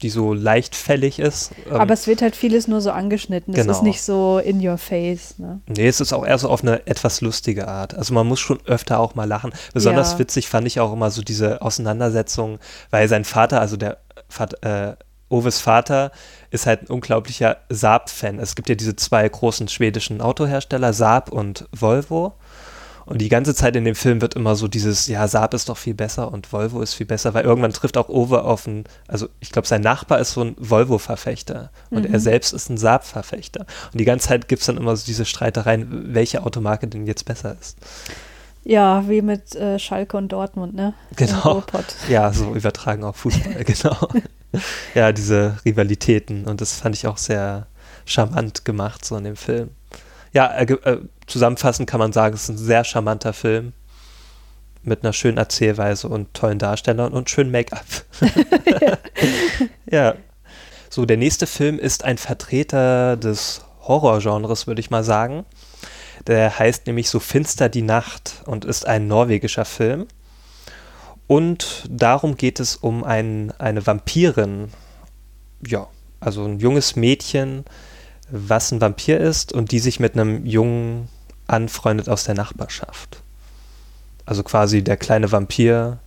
die 0.01 0.09
so 0.09 0.33
leichtfällig 0.33 1.19
ist. 1.19 1.51
Ähm, 1.67 1.75
Aber 1.75 1.93
es 1.93 2.07
wird 2.07 2.21
halt 2.21 2.35
vieles 2.35 2.67
nur 2.67 2.81
so 2.81 2.91
angeschnitten. 2.91 3.53
Genau. 3.53 3.71
Es 3.71 3.77
ist 3.77 3.83
nicht 3.83 4.01
so 4.01 4.39
in 4.39 4.65
your 4.65 4.77
face. 4.77 5.39
Ne? 5.39 5.61
Nee, 5.67 5.87
es 5.87 6.01
ist 6.01 6.13
auch 6.13 6.25
eher 6.25 6.37
so 6.37 6.49
auf 6.49 6.63
eine 6.63 6.85
etwas 6.87 7.21
lustige 7.21 7.67
Art. 7.67 7.95
Also 7.95 8.13
man 8.13 8.27
muss 8.27 8.39
schon 8.39 8.59
öfter 8.65 8.99
auch 8.99 9.15
mal 9.15 9.25
lachen. 9.25 9.53
Besonders 9.73 10.13
ja. 10.13 10.19
witzig 10.19 10.49
fand 10.49 10.67
ich 10.67 10.79
auch 10.79 10.91
immer 10.91 11.11
so 11.11 11.21
diese 11.21 11.61
Auseinandersetzung, 11.61 12.59
weil 12.89 13.07
sein 13.07 13.23
Vater, 13.23 13.61
also 13.61 13.77
der 13.77 13.97
Vater, 14.27 14.89
äh, 14.91 14.95
Oves 15.29 15.59
Vater, 15.59 16.11
ist 16.51 16.65
halt 16.65 16.83
ein 16.83 16.87
unglaublicher 16.87 17.57
Saab-Fan. 17.69 18.39
Es 18.39 18.55
gibt 18.55 18.69
ja 18.69 18.75
diese 18.75 18.95
zwei 18.95 19.27
großen 19.27 19.67
schwedischen 19.67 20.21
Autohersteller, 20.21 20.93
Saab 20.93 21.31
und 21.31 21.67
Volvo. 21.71 22.35
Und 23.05 23.19
die 23.21 23.29
ganze 23.29 23.53
Zeit 23.53 23.75
in 23.75 23.85
dem 23.85 23.95
Film 23.95 24.21
wird 24.21 24.33
immer 24.33 24.55
so 24.55 24.67
dieses, 24.67 25.07
ja, 25.07 25.27
Saab 25.27 25.53
ist 25.53 25.69
doch 25.69 25.77
viel 25.77 25.93
besser 25.93 26.31
und 26.31 26.51
Volvo 26.51 26.81
ist 26.81 26.95
viel 26.95 27.05
besser, 27.05 27.33
weil 27.33 27.45
irgendwann 27.45 27.71
trifft 27.71 27.97
auch 27.97 28.09
Owe 28.09 28.43
auf 28.43 28.67
einen, 28.67 28.85
also 29.07 29.29
ich 29.39 29.51
glaube, 29.51 29.67
sein 29.67 29.81
Nachbar 29.81 30.19
ist 30.19 30.31
so 30.31 30.41
ein 30.41 30.55
Volvo-Verfechter 30.57 31.69
und 31.91 32.07
mhm. 32.07 32.13
er 32.13 32.19
selbst 32.19 32.53
ist 32.53 32.69
ein 32.69 32.77
Saab-Verfechter. 32.77 33.65
Und 33.91 33.99
die 33.99 34.05
ganze 34.05 34.29
Zeit 34.29 34.47
gibt 34.47 34.61
es 34.61 34.65
dann 34.65 34.77
immer 34.77 34.95
so 34.95 35.05
diese 35.05 35.25
Streitereien, 35.25 36.13
welche 36.13 36.43
Automarke 36.43 36.87
denn 36.87 37.05
jetzt 37.05 37.25
besser 37.25 37.55
ist. 37.59 37.77
Ja, 38.63 39.07
wie 39.07 39.21
mit 39.21 39.55
äh, 39.55 39.77
Schalke 39.77 40.17
und 40.17 40.29
Dortmund, 40.29 40.73
ne? 40.73 40.95
Genau. 41.15 41.63
Ja, 42.09 42.33
so 42.33 42.55
übertragen 42.55 43.03
auf 43.03 43.17
Fußball, 43.17 43.63
genau. 43.65 44.09
ja, 44.95 45.11
diese 45.11 45.57
Rivalitäten 45.63 46.45
und 46.45 46.61
das 46.61 46.73
fand 46.73 46.95
ich 46.95 47.05
auch 47.05 47.17
sehr 47.17 47.67
charmant 48.05 48.65
gemacht, 48.65 49.05
so 49.05 49.15
in 49.17 49.25
dem 49.25 49.35
Film 49.35 49.69
ja, 50.35 50.47
äh, 50.47 50.65
äh, 50.65 50.99
zusammenfassend 51.27 51.89
kann 51.89 51.99
man 51.99 52.13
sagen, 52.13 52.35
es 52.35 52.43
ist 52.43 52.49
ein 52.49 52.57
sehr 52.57 52.83
charmanter 52.83 53.33
Film 53.33 53.73
mit 54.83 55.03
einer 55.03 55.13
schönen 55.13 55.37
Erzählweise 55.37 56.07
und 56.07 56.33
tollen 56.33 56.59
Darstellern 56.59 57.13
und 57.13 57.29
schönen 57.29 57.51
Make-up. 57.51 57.85
ja. 59.89 60.15
So, 60.89 61.05
der 61.05 61.17
nächste 61.17 61.47
Film 61.47 61.79
ist 61.79 62.05
ein 62.05 62.17
Vertreter 62.17 63.17
des 63.17 63.65
Horrorgenres, 63.81 64.67
würde 64.67 64.79
ich 64.79 64.91
mal 64.91 65.03
sagen. 65.03 65.45
Der 66.27 66.57
heißt 66.57 66.87
nämlich 66.87 67.09
So 67.09 67.19
finster 67.19 67.69
die 67.69 67.81
Nacht 67.81 68.43
und 68.45 68.65
ist 68.65 68.85
ein 68.85 69.07
norwegischer 69.07 69.65
Film. 69.65 70.07
Und 71.27 71.83
darum 71.89 72.37
geht 72.37 72.59
es 72.59 72.75
um 72.75 73.03
ein, 73.03 73.51
eine 73.57 73.85
Vampirin. 73.85 74.71
Ja, 75.65 75.87
also 76.19 76.45
ein 76.45 76.59
junges 76.59 76.95
Mädchen, 76.95 77.65
was 78.29 78.71
ein 78.71 78.81
Vampir 78.81 79.19
ist 79.19 79.53
und 79.53 79.71
die 79.71 79.79
sich 79.79 79.99
mit 79.99 80.13
einem 80.13 80.45
Jungen 80.45 81.09
anfreundet 81.47 82.09
aus 82.09 82.23
der 82.23 82.35
Nachbarschaft. 82.35 83.21
Also 84.25 84.43
quasi 84.43 84.83
der 84.83 84.97
kleine 84.97 85.31
Vampir 85.31 85.99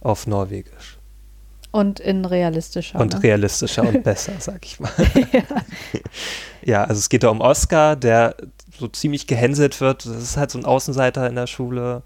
auf 0.00 0.26
Norwegisch. 0.26 0.98
Und 1.70 2.00
in 2.00 2.24
realistischer. 2.24 2.98
Und 2.98 3.14
ne? 3.14 3.22
realistischer 3.22 3.82
und 3.82 4.02
besser, 4.04 4.32
sag 4.38 4.64
ich 4.64 4.80
mal. 4.80 4.90
ja. 5.32 5.42
ja, 6.62 6.84
also 6.84 6.98
es 6.98 7.08
geht 7.08 7.22
da 7.22 7.28
um 7.28 7.40
Oscar, 7.40 7.94
der 7.94 8.36
so 8.78 8.88
ziemlich 8.88 9.26
gehänselt 9.26 9.80
wird. 9.80 10.06
Das 10.06 10.16
ist 10.16 10.36
halt 10.36 10.50
so 10.50 10.58
ein 10.58 10.64
Außenseiter 10.64 11.28
in 11.28 11.34
der 11.34 11.46
Schule. 11.46 12.02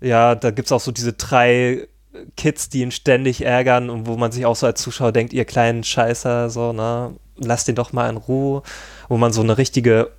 Ja, 0.00 0.34
da 0.34 0.50
gibt 0.50 0.66
es 0.66 0.72
auch 0.72 0.80
so 0.80 0.92
diese 0.92 1.14
drei 1.14 1.88
Kids, 2.36 2.68
die 2.68 2.82
ihn 2.82 2.90
ständig 2.90 3.44
ärgern 3.44 3.90
und 3.90 4.06
wo 4.06 4.16
man 4.16 4.30
sich 4.30 4.46
auch 4.46 4.56
so 4.56 4.66
als 4.66 4.80
Zuschauer 4.80 5.12
denkt, 5.12 5.32
ihr 5.32 5.44
kleinen 5.44 5.82
Scheißer, 5.82 6.48
so, 6.50 6.72
ne, 6.72 7.14
lasst 7.36 7.66
den 7.66 7.74
doch 7.74 7.92
mal 7.92 8.08
in 8.08 8.16
Ruhe. 8.16 8.62
Wo 9.08 9.16
man 9.16 9.32
so 9.32 9.42
eine 9.42 9.58
richtige, 9.58 10.10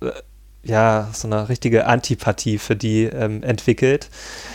äh, 0.00 0.10
ja, 0.64 1.08
so 1.12 1.28
eine 1.28 1.48
richtige 1.48 1.86
Antipathie 1.86 2.58
für 2.58 2.76
die 2.76 3.04
ähm, 3.04 3.42
entwickelt. 3.42 4.08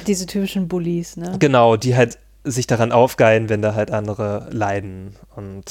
Diese 0.08 0.26
typischen 0.26 0.68
Bullies, 0.68 1.18
ne? 1.18 1.36
Genau, 1.39 1.76
die 1.76 1.95
halt 1.95 2.18
sich 2.43 2.68
daran 2.68 2.91
aufgeilen, 2.91 3.49
wenn 3.49 3.62
da 3.62 3.76
halt 3.76 3.91
andere 3.91 4.47
leiden. 4.51 5.16
Und 5.36 5.66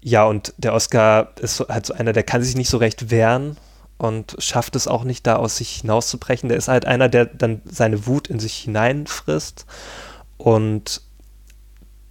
ja, 0.00 0.24
und 0.24 0.54
der 0.56 0.74
Oscar 0.74 1.32
ist 1.40 1.60
halt 1.68 1.86
so 1.86 1.94
einer, 1.94 2.12
der 2.12 2.24
kann 2.24 2.42
sich 2.42 2.56
nicht 2.56 2.68
so 2.68 2.78
recht 2.78 3.10
wehren 3.10 3.56
und 3.98 4.36
schafft 4.38 4.76
es 4.76 4.88
auch 4.88 5.04
nicht, 5.04 5.26
da 5.26 5.36
aus 5.36 5.56
sich 5.56 5.80
hinauszubrechen. 5.80 6.48
Der 6.48 6.58
ist 6.58 6.68
halt 6.68 6.84
einer, 6.84 7.08
der 7.08 7.26
dann 7.26 7.62
seine 7.64 8.06
Wut 8.06 8.28
in 8.28 8.40
sich 8.40 8.56
hineinfrisst 8.56 9.66
und 10.36 11.02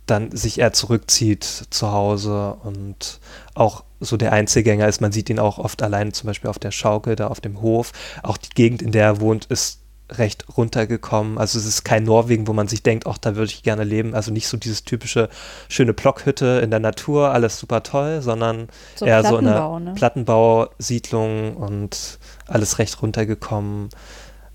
dann 0.06 0.32
sich 0.32 0.60
eher 0.60 0.74
zurückzieht 0.74 1.44
zu 1.70 1.92
Hause 1.92 2.58
und 2.64 3.20
auch 3.54 3.84
so 4.00 4.18
der 4.18 4.34
Einzelgänger 4.34 4.88
ist. 4.88 5.02
Man 5.02 5.12
sieht 5.12 5.30
ihn 5.30 5.40
auch 5.40 5.58
oft 5.58 5.82
allein, 5.82 6.14
zum 6.14 6.28
Beispiel 6.28 6.50
auf 6.50 6.60
der 6.60 6.72
Schaukel, 6.72 7.16
da 7.16 7.28
auf 7.28 7.42
dem 7.42 7.62
Hof. 7.62 7.92
Auch 8.24 8.38
die 8.38 8.50
Gegend, 8.54 8.82
in 8.82 8.92
der 8.92 9.06
er 9.06 9.22
wohnt, 9.22 9.46
ist 9.46 9.82
recht 10.12 10.46
runtergekommen. 10.56 11.38
Also 11.38 11.58
es 11.58 11.66
ist 11.66 11.84
kein 11.84 12.04
Norwegen, 12.04 12.48
wo 12.48 12.54
man 12.54 12.68
sich 12.68 12.84
denkt, 12.84 13.08
ach, 13.08 13.18
da 13.18 13.36
würde 13.36 13.52
ich 13.52 13.64
gerne 13.64 13.84
leben. 13.84 14.14
Also 14.14 14.32
nicht 14.32 14.48
so 14.48 14.58
dieses 14.58 14.84
typische 14.84 15.30
schöne 15.68 15.94
Blockhütte 15.94 16.62
in 16.64 16.70
der 16.70 16.80
Natur, 16.80 17.32
alles 17.32 17.60
super 17.60 17.82
toll, 17.82 18.22
sondern 18.22 18.68
so 18.96 19.06
eher 19.06 19.24
so 19.24 19.38
eine 19.38 19.80
ne? 19.80 19.94
Plattenbausiedlung 19.96 21.58
und 21.58 22.20
alles 22.48 22.78
recht 22.78 23.02
runtergekommen. 23.02 23.90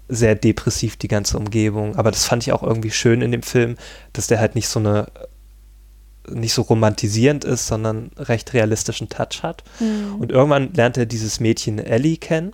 Sehr 0.09 0.34
depressiv 0.34 0.96
die 0.96 1.09
ganze 1.09 1.36
Umgebung. 1.36 1.96
Aber 1.96 2.11
das 2.11 2.24
fand 2.24 2.44
ich 2.44 2.53
auch 2.53 2.62
irgendwie 2.62 2.90
schön 2.90 3.20
in 3.20 3.32
dem 3.32 3.42
Film, 3.42 3.76
dass 4.12 4.28
der 4.28 4.38
halt 4.38 4.55
nicht 4.55 4.68
so 4.68 4.78
eine 4.78 5.07
nicht 6.29 6.53
so 6.53 6.62
romantisierend 6.62 7.45
ist, 7.45 7.66
sondern 7.66 8.11
recht 8.16 8.53
realistischen 8.53 9.09
Touch 9.09 9.43
hat. 9.43 9.64
Mhm. 9.81 10.16
Und 10.21 10.33
irgendwann 10.33 10.73
lernt 10.75 10.97
er 10.97 11.07
dieses 11.07 11.41
Mädchen 11.41 11.79
Ellie 11.79 12.16
kennen 12.16 12.53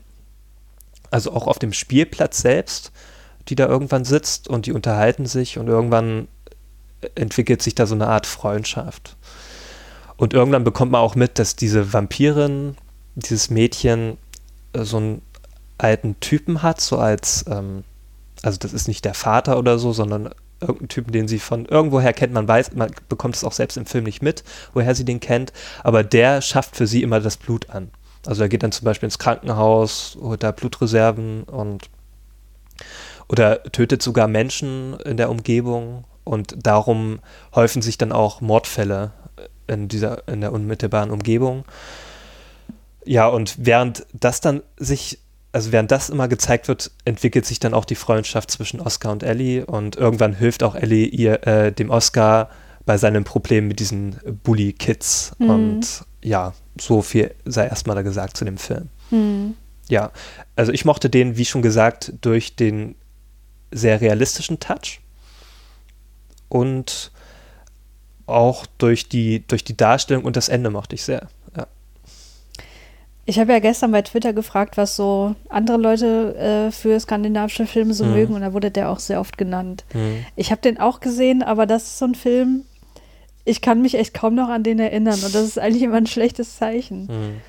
also 1.11 1.33
auch 1.33 1.47
auf 1.47 1.59
dem 1.59 1.73
Spielplatz 1.73 2.41
selbst, 2.41 2.93
die 3.49 3.55
da 3.55 3.67
irgendwann 3.67 4.05
sitzt 4.05 4.49
und 4.49 4.67
die 4.67 4.73
unterhalten 4.73 5.27
sich 5.27 5.59
und 5.59 5.69
irgendwann 5.69 6.29
entwickelt 7.15 7.63
sich 7.63 7.75
da 7.75 7.87
so 7.87 7.95
eine 7.95 8.09
Art 8.09 8.27
Freundschaft. 8.27 9.17
Und 10.17 10.33
irgendwann 10.33 10.65
bekommt 10.65 10.93
man 10.93 11.01
auch 11.01 11.15
mit, 11.15 11.39
dass 11.39 11.57
diese 11.57 11.93
Vampirin, 11.93 12.77
dieses 13.15 13.51
Mädchen, 13.51 14.17
äh, 14.73 14.83
so 14.83 14.97
einen 14.97 15.23
alten 15.79 16.19
Typen 16.21 16.63
hat, 16.63 16.81
so 16.81 16.99
als, 16.99 17.45
ähm, 17.49 17.85
also 18.43 18.59
das 18.59 18.73
ist 18.73 18.89
nicht 18.89 19.05
der 19.05 19.15
Vater 19.15 19.59
oder 19.59 19.79
so, 19.79 19.93
sondern 19.93 20.31
irgendeinen 20.61 20.89
Typen, 20.89 21.13
den 21.13 21.29
sie 21.29 21.39
von 21.39 21.67
irgendwoher 21.67 22.13
kennt. 22.13 22.33
Man 22.33 22.49
weiß, 22.49 22.75
man 22.75 22.91
bekommt 23.09 23.37
es 23.37 23.45
auch 23.45 23.53
selbst 23.53 23.77
im 23.77 23.87
Film 23.87 24.05
nicht 24.05 24.23
mit, 24.23 24.45
woher 24.73 24.95
sie 24.95 25.05
den 25.05 25.21
kennt, 25.21 25.53
aber 25.83 26.03
der 26.03 26.41
schafft 26.41 26.77
für 26.77 26.87
sie 26.87 27.03
immer 27.03 27.21
das 27.21 27.37
Blut 27.37 27.71
an. 27.71 27.91
Also 28.27 28.43
er 28.43 28.49
geht 28.49 28.63
dann 28.63 28.73
zum 28.73 28.85
Beispiel 28.85 29.07
ins 29.07 29.19
Krankenhaus, 29.19 30.19
holt 30.21 30.43
da 30.43 30.51
Blutreserven 30.51 31.45
und 31.45 31.89
oder 33.29 33.63
tötet 33.65 34.03
sogar 34.03 34.29
Menschen 34.29 34.95
in 35.01 35.17
der 35.17 35.31
Umgebung 35.31 36.05
und 36.25 36.55
darum 36.59 37.21
häufen 37.55 37.83
sich 37.83 37.99
dann 37.99 38.13
auch 38.13 38.41
Mordfälle 38.41 39.13
in 39.67 39.89
dieser 39.89 40.27
in 40.29 40.41
der 40.41 40.53
unmittelbaren 40.53 41.11
Umgebung. 41.11 41.65
Ja, 43.05 43.29
und 43.29 43.55
während 43.59 44.07
das 44.13 44.41
dann 44.41 44.63
sich 44.77 45.21
also 45.57 45.73
während 45.73 45.91
das 45.91 46.11
immer 46.11 46.29
gezeigt 46.29 46.69
wird, 46.69 46.91
entwickelt 47.07 47.47
sich 47.47 47.59
dann 47.59 47.73
auch 47.73 47.87
die 47.87 47.95
Freundschaft 47.95 48.51
zwischen 48.51 48.79
Oscar 48.79 49.11
und 49.11 49.23
Ellie 49.23 49.65
und 49.65 49.97
irgendwann 49.97 50.35
hilft 50.35 50.63
auch 50.63 50.75
Ellie 50.75 51.07
ihr 51.07 51.47
äh, 51.47 51.73
dem 51.73 51.89
Oscar 51.89 52.51
bei 52.85 52.99
seinem 52.99 53.25
Problem 53.25 53.67
mit 53.67 53.81
diesen 53.81 54.17
Bully 54.43 54.75
Kids 54.75 55.33
mhm. 55.39 55.49
und 55.49 56.05
ja, 56.23 56.53
so 56.79 57.01
viel 57.01 57.35
sei 57.47 57.69
erstmal 57.69 57.97
da 57.97 58.03
gesagt 58.03 58.37
zu 58.37 58.45
dem 58.45 58.59
Film. 58.59 58.91
Mhm. 59.11 59.55
Ja, 59.89 60.11
also 60.57 60.73
ich 60.73 60.85
mochte 60.85 61.09
den, 61.09 61.39
wie 61.39 61.47
schon 61.47 61.63
gesagt, 61.63 62.13
durch 62.21 62.55
den 62.55 62.95
sehr 63.71 64.03
realistischen 64.03 64.61
Touch 64.61 65.01
und 66.51 67.13
auch 68.27 68.67
durch 68.77 69.09
die, 69.09 69.43
durch 69.49 69.65
die 69.65 69.77
Darstellung 69.79 70.25
und 70.25 70.37
das 70.37 70.51
Ende 70.51 70.69
mochte 70.69 70.97
ich 70.97 71.03
sehr. 71.03 71.29
Ich 73.29 73.41
habe 73.41 73.53
ja 73.53 73.59
gestern 73.59 73.91
bei 73.91 74.03
Twitter 74.03 74.33
gefragt, 74.33 74.77
was 74.77 74.95
so 74.95 75.35
andere 75.49 75.79
Leute 75.79 76.37
äh, 76.37 76.71
für 76.71 76.99
skandinavische 76.99 77.67
Filme 77.67 77.93
so 77.93 78.05
mhm. 78.05 78.13
mögen 78.13 78.35
und 78.35 78.43
da 78.43 78.53
wurde 78.53 78.71
der 78.71 78.89
auch 78.89 79.01
sehr 79.01 79.21
oft 79.21 79.37
genannt. 79.37 79.85
Mhm. 79.93 80.25
Ich 80.37 80.53
habe 80.53 80.63
den 80.63 80.79
auch 80.79 81.01
gesehen, 81.01 81.43
aber 81.43 81.67
das 81.67 81.83
ist 81.85 81.99
so 81.99 82.05
ein 82.05 82.15
Film, 82.15 82.63
ich 83.45 83.61
kann 83.61 83.83
mich 83.83 83.97
echt 83.97 84.15
kaum 84.15 84.37
noch 84.37 84.49
an 84.49 84.63
den 84.63 84.79
erinnern 84.79 85.19
und 85.25 85.35
das 85.35 85.43
ist 85.43 85.59
eigentlich 85.59 85.83
immer 85.83 85.97
ein 85.97 86.07
schlechtes 86.07 86.57
Zeichen. 86.57 87.07
Mhm. 87.07 87.41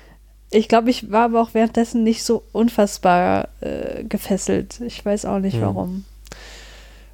Ich 0.50 0.68
glaube, 0.68 0.90
ich 0.90 1.12
war 1.12 1.24
aber 1.24 1.40
auch 1.40 1.54
währenddessen 1.54 2.02
nicht 2.02 2.24
so 2.24 2.42
unfassbar 2.52 3.48
äh, 3.60 4.02
gefesselt. 4.02 4.80
Ich 4.80 5.04
weiß 5.04 5.26
auch 5.26 5.38
nicht 5.38 5.58
mhm. 5.58 5.62
warum. 5.62 6.04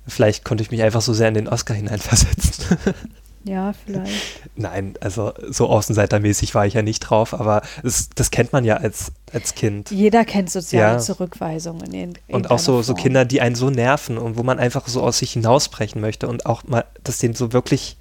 Vielleicht 0.07 0.45
konnte 0.45 0.63
ich 0.63 0.71
mich 0.71 0.83
einfach 0.83 1.01
so 1.03 1.13
sehr 1.13 1.29
in 1.29 1.35
den 1.35 1.49
Oscar 1.49 1.75
hineinversetzen. 1.75 2.79
Ja, 3.45 3.75
vielleicht. 3.75 4.41
Nein, 4.57 4.95
also 5.01 5.33
so 5.51 5.69
außenseitermäßig 5.69 6.55
war 6.55 6.67
ich 6.67 6.75
ja 6.75 6.83
nicht 6.83 7.01
drauf, 7.01 7.35
aber 7.35 7.63
es, 7.83 8.09
das 8.15 8.31
kennt 8.31 8.53
man 8.53 8.65
ja 8.65 8.79
als, 8.79 9.13
als 9.33 9.55
Kind. 9.55 9.91
Jeder 9.91 10.25
kennt 10.25 10.51
soziale 10.51 10.95
ja. 10.95 10.99
Zurückweisungen. 10.99 11.93
In, 11.93 12.15
in 12.27 12.35
und 12.35 12.51
auch 12.51 12.59
so, 12.59 12.81
so 12.81 12.95
Kinder, 12.95 13.27
die 13.27 13.43
einen 13.43 13.55
so 13.55 13.69
nerven 13.69 14.17
und 14.17 14.39
wo 14.39 14.43
man 14.43 14.59
einfach 14.59 14.89
so 14.89 15.03
aus 15.03 15.19
sich 15.19 15.33
hinausbrechen 15.33 16.01
möchte 16.01 16.27
und 16.27 16.47
auch 16.47 16.65
mal, 16.65 16.87
dass 17.03 17.19
denen 17.19 17.35
so 17.35 17.53
wirklich 17.53 17.99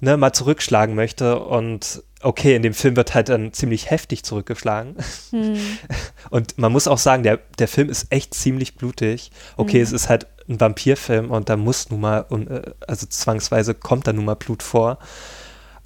ne, 0.00 0.16
mal 0.16 0.32
zurückschlagen 0.32 0.94
möchte. 0.94 1.38
Und 1.38 2.02
okay, 2.22 2.56
in 2.56 2.62
dem 2.62 2.74
Film 2.74 2.96
wird 2.96 3.14
halt 3.14 3.28
dann 3.28 3.52
ziemlich 3.52 3.90
heftig 3.90 4.24
zurückgeschlagen. 4.24 4.96
Hm. 5.30 5.56
Und 6.30 6.58
man 6.58 6.72
muss 6.72 6.88
auch 6.88 6.98
sagen, 6.98 7.22
der, 7.22 7.40
der 7.58 7.68
Film 7.68 7.88
ist 7.88 8.06
echt 8.10 8.34
ziemlich 8.34 8.76
blutig. 8.76 9.30
Okay, 9.56 9.78
hm. 9.78 9.82
es 9.82 9.92
ist 9.92 10.08
halt 10.08 10.26
ein 10.48 10.60
Vampirfilm 10.60 11.30
und 11.30 11.48
da 11.48 11.56
muss 11.56 11.88
nun 11.88 12.02
mal, 12.02 12.26
äh, 12.30 12.70
also 12.86 13.06
zwangsweise 13.06 13.72
kommt 13.72 14.06
da 14.06 14.12
nun 14.12 14.26
mal 14.26 14.34
Blut 14.34 14.62
vor. 14.62 14.98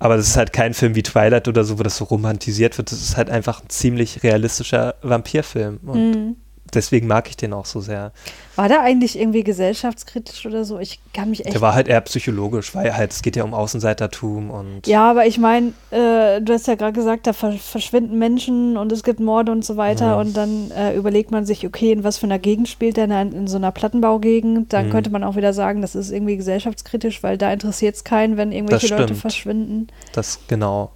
Aber 0.00 0.16
das 0.16 0.26
ist 0.26 0.36
halt 0.36 0.52
kein 0.52 0.74
Film 0.74 0.96
wie 0.96 1.04
Twilight 1.04 1.46
oder 1.46 1.62
so, 1.62 1.78
wo 1.78 1.84
das 1.84 1.96
so 1.96 2.04
romantisiert 2.04 2.76
wird. 2.76 2.90
Das 2.90 3.00
ist 3.00 3.16
halt 3.16 3.30
einfach 3.30 3.62
ein 3.62 3.68
ziemlich 3.68 4.24
realistischer 4.24 4.96
Vampirfilm. 5.02 5.78
Und 5.84 6.10
mhm 6.10 6.36
deswegen 6.74 7.06
mag 7.06 7.28
ich 7.28 7.36
den 7.36 7.52
auch 7.52 7.66
so 7.66 7.80
sehr. 7.80 8.12
War 8.56 8.68
der 8.68 8.82
eigentlich 8.82 9.18
irgendwie 9.18 9.44
gesellschaftskritisch 9.44 10.44
oder 10.46 10.64
so? 10.64 10.78
Ich 10.78 11.00
kann 11.14 11.30
mich 11.30 11.44
echt. 11.44 11.54
Der 11.54 11.60
war 11.60 11.74
halt 11.74 11.88
eher 11.88 12.00
psychologisch, 12.00 12.74
weil 12.74 12.96
halt, 12.96 13.12
es 13.12 13.22
geht 13.22 13.36
ja 13.36 13.44
um 13.44 13.54
Außenseitertum 13.54 14.50
und. 14.50 14.86
Ja, 14.86 15.10
aber 15.10 15.26
ich 15.26 15.38
meine, 15.38 15.68
äh, 15.90 16.40
du 16.40 16.52
hast 16.52 16.66
ja 16.66 16.74
gerade 16.74 16.92
gesagt, 16.92 17.26
da 17.26 17.32
verschwinden 17.32 18.18
Menschen 18.18 18.76
und 18.76 18.90
es 18.92 19.02
gibt 19.02 19.20
Morde 19.20 19.52
und 19.52 19.64
so 19.64 19.76
weiter 19.76 20.14
mhm. 20.14 20.20
und 20.20 20.36
dann 20.36 20.70
äh, 20.72 20.94
überlegt 20.94 21.30
man 21.30 21.46
sich, 21.46 21.66
okay, 21.66 21.92
in 21.92 22.04
was 22.04 22.18
für 22.18 22.26
einer 22.26 22.38
Gegend 22.38 22.68
spielt 22.68 22.96
der 22.96 23.04
in, 23.04 23.32
in 23.32 23.46
so 23.46 23.56
einer 23.56 23.72
Plattenbaugegend? 23.72 24.72
Dann 24.72 24.86
mhm. 24.86 24.90
könnte 24.90 25.10
man 25.10 25.24
auch 25.24 25.36
wieder 25.36 25.52
sagen, 25.52 25.82
das 25.82 25.94
ist 25.94 26.10
irgendwie 26.10 26.36
gesellschaftskritisch, 26.36 27.22
weil 27.22 27.38
da 27.38 27.52
interessiert 27.52 27.96
es 27.96 28.04
keinen, 28.04 28.36
wenn 28.36 28.52
irgendwelche 28.52 28.94
Leute 28.94 29.14
verschwinden. 29.14 29.88
Das 30.12 30.40
genau. 30.48 30.92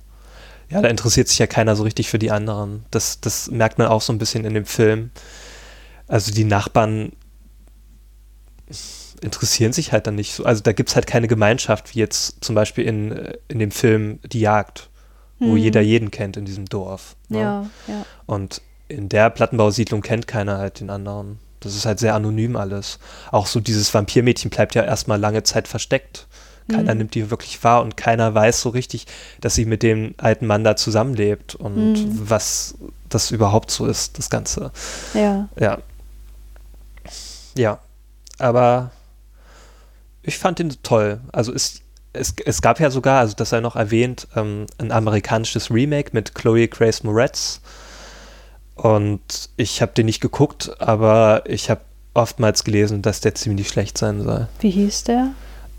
Ja, 0.72 0.80
da 0.80 0.88
interessiert 0.88 1.28
sich 1.28 1.38
ja 1.38 1.46
keiner 1.46 1.76
so 1.76 1.82
richtig 1.82 2.08
für 2.08 2.18
die 2.18 2.30
anderen. 2.30 2.84
Das, 2.90 3.20
das 3.20 3.50
merkt 3.50 3.78
man 3.78 3.88
auch 3.88 4.00
so 4.00 4.12
ein 4.12 4.18
bisschen 4.18 4.44
in 4.44 4.54
dem 4.54 4.64
Film 4.64 5.10
also 6.08 6.32
die 6.32 6.44
Nachbarn 6.44 7.12
interessieren 9.20 9.72
sich 9.72 9.92
halt 9.92 10.06
dann 10.06 10.14
nicht 10.16 10.34
so. 10.34 10.44
Also 10.44 10.62
da 10.62 10.72
gibt 10.72 10.88
es 10.88 10.94
halt 10.96 11.06
keine 11.06 11.28
Gemeinschaft, 11.28 11.94
wie 11.94 12.00
jetzt 12.00 12.42
zum 12.44 12.54
Beispiel 12.54 12.84
in, 12.84 13.32
in 13.48 13.58
dem 13.58 13.70
Film 13.70 14.18
Die 14.24 14.40
Jagd, 14.40 14.90
wo 15.38 15.52
hm. 15.52 15.56
jeder 15.56 15.80
jeden 15.80 16.10
kennt 16.10 16.36
in 16.36 16.44
diesem 16.44 16.66
Dorf. 16.66 17.16
Ne? 17.28 17.38
Ja, 17.38 17.66
ja. 17.86 18.04
Und 18.26 18.62
in 18.88 19.08
der 19.08 19.30
Plattenbausiedlung 19.30 20.02
kennt 20.02 20.26
keiner 20.26 20.58
halt 20.58 20.80
den 20.80 20.90
anderen. 20.90 21.38
Das 21.60 21.76
ist 21.76 21.86
halt 21.86 22.00
sehr 22.00 22.14
anonym 22.14 22.56
alles. 22.56 22.98
Auch 23.30 23.46
so 23.46 23.60
dieses 23.60 23.94
Vampirmädchen 23.94 24.50
bleibt 24.50 24.74
ja 24.74 24.82
erstmal 24.82 25.20
lange 25.20 25.44
Zeit 25.44 25.68
versteckt 25.68 26.26
Keiner 26.68 26.92
Mhm. 26.92 26.98
nimmt 26.98 27.14
die 27.14 27.30
wirklich 27.30 27.62
wahr 27.64 27.82
und 27.82 27.96
keiner 27.96 28.34
weiß 28.34 28.60
so 28.62 28.68
richtig, 28.68 29.06
dass 29.40 29.54
sie 29.54 29.64
mit 29.64 29.82
dem 29.82 30.14
alten 30.18 30.46
Mann 30.46 30.64
da 30.64 30.76
zusammenlebt 30.76 31.54
und 31.54 31.92
Mhm. 31.94 32.30
was 32.30 32.74
das 33.08 33.30
überhaupt 33.30 33.70
so 33.70 33.86
ist, 33.86 34.18
das 34.18 34.30
Ganze. 34.30 34.70
Ja. 35.14 35.48
Ja. 35.58 35.78
Ja. 37.56 37.78
Aber 38.38 38.90
ich 40.22 40.38
fand 40.38 40.60
ihn 40.60 40.74
toll. 40.82 41.20
Also 41.32 41.52
es, 41.52 41.80
es, 42.12 42.34
es 42.44 42.62
gab 42.62 42.80
ja 42.80 42.90
sogar, 42.90 43.20
also 43.20 43.34
das 43.34 43.50
sei 43.50 43.60
noch 43.60 43.76
erwähnt, 43.76 44.28
ähm, 44.36 44.66
ein 44.78 44.92
amerikanisches 44.92 45.70
Remake 45.70 46.10
mit 46.12 46.34
Chloe 46.34 46.68
Grace 46.68 47.02
Moretz. 47.02 47.60
Und 48.74 49.50
ich 49.56 49.82
habe 49.82 49.92
den 49.92 50.06
nicht 50.06 50.20
geguckt, 50.20 50.80
aber 50.80 51.42
ich 51.46 51.70
habe 51.70 51.82
oftmals 52.14 52.64
gelesen, 52.64 53.02
dass 53.02 53.20
der 53.20 53.34
ziemlich 53.34 53.68
schlecht 53.68 53.98
sein 53.98 54.22
soll. 54.22 54.48
Wie 54.60 54.70
hieß 54.70 55.04
der? 55.04 55.30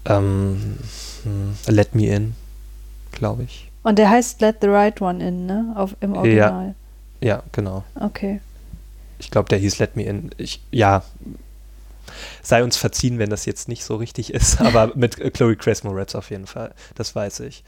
Ähm, 0.06 0.78
hm, 1.24 1.56
Let 1.68 1.96
Me 1.96 2.08
In, 2.08 2.36
glaube 3.12 3.44
ich. 3.44 3.72
Und 3.84 4.00
der 4.00 4.10
heißt 4.10 4.42
Let 4.42 4.58
the 4.62 4.68
Right 4.68 5.02
One 5.02 5.26
In, 5.26 5.46
ne? 5.46 5.74
Auf, 5.76 5.96
Im 6.00 6.14
Original. 6.16 6.76
Ja, 7.22 7.44
genau. 7.52 7.84
Okay. 8.00 8.42
Ich 9.20 9.32
glaube, 9.32 9.50
der 9.50 9.60
hieß 9.60 9.80
Let 9.80 9.96
Me 9.96 10.04
In. 10.04 10.32
Ich, 10.38 10.62
ja, 10.72 11.04
sei 12.42 12.64
uns 12.64 12.78
verziehen, 12.78 13.20
wenn 13.20 13.30
das 13.30 13.46
jetzt 13.46 13.68
nicht 13.68 13.84
so 13.84 13.96
richtig 13.96 14.34
ist, 14.34 14.62
aber 14.62 14.92
mit 14.96 15.18
Chloe 15.34 15.56
Grace 15.56 15.84
Moretz 15.84 16.16
auf 16.16 16.30
jeden 16.30 16.48
Fall. 16.48 16.74
Das 16.96 17.16
weiß 17.16 17.42
ich. 17.42 17.64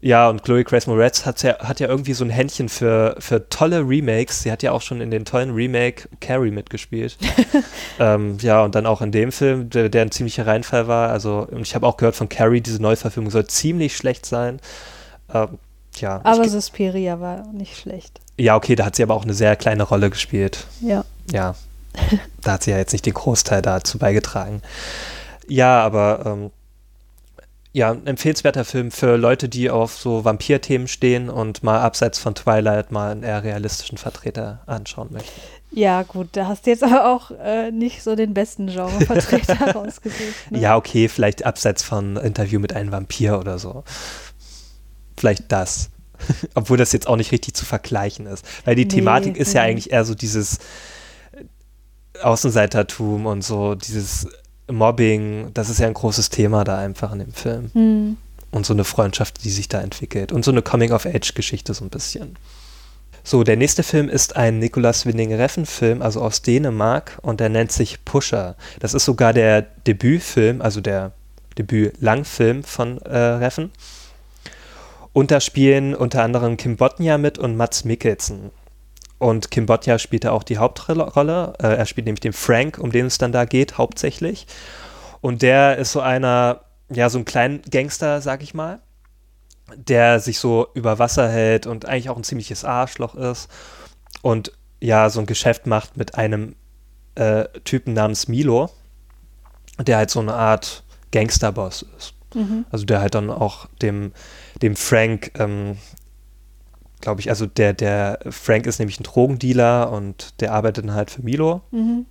Ja, 0.00 0.28
und 0.28 0.42
Chloe 0.42 0.62
Grace 0.62 0.86
Moretz 0.86 1.24
hat 1.24 1.42
ja, 1.42 1.58
hat 1.58 1.80
ja 1.80 1.88
irgendwie 1.88 2.12
so 2.12 2.22
ein 2.22 2.30
Händchen 2.30 2.68
für, 2.68 3.16
für 3.18 3.48
tolle 3.48 3.80
Remakes. 3.80 4.42
Sie 4.42 4.52
hat 4.52 4.62
ja 4.62 4.72
auch 4.72 4.82
schon 4.82 5.00
in 5.00 5.10
den 5.10 5.24
tollen 5.24 5.54
Remake 5.54 6.08
Carrie 6.20 6.50
mitgespielt. 6.50 7.16
ähm, 7.98 8.36
ja, 8.40 8.62
und 8.62 8.74
dann 8.74 8.84
auch 8.84 9.00
in 9.00 9.10
dem 9.10 9.32
Film, 9.32 9.70
der, 9.70 9.88
der 9.88 10.02
ein 10.02 10.10
ziemlicher 10.10 10.46
Reinfall 10.46 10.86
war. 10.86 11.10
Also, 11.10 11.48
und 11.50 11.62
ich 11.62 11.74
habe 11.74 11.86
auch 11.86 11.96
gehört 11.96 12.14
von 12.14 12.28
Carrie, 12.28 12.60
diese 12.60 12.80
Neuverfilmung 12.80 13.30
soll 13.30 13.46
ziemlich 13.46 13.96
schlecht 13.96 14.26
sein. 14.26 14.60
Ähm, 15.32 15.58
ja, 15.96 16.20
Aber 16.24 16.46
Suspiria 16.46 17.18
war 17.20 17.46
nicht 17.52 17.78
schlecht. 17.78 18.20
ja, 18.36 18.54
okay, 18.54 18.76
da 18.76 18.84
hat 18.84 18.96
sie 18.96 19.02
aber 19.02 19.14
auch 19.14 19.24
eine 19.24 19.34
sehr 19.34 19.56
kleine 19.56 19.82
Rolle 19.82 20.10
gespielt. 20.10 20.66
Ja. 20.82 21.04
Ja, 21.32 21.56
da 22.42 22.52
hat 22.52 22.64
sie 22.64 22.70
ja 22.70 22.78
jetzt 22.78 22.92
nicht 22.92 23.06
den 23.06 23.14
Großteil 23.14 23.62
dazu 23.62 23.98
beigetragen. 23.98 24.62
Ja, 25.48 25.80
aber 25.82 26.22
ähm, 26.26 26.50
ja, 27.72 27.90
ein 27.90 28.06
empfehlenswerter 28.06 28.64
Film 28.64 28.90
für 28.90 29.16
Leute, 29.16 29.50
die 29.50 29.68
auf 29.68 29.96
so 29.98 30.24
Vampir-Themen 30.24 30.88
stehen 30.88 31.28
und 31.28 31.62
mal 31.62 31.80
abseits 31.80 32.18
von 32.18 32.34
Twilight 32.34 32.90
mal 32.90 33.12
einen 33.12 33.22
eher 33.22 33.44
realistischen 33.44 33.98
Vertreter 33.98 34.60
anschauen 34.66 35.08
möchten. 35.12 35.40
Ja, 35.72 36.04
gut, 36.04 36.28
da 36.32 36.46
hast 36.46 36.64
du 36.64 36.70
jetzt 36.70 36.82
aber 36.82 37.12
auch 37.12 37.32
äh, 37.32 37.70
nicht 37.70 38.02
so 38.02 38.16
den 38.16 38.32
besten 38.32 38.68
Genrevertreter 38.68 39.72
rausgesucht. 39.74 40.50
Ne? 40.50 40.60
Ja, 40.60 40.76
okay, 40.76 41.08
vielleicht 41.08 41.44
abseits 41.44 41.82
von 41.82 42.16
Interview 42.16 42.60
mit 42.60 42.72
einem 42.72 42.92
Vampir 42.92 43.38
oder 43.38 43.58
so. 43.58 43.84
Vielleicht 45.18 45.52
das. 45.52 45.90
Obwohl 46.54 46.78
das 46.78 46.92
jetzt 46.92 47.08
auch 47.08 47.16
nicht 47.16 47.30
richtig 47.30 47.52
zu 47.52 47.66
vergleichen 47.66 48.24
ist. 48.26 48.46
Weil 48.64 48.74
die 48.74 48.86
Nee, 48.86 48.94
Thematik 48.94 49.36
ist 49.36 49.52
ja 49.52 49.64
nee. 49.64 49.72
eigentlich 49.72 49.92
eher 49.92 50.06
so 50.06 50.14
dieses 50.14 50.60
Außenseitertum 52.22 53.26
und 53.26 53.42
so 53.42 53.74
dieses 53.74 54.28
Mobbing. 54.70 55.50
Das 55.54 55.68
ist 55.68 55.80
ja 55.80 55.86
ein 55.86 55.94
großes 55.94 56.30
Thema 56.30 56.64
da 56.64 56.78
einfach 56.78 57.12
in 57.12 57.20
dem 57.20 57.32
Film. 57.32 57.70
Hm. 57.72 58.16
Und 58.50 58.64
so 58.64 58.72
eine 58.72 58.84
Freundschaft, 58.84 59.44
die 59.44 59.50
sich 59.50 59.68
da 59.68 59.80
entwickelt. 59.80 60.32
Und 60.32 60.44
so 60.44 60.50
eine 60.50 60.62
Coming-of-Age-Geschichte 60.62 61.74
so 61.74 61.84
ein 61.84 61.90
bisschen. 61.90 62.36
So, 63.28 63.42
der 63.42 63.56
nächste 63.56 63.82
Film 63.82 64.08
ist 64.08 64.36
ein 64.36 64.60
Nicolas 64.60 65.04
Winding 65.04 65.34
Refn-Film, 65.34 66.00
also 66.00 66.22
aus 66.22 66.42
Dänemark, 66.42 67.18
und 67.22 67.40
der 67.40 67.48
nennt 67.48 67.72
sich 67.72 68.04
Pusher. 68.04 68.54
Das 68.78 68.94
ist 68.94 69.04
sogar 69.04 69.32
der 69.32 69.62
Debütfilm, 69.62 70.62
also 70.62 70.80
der 70.80 71.10
Debüt-Langfilm 71.58 72.62
von 72.62 72.98
äh, 72.98 73.18
Refn. 73.18 73.72
Und 75.12 75.32
da 75.32 75.40
spielen 75.40 75.94
unter 75.94 76.22
anderem 76.22 76.56
Kim 76.56 76.76
Botnia 76.76 77.18
mit 77.18 77.36
und 77.36 77.56
Mats 77.56 77.84
Mikkelsen. 77.84 78.50
Und 79.18 79.50
Kim 79.50 79.66
Botnia 79.66 79.98
spielt 79.98 80.24
da 80.24 80.32
auch 80.32 80.42
die 80.42 80.58
Hauptrolle. 80.58 81.54
Äh, 81.58 81.76
er 81.76 81.86
spielt 81.86 82.06
nämlich 82.06 82.20
den 82.20 82.32
Frank, 82.32 82.78
um 82.78 82.92
den 82.92 83.06
es 83.06 83.18
dann 83.18 83.32
da 83.32 83.44
geht, 83.44 83.78
hauptsächlich. 83.78 84.46
Und 85.20 85.42
der 85.42 85.78
ist 85.78 85.92
so 85.92 86.00
einer, 86.00 86.60
ja, 86.90 87.08
so 87.08 87.18
ein 87.18 87.24
kleiner 87.24 87.58
Gangster, 87.70 88.20
sag 88.20 88.42
ich 88.42 88.52
mal, 88.52 88.80
der 89.74 90.20
sich 90.20 90.38
so 90.38 90.68
über 90.74 90.98
Wasser 90.98 91.28
hält 91.28 91.66
und 91.66 91.86
eigentlich 91.86 92.10
auch 92.10 92.16
ein 92.16 92.24
ziemliches 92.24 92.64
Arschloch 92.64 93.14
ist. 93.14 93.48
Und 94.22 94.52
ja, 94.80 95.08
so 95.08 95.20
ein 95.20 95.26
Geschäft 95.26 95.66
macht 95.66 95.96
mit 95.96 96.16
einem 96.16 96.54
äh, 97.14 97.46
Typen 97.64 97.94
namens 97.94 98.28
Milo, 98.28 98.70
der 99.78 99.96
halt 99.96 100.10
so 100.10 100.20
eine 100.20 100.34
Art 100.34 100.84
Gangsterboss 101.12 101.86
ist. 101.96 102.14
Mhm. 102.34 102.66
Also 102.70 102.84
der 102.84 103.00
halt 103.00 103.14
dann 103.14 103.30
auch 103.30 103.66
dem, 103.80 104.12
dem 104.62 104.76
Frank, 104.76 105.32
ähm, 105.38 105.78
glaube 107.00 107.20
ich, 107.20 107.30
also 107.30 107.46
der, 107.46 107.72
der 107.72 108.18
Frank 108.30 108.66
ist 108.66 108.78
nämlich 108.78 109.00
ein 109.00 109.04
Drogendealer 109.04 109.90
und 109.90 110.40
der 110.40 110.52
arbeitet 110.52 110.84
dann 110.84 110.94
halt 110.94 111.10
für 111.10 111.22
Milo. 111.22 111.62
Mhm. 111.70 112.06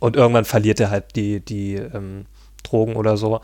Und 0.00 0.16
irgendwann 0.16 0.44
verliert 0.44 0.80
er 0.80 0.90
halt 0.90 1.16
die, 1.16 1.40
die 1.40 1.74
ähm, 1.74 2.26
Drogen 2.62 2.96
oder 2.96 3.16
so. 3.16 3.40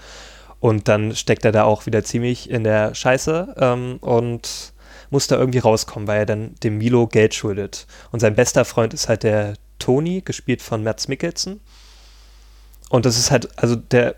Und 0.58 0.88
dann 0.88 1.14
steckt 1.16 1.44
er 1.44 1.52
da 1.52 1.64
auch 1.64 1.86
wieder 1.86 2.04
ziemlich 2.04 2.50
in 2.50 2.64
der 2.64 2.94
Scheiße 2.94 3.54
ähm, 3.58 3.98
und 4.00 4.72
muss 5.10 5.26
da 5.26 5.36
irgendwie 5.36 5.58
rauskommen, 5.58 6.06
weil 6.06 6.20
er 6.20 6.26
dann 6.26 6.54
dem 6.62 6.78
Milo 6.78 7.06
Geld 7.06 7.34
schuldet. 7.34 7.86
Und 8.12 8.20
sein 8.20 8.34
bester 8.34 8.64
Freund 8.64 8.94
ist 8.94 9.08
halt 9.08 9.22
der 9.22 9.54
Tony, 9.78 10.20
gespielt 10.20 10.62
von 10.62 10.84
Mads 10.84 11.08
Mikkelsen. 11.08 11.60
Und 12.90 13.06
das 13.06 13.18
ist 13.18 13.30
halt, 13.30 13.48
also 13.58 13.76
der 13.76 14.16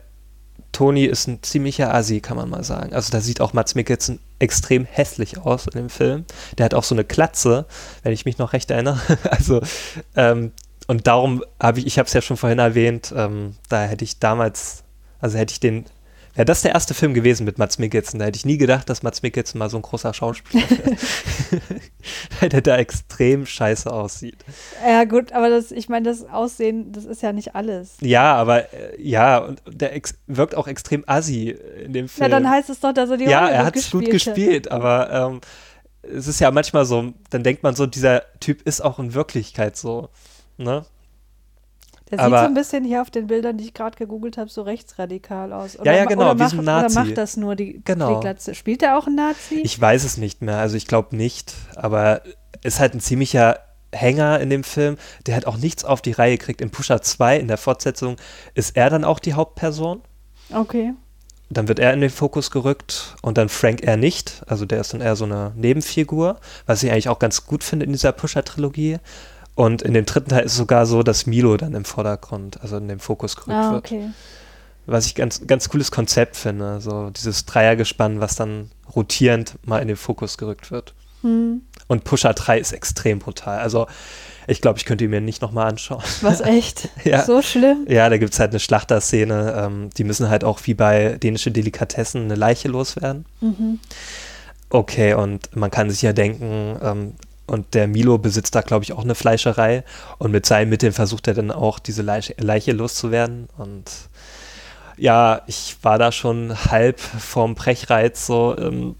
Tony 0.73 1.05
ist 1.05 1.27
ein 1.29 1.43
ziemlicher 1.43 1.95
Assi, 1.95 2.21
kann 2.21 2.37
man 2.37 2.49
mal 2.49 2.65
sagen. 2.65 2.95
Also 2.95 3.11
da 3.11 3.21
sieht 3.21 3.41
auch 3.41 3.53
Mads 3.53 3.75
Mikkelsen 3.75 4.19
extrem 4.39 4.85
hässlich 4.85 5.39
aus 5.39 5.67
in 5.67 5.73
dem 5.73 5.91
Film. 5.91 6.25
Der 6.57 6.65
hat 6.65 6.75
auch 6.75 6.85
so 6.85 6.95
eine 6.95 7.05
Klatze, 7.05 7.67
wenn 8.03 8.13
ich 8.13 8.25
mich 8.25 8.39
noch 8.39 8.53
recht 8.53 8.71
erinnere. 8.71 8.99
Also 9.31 9.61
ähm, 10.17 10.53
und 10.87 11.07
darum 11.07 11.45
habe 11.61 11.81
ich, 11.81 11.87
ich 11.87 11.99
habe 11.99 12.07
es 12.07 12.13
ja 12.13 12.21
schon 12.21 12.37
vorhin 12.37 12.59
erwähnt, 12.59 13.15
ähm, 13.17 13.57
da 13.69 13.85
hätte 13.85 14.05
ich 14.05 14.19
damals, 14.19 14.83
also 15.21 15.39
hätte 15.39 15.53
ich 15.53 15.61
den, 15.61 15.85
wäre 16.35 16.45
das 16.45 16.63
der 16.63 16.73
erste 16.73 16.95
Film 16.95 17.15
gewesen 17.15 17.45
mit 17.45 17.59
Mats 17.59 17.79
Mikkelsen, 17.79 18.19
da 18.19 18.27
hätte 18.27 18.37
ich 18.37 18.45
nie 18.45 18.59
gedacht, 18.59 18.89
dass 18.89 19.03
Mats 19.03 19.23
Mikkelsen 19.23 19.59
mal 19.59 19.69
so 19.71 19.77
ein 19.77 19.83
großer 19.83 20.15
Schauspieler 20.15 20.69
wird. 20.69 20.99
Weil 22.41 22.49
der 22.49 22.61
da 22.63 22.77
extrem 22.77 23.47
scheiße 23.47 23.93
aussieht. 23.93 24.45
Ja, 24.87 25.05
gut, 25.05 25.33
aber 25.33 25.51
das, 25.51 25.71
ich 25.71 25.89
meine, 25.89 26.09
das 26.09 26.25
Aussehen, 26.25 26.93
das 26.93 27.05
ist 27.05 27.23
ja 27.23 27.33
nicht 27.33 27.55
alles. 27.55 27.97
Ja, 28.01 28.35
aber 28.35 28.73
äh, 28.73 29.01
ja, 29.01 29.39
und 29.39 29.63
der 29.67 29.93
wirkt 30.27 30.55
auch 30.55 30.69
extrem 30.69 31.05
assi 31.07 31.57
in 31.85 31.93
dem 31.93 32.09
Film. 32.09 32.31
Na, 32.31 32.37
dann 32.37 32.49
heißt 32.49 32.71
es 32.71 32.81
doch, 32.81 32.93
dass 32.93 33.11
er 33.11 33.17
die 33.17 33.25
ja, 33.25 33.41
Rolle 33.41 33.53
er 33.53 33.59
gut 33.59 33.67
hat 33.67 33.77
es 33.77 33.91
gut 33.91 34.11
gespielt, 34.11 34.71
aber 34.71 35.11
ähm, 35.13 35.41
es 36.03 36.27
ist 36.27 36.41
ja 36.41 36.51
manchmal 36.51 36.85
so, 36.85 37.13
dann 37.31 37.43
denkt 37.43 37.63
man 37.63 37.75
so, 37.75 37.87
dieser 37.87 38.23
Typ 38.41 38.63
ist 38.63 38.81
auch 38.81 38.99
in 38.99 39.15
Wirklichkeit 39.15 39.77
so. 39.77 40.09
Ne? 40.59 40.85
Der 42.13 42.21
aber- 42.21 42.37
sieht 42.39 42.45
so 42.45 42.51
ein 42.51 42.55
bisschen 42.55 42.85
hier 42.85 43.03
auf 43.03 43.11
den 43.11 43.27
Bildern, 43.27 43.57
die 43.57 43.65
ich 43.65 43.75
gerade 43.75 43.97
gegoogelt 43.97 44.37
habe, 44.39 44.49
so 44.51 44.63
rechtsradikal 44.63 45.53
aus. 45.53 45.79
Ja, 45.83 45.93
ja, 45.93 46.05
ma- 46.05 46.09
genau, 46.11 46.23
oder 46.31 46.35
wie 46.35 46.43
macht, 46.43 46.51
so 46.53 46.59
ein 46.59 46.65
Nazi. 46.65 46.97
Oder 46.99 47.05
macht 47.07 47.19
das 47.19 47.37
nur 47.37 47.57
die, 47.57 47.81
Genau. 47.85 48.15
die 48.15 48.21
Glatze? 48.21 48.55
Spielt 48.55 48.83
er 48.83 48.99
auch 48.99 49.07
ein 49.07 49.15
Nazi? 49.15 49.61
Ich 49.65 49.81
weiß 49.81 50.05
es 50.05 50.17
nicht 50.19 50.43
mehr, 50.43 50.59
also 50.59 50.77
ich 50.77 50.87
glaube 50.87 51.17
nicht, 51.17 51.55
aber 51.75 52.23
ist 52.63 52.79
halt 52.81 52.95
ein 52.95 53.01
ziemlicher 53.01 53.59
Hänger 53.95 54.41
in 54.41 54.49
dem 54.51 54.65
Film, 54.65 54.97
der 55.27 55.37
hat 55.37 55.47
auch 55.47 55.57
nichts 55.57 55.85
auf 55.85 56.01
die 56.01 56.13
Reihe 56.13 56.39
kriegt. 56.39 56.61
In 56.61 56.71
Pusher 56.71 57.03
2, 57.03 57.39
in 57.39 57.49
der 57.49 57.59
Fortsetzung, 57.59 58.17
ist 58.55 58.77
er 58.77 58.89
dann 58.91 59.05
auch 59.05 59.19
die 59.19 59.35
Hauptperson. 59.35 60.01
okay. 60.55 60.93
Dann 61.55 61.69
wird 61.69 61.79
er 61.81 61.93
in 61.93 62.01
den 62.01 62.09
Fokus 62.09 62.51
gerückt 62.51 63.15
und 63.21 63.37
dann 63.37 63.51
Frank 63.51 63.83
eher 63.83 63.99
nicht. 63.99 64.43
Also 64.47 64.65
der 64.65 64.81
ist 64.81 64.95
dann 64.95 65.03
eher 65.03 65.17
so 65.17 65.27
eine 65.27 65.53
Nebenfigur, 65.55 66.41
was 66.65 66.83
ich 66.83 66.91
eigentlich 66.91 67.11
auch 67.11 67.19
ganz 67.19 67.45
gut 67.45 67.63
finde 67.63 67.85
in 67.85 67.93
dieser 67.93 68.13
Pusher-Trilogie. 68.13 68.97
Und 69.55 69.83
in 69.83 69.93
dem 69.95 70.07
dritten 70.07 70.31
Teil 70.31 70.45
ist 70.45 70.53
es 70.53 70.59
sogar 70.59 70.87
so, 70.87 71.03
dass 71.03 71.27
Milo 71.27 71.57
dann 71.57 71.75
im 71.75 71.85
Vordergrund, 71.85 72.61
also 72.63 72.79
in 72.79 72.89
den 72.89 72.99
Fokus 72.99 73.37
gerückt 73.37 73.53
Ah, 73.53 73.73
wird. 73.73 73.85
okay. 73.85 74.11
Was 74.87 75.07
ich 75.07 75.15
ganz, 75.15 75.47
ganz 75.47 75.69
cooles 75.69 75.91
Konzept 75.91 76.37
finde. 76.37 76.81
So 76.81 77.11
dieses 77.11 77.45
Dreiergespann, 77.45 78.21
was 78.21 78.35
dann 78.35 78.71
rotierend 78.97 79.55
mal 79.65 79.79
in 79.81 79.89
den 79.89 79.97
Fokus 79.97 80.39
gerückt 80.39 80.71
wird. 80.71 80.95
Hm. 81.21 81.63
Und 81.87 82.05
Pusher 82.05 82.33
3 82.35 82.59
ist 82.59 82.73
extrem 82.73 83.19
brutal. 83.21 83.59
Also 83.61 83.87
ich 84.49 84.61
glaube, 84.61 84.79
ich 84.79 84.85
könnte 84.87 85.05
ihn 85.05 85.11
mir 85.11 85.21
nicht 85.21 85.41
nochmal 85.43 85.69
anschauen. 85.69 86.03
Was 86.23 86.41
echt? 86.41 86.89
Ja. 87.05 87.23
So 87.25 87.43
schlimm? 87.43 87.87
Ja, 87.89 88.09
da 88.09 88.17
gibt 88.17 88.33
es 88.33 88.41
halt 88.41 88.51
eine 88.51 88.59
Schlachterszene. 88.59 89.55
Ähm, 89.57 89.91
die 89.97 90.03
müssen 90.05 90.29
halt 90.31 90.43
auch 90.43 90.61
wie 90.65 90.75
bei 90.75 91.17
dänische 91.23 91.53
Delikatessen 91.53 92.23
eine 92.25 92.35
Leiche 92.35 92.69
loswerden. 92.69 93.27
Mhm. 93.41 93.79
Okay, 94.71 95.15
und 95.15 95.55
man 95.55 95.71
kann 95.71 95.91
sich 95.91 96.03
ja 96.03 96.13
denken, 96.13 96.77
ähm, 96.83 97.15
und 97.53 97.75
der 97.75 97.87
Milo 97.87 98.17
besitzt 98.17 98.55
da, 98.55 98.63
glaube 98.63 98.85
ich, 98.85 98.93
auch 98.93 99.05
eine 99.05 99.15
Fleischerei. 99.15 99.85
Und 100.19 100.31
mit 100.31 100.47
seinen 100.47 100.71
Mitteln 100.71 100.93
versucht 100.93 101.29
er 101.29 101.35
dann 101.35 101.51
auch, 101.51 101.79
diese 101.79 102.01
Leiche, 102.03 102.35
Leiche 102.39 102.73
loszuwerden. 102.73 103.49
Und 103.59 103.85
ja, 104.97 105.43
ich 105.47 105.77
war 105.83 105.99
da 105.99 106.13
schon 106.13 106.57
halb 106.71 106.99
vorm 106.99 107.55
Brechreiz, 107.55 108.27
so, 108.27 108.57
ähm, 108.57 108.97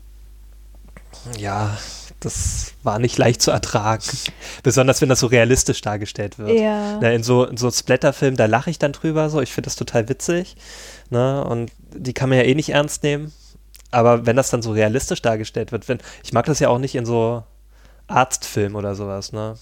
ja, 1.39 1.79
das 2.21 2.75
war 2.83 2.99
nicht 2.99 3.17
leicht 3.17 3.41
zu 3.41 3.51
ertragen. 3.51 4.05
Besonders 4.63 5.01
wenn 5.01 5.09
das 5.09 5.21
so 5.21 5.29
realistisch 5.29 5.81
dargestellt 5.81 6.39
wird. 6.39 6.51
Ja. 6.51 6.99
Ne, 6.99 7.15
in 7.15 7.23
so, 7.23 7.45
in 7.45 7.57
so 7.57 7.71
Splatter-Filmen, 7.71 8.37
da 8.37 8.47
lache 8.47 8.71
ich 8.71 8.79
dann 8.79 8.93
drüber 8.93 9.31
so. 9.31 9.41
Ich 9.41 9.53
finde 9.53 9.69
das 9.69 9.77
total 9.77 10.09
witzig. 10.09 10.57
Ne? 11.11 11.43
Und 11.45 11.73
die 11.95 12.13
kann 12.13 12.29
man 12.29 12.39
ja 12.39 12.45
eh 12.45 12.55
nicht 12.55 12.69
ernst 12.69 13.03
nehmen. 13.03 13.33
Aber 13.91 14.27
wenn 14.27 14.37
das 14.37 14.51
dann 14.51 14.63
so 14.63 14.73
realistisch 14.73 15.23
dargestellt 15.23 15.73
wird, 15.73 15.89
wenn, 15.89 15.99
ich 16.23 16.33
mag 16.33 16.47
das 16.47 16.61
ja 16.61 16.69
auch 16.69 16.79
nicht 16.79 16.95
in 16.95 17.07
so 17.07 17.45
Arztfilmen 18.13 18.77
oder 18.77 18.95
sowas, 18.95 19.33
ne? 19.33 19.55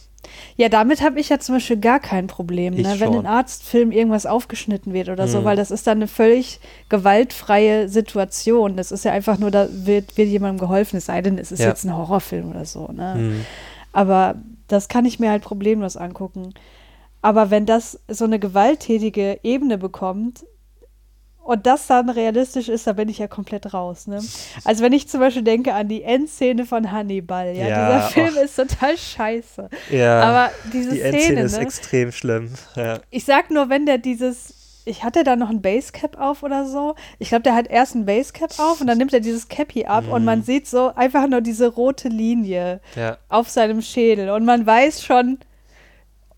Ja, 0.57 0.69
damit 0.69 1.01
habe 1.01 1.19
ich 1.19 1.31
ja 1.31 1.39
zum 1.39 1.55
Beispiel 1.57 1.79
gar 1.79 1.99
kein 1.99 2.27
Problem, 2.27 2.75
ne? 2.75 2.97
wenn 3.01 3.15
in 3.15 3.27
Arztfilmen 3.27 3.91
irgendwas 3.93 4.27
aufgeschnitten 4.27 4.93
wird 4.93 5.09
oder 5.09 5.27
so, 5.27 5.41
Mhm. 5.41 5.45
weil 5.45 5.57
das 5.57 5.71
ist 5.71 5.87
dann 5.87 5.99
eine 5.99 6.09
völlig 6.09 6.61
gewaltfreie 6.91 7.89
Situation. 7.89 8.77
Das 8.77 8.93
ist 8.93 9.05
ja 9.05 9.13
einfach 9.13 9.39
nur, 9.39 9.51
da 9.51 9.67
wird, 9.71 10.17
wird 10.19 10.29
jemandem 10.29 10.59
geholfen, 10.59 10.99
es 10.99 11.07
sei 11.07 11.23
denn, 11.23 11.39
es 11.39 11.53
ist 11.53 11.61
Ja. 11.61 11.69
jetzt 11.69 11.85
ein 11.85 11.97
Horrorfilm 11.97 12.51
oder 12.51 12.65
so. 12.67 12.89
Ne? 12.93 13.15
Hm. 13.15 13.47
Aber 13.93 14.35
das 14.69 14.89
kann 14.89 15.05
ich 15.07 15.19
mir 15.19 15.31
halt 15.31 15.43
problemlos 15.43 15.97
angucken. 15.97 16.53
Aber 17.23 17.51
wenn 17.51 17.67
das 17.67 17.99
so 18.09 18.25
eine 18.25 18.39
gewalttätige 18.39 19.41
Ebene 19.43 19.79
bekommt 19.79 20.45
und 21.45 21.67
das 21.67 21.87
dann 21.87 22.09
realistisch 22.11 22.69
ist, 22.69 22.87
da 22.87 22.93
bin 22.93 23.09
ich 23.09 23.19
ja 23.19 23.27
komplett 23.27 23.73
raus. 23.75 24.07
Ne? 24.07 24.21
Also 24.65 24.85
wenn 24.85 24.93
ich 24.93 25.09
zum 25.09 25.21
Beispiel 25.21 25.43
denke 25.43 25.75
an 25.75 25.89
die 25.89 26.03
Endszene 26.03 26.65
von 26.67 26.93
Hannibal, 26.93 27.57
ja, 27.57 27.67
Ja, 27.69 27.87
dieser 27.87 28.09
Film 28.11 28.37
och. 28.37 28.43
ist 28.45 28.57
total 28.57 28.97
scheiße. 28.97 29.69
Ja, 29.91 30.21
Aber 30.23 30.51
diese 30.73 30.91
die 30.93 31.01
Endszene 31.01 31.25
Szene, 31.25 31.41
ist 31.43 31.57
ne? 31.57 31.63
extrem 31.63 32.13
schlimm. 32.13 32.51
Ja. 32.77 32.99
ich 33.11 33.25
sag 33.25 33.51
nur, 33.51 33.69
wenn 33.69 33.87
der 33.87 33.99
dieses, 33.99 34.55
ich 34.85 35.03
hatte 35.05 35.25
da 35.25 35.37
noch 35.37 35.51
ein 35.51 35.61
Basecap 35.61 36.19
auf 36.21 36.43
oder 36.43 36.67
so. 36.67 36.95
Ich 37.19 37.29
glaube, 37.31 37.43
der 37.43 37.55
hat 37.55 37.67
erst 37.69 37.95
ein 37.95 38.07
Basecap 38.07 38.59
auf 38.59 38.81
und 38.81 38.87
dann 38.87 38.99
nimmt 38.99 39.13
er 39.13 39.21
dieses 39.21 39.49
Cappy 39.49 39.87
ab 39.87 40.05
und 40.11 40.21
Mhm. 40.21 40.25
man 40.27 40.43
sieht 40.43 40.67
so 40.69 40.93
einfach 40.95 41.27
nur 41.29 41.41
diese 41.41 41.69
rote 41.69 42.09
Linie 42.09 42.81
ja. 42.97 43.17
auf 43.29 43.49
seinem 43.51 43.83
Schädel 43.83 44.31
und 44.31 44.45
man 44.45 44.65
weiß 44.67 45.03
schon, 45.05 45.39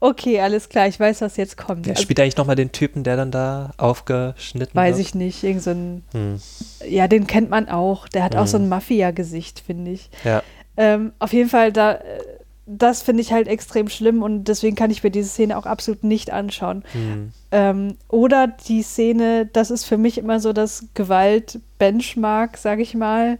okay, 0.02 0.40
alles 0.40 0.68
klar, 0.68 0.88
ich 0.88 0.98
weiß, 0.98 1.20
was 1.20 1.36
jetzt 1.36 1.56
kommt. 1.56 1.86
Wer 1.86 1.92
Also, 1.92 2.02
spielt 2.02 2.18
eigentlich 2.20 2.36
nochmal 2.36 2.56
den 2.56 2.72
Typen, 2.72 3.04
der 3.04 3.16
dann 3.16 3.30
da 3.30 3.70
aufgeschnitten 3.78 4.74
weiß 4.74 4.96
wird? 4.96 5.06
ich 5.06 5.14
nicht, 5.14 5.42
irgend 5.44 5.62
so 5.62 5.70
ein, 5.70 6.02
Hm. 6.12 6.40
ja, 6.88 7.06
den 7.08 7.26
kennt 7.26 7.48
man 7.50 7.68
auch. 7.68 8.08
Der 8.08 8.24
hat 8.24 8.34
auch 8.36 8.42
Mhm. 8.42 8.46
so 8.48 8.56
ein 8.58 8.68
Mafia-Gesicht, 8.68 9.60
finde 9.60 9.92
ich. 9.92 10.10
Ja. 10.24 10.42
Ähm, 10.76 11.12
auf 11.18 11.32
jeden 11.32 11.48
Fall, 11.48 11.72
da, 11.72 12.00
das 12.66 13.02
finde 13.02 13.20
ich 13.22 13.32
halt 13.32 13.46
extrem 13.48 13.88
schlimm 13.88 14.22
und 14.22 14.44
deswegen 14.44 14.74
kann 14.76 14.90
ich 14.90 15.02
mir 15.02 15.10
diese 15.10 15.28
Szene 15.28 15.56
auch 15.56 15.66
absolut 15.66 16.02
nicht 16.04 16.30
anschauen. 16.32 16.82
Hm. 16.92 17.32
Ähm, 17.50 17.96
oder 18.08 18.46
die 18.48 18.82
Szene, 18.82 19.46
das 19.52 19.70
ist 19.70 19.84
für 19.84 19.98
mich 19.98 20.18
immer 20.18 20.40
so 20.40 20.52
das 20.52 20.86
Gewalt-Benchmark, 20.94 22.56
sage 22.56 22.82
ich 22.82 22.94
mal, 22.94 23.38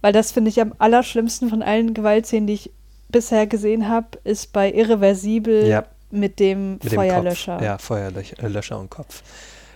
weil 0.00 0.12
das 0.12 0.32
finde 0.32 0.50
ich 0.50 0.60
am 0.60 0.74
allerschlimmsten 0.78 1.48
von 1.50 1.62
allen 1.62 1.94
Gewaltszenen, 1.94 2.46
die 2.46 2.54
ich 2.54 2.70
bisher 3.08 3.46
gesehen 3.46 3.88
habe, 3.88 4.06
ist 4.24 4.52
bei 4.52 4.70
Irreversibel 4.72 5.66
Ja, 5.66 5.84
mit 6.10 6.38
dem 6.40 6.72
mit 6.82 6.94
Feuerlöscher. 6.94 7.56
dem 7.56 7.58
Kopf. 7.58 7.64
Ja, 7.64 7.78
Feuerlöcher 7.78 8.76
äh, 8.76 8.78
und 8.78 8.90
Kopf. 8.90 9.22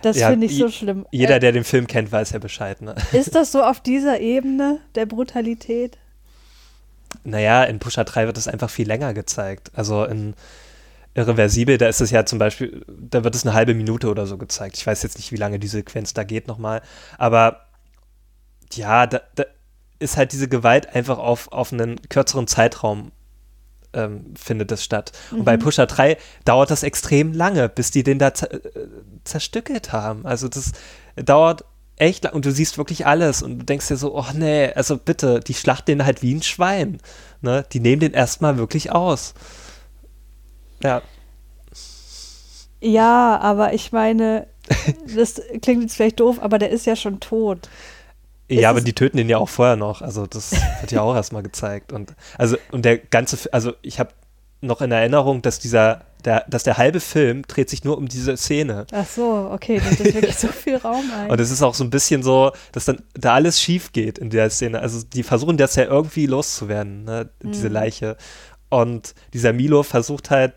Das 0.01 0.17
Ja, 0.17 0.29
finde 0.29 0.47
ich 0.47 0.57
so 0.57 0.69
schlimm. 0.69 1.05
Jeder, 1.11 1.37
äh, 1.37 1.39
der 1.39 1.51
den 1.53 1.63
Film 1.63 1.87
kennt, 1.87 2.11
weiß 2.11 2.31
ja 2.31 2.39
Bescheid. 2.39 2.81
Ne? 2.81 2.95
ist 3.13 3.35
das 3.35 3.51
so 3.51 3.63
auf 3.63 3.79
dieser 3.79 4.19
Ebene 4.19 4.79
der 4.95 5.05
Brutalität? 5.05 5.97
Naja, 7.23 7.63
in 7.63 7.79
Pusher 7.79 8.03
3 8.03 8.25
wird 8.25 8.37
es 8.37 8.47
einfach 8.47 8.69
viel 8.69 8.87
länger 8.87 9.13
gezeigt. 9.13 9.71
Also 9.73 10.03
in 10.03 10.35
Irreversibel, 11.15 11.77
da 11.77 11.87
ist 11.87 12.01
es 12.01 12.11
ja 12.11 12.25
zum 12.25 12.39
Beispiel, 12.39 12.83
da 12.87 13.23
wird 13.23 13.35
es 13.35 13.45
eine 13.45 13.53
halbe 13.53 13.75
Minute 13.75 14.09
oder 14.09 14.25
so 14.25 14.37
gezeigt. 14.37 14.77
Ich 14.77 14.85
weiß 14.85 15.03
jetzt 15.03 15.17
nicht, 15.17 15.31
wie 15.31 15.37
lange 15.37 15.59
die 15.59 15.67
Sequenz 15.67 16.13
da 16.13 16.23
geht 16.23 16.47
nochmal. 16.47 16.81
Aber 17.17 17.67
ja, 18.73 19.07
da, 19.07 19.21
da 19.35 19.45
ist 19.99 20.17
halt 20.17 20.33
diese 20.33 20.49
Gewalt 20.49 20.95
einfach 20.95 21.19
auf, 21.19 21.51
auf 21.51 21.71
einen 21.71 22.01
kürzeren 22.09 22.47
Zeitraum 22.47 23.11
ähm, 23.93 24.33
findet 24.35 24.71
das 24.71 24.83
statt. 24.83 25.11
Und 25.31 25.45
bei 25.45 25.57
Mhm. 25.57 25.61
Pusher 25.61 25.85
3 25.87 26.17
dauert 26.45 26.71
das 26.71 26.83
extrem 26.83 27.33
lange, 27.33 27.69
bis 27.69 27.91
die 27.91 28.03
den 28.03 28.19
da 28.19 28.29
äh, 28.29 28.59
zerstückelt 29.23 29.91
haben. 29.91 30.25
Also 30.25 30.47
das 30.47 30.71
dauert 31.15 31.65
echt 31.97 32.23
lang 32.23 32.33
und 32.33 32.45
du 32.45 32.51
siehst 32.51 32.77
wirklich 32.77 33.05
alles 33.05 33.43
und 33.43 33.59
du 33.59 33.65
denkst 33.65 33.87
dir 33.87 33.97
so, 33.97 34.15
oh 34.17 34.25
nee, 34.33 34.71
also 34.73 34.97
bitte, 34.97 35.39
die 35.39 35.53
schlachten 35.53 35.85
den 35.99 36.05
halt 36.05 36.21
wie 36.21 36.33
ein 36.33 36.43
Schwein. 36.43 36.99
Ne? 37.41 37.65
Die 37.71 37.79
nehmen 37.79 37.99
den 38.01 38.13
erstmal 38.13 38.57
wirklich 38.57 38.91
aus. 38.91 39.33
Ja, 40.83 41.01
Ja, 42.81 43.39
aber 43.39 43.73
ich 43.73 43.91
meine, 43.91 44.47
das 45.15 45.41
klingt 45.61 45.83
jetzt 45.83 45.95
vielleicht 45.95 46.19
doof, 46.19 46.39
aber 46.41 46.59
der 46.59 46.69
ist 46.69 46.85
ja 46.85 46.95
schon 46.95 47.19
tot. 47.19 47.69
Ja, 48.49 48.69
aber 48.69 48.81
die 48.81 48.93
töten 48.93 49.17
den 49.17 49.29
ja 49.29 49.37
auch 49.37 49.49
vorher 49.49 49.75
noch. 49.75 50.01
Also 50.01 50.27
das 50.27 50.51
wird 50.81 50.91
ja 50.91 51.01
auch 51.01 51.15
erstmal 51.15 51.43
gezeigt. 51.43 51.91
Und 51.91 52.13
also 52.37 52.57
und 52.71 52.85
der 52.85 52.97
ganze, 52.97 53.37
also 53.53 53.73
ich 53.81 53.99
habe 53.99 54.11
noch 54.63 54.81
in 54.81 54.91
Erinnerung, 54.91 55.41
dass 55.41 55.59
dieser, 55.59 56.05
der, 56.23 56.45
dass 56.47 56.63
der 56.63 56.77
halbe 56.77 56.99
Film 56.99 57.43
dreht 57.43 57.69
sich 57.69 57.83
nur 57.83 57.97
um 57.97 58.07
diese 58.07 58.35
Szene. 58.37 58.85
Ach 58.93 59.05
so, 59.05 59.49
okay, 59.51 59.81
nimmt 59.83 59.99
das 59.99 60.13
wirklich 60.13 60.37
so 60.37 60.47
viel 60.47 60.77
Raum 60.77 61.03
ein. 61.17 61.29
Und 61.29 61.39
es 61.39 61.51
ist 61.51 61.61
auch 61.61 61.73
so 61.73 61.83
ein 61.83 61.89
bisschen 61.89 62.23
so, 62.23 62.51
dass 62.71 62.85
dann 62.85 63.01
da 63.13 63.33
alles 63.33 63.61
schief 63.61 63.91
geht 63.91 64.17
in 64.17 64.29
der 64.29 64.49
Szene. 64.49 64.79
Also 64.79 65.03
die 65.03 65.23
versuchen 65.23 65.57
das 65.57 65.75
ja 65.75 65.83
irgendwie 65.83 66.25
loszuwerden, 66.25 67.03
ne? 67.03 67.29
diese 67.43 67.67
Mhm. 67.67 67.73
Leiche. 67.73 68.17
Und 68.69 69.13
dieser 69.33 69.53
Milo 69.53 69.83
versucht 69.83 70.31
halt 70.31 70.53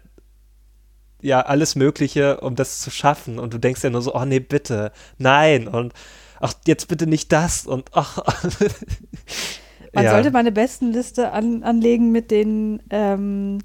ja 1.21 1.41
alles 1.41 1.75
Mögliche, 1.75 2.41
um 2.41 2.55
das 2.55 2.81
zu 2.81 2.91
schaffen. 2.91 3.39
Und 3.39 3.53
du 3.53 3.59
denkst 3.59 3.83
ja 3.83 3.91
nur 3.91 4.03
so, 4.03 4.15
oh 4.15 4.25
nee, 4.25 4.41
bitte, 4.41 4.93
nein. 5.19 5.67
Und 5.67 5.93
ach, 6.41 6.55
jetzt 6.67 6.89
bitte 6.89 7.07
nicht 7.07 7.33
das. 7.33 7.67
Und 7.67 7.91
ach. 7.93 8.19
Man 9.93 10.05
ja. 10.05 10.11
sollte 10.11 10.31
mal 10.31 10.41
eine 10.41 10.53
Bestenliste 10.53 11.33
an, 11.33 11.63
anlegen 11.63 12.13
mit 12.13 12.31
den, 12.31 12.83
ähm, 12.91 13.61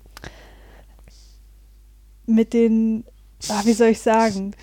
mit 2.25 2.53
den, 2.53 3.03
ah, 3.49 3.61
wie 3.65 3.73
soll 3.73 3.89
ich 3.89 3.99
sagen, 3.99 4.55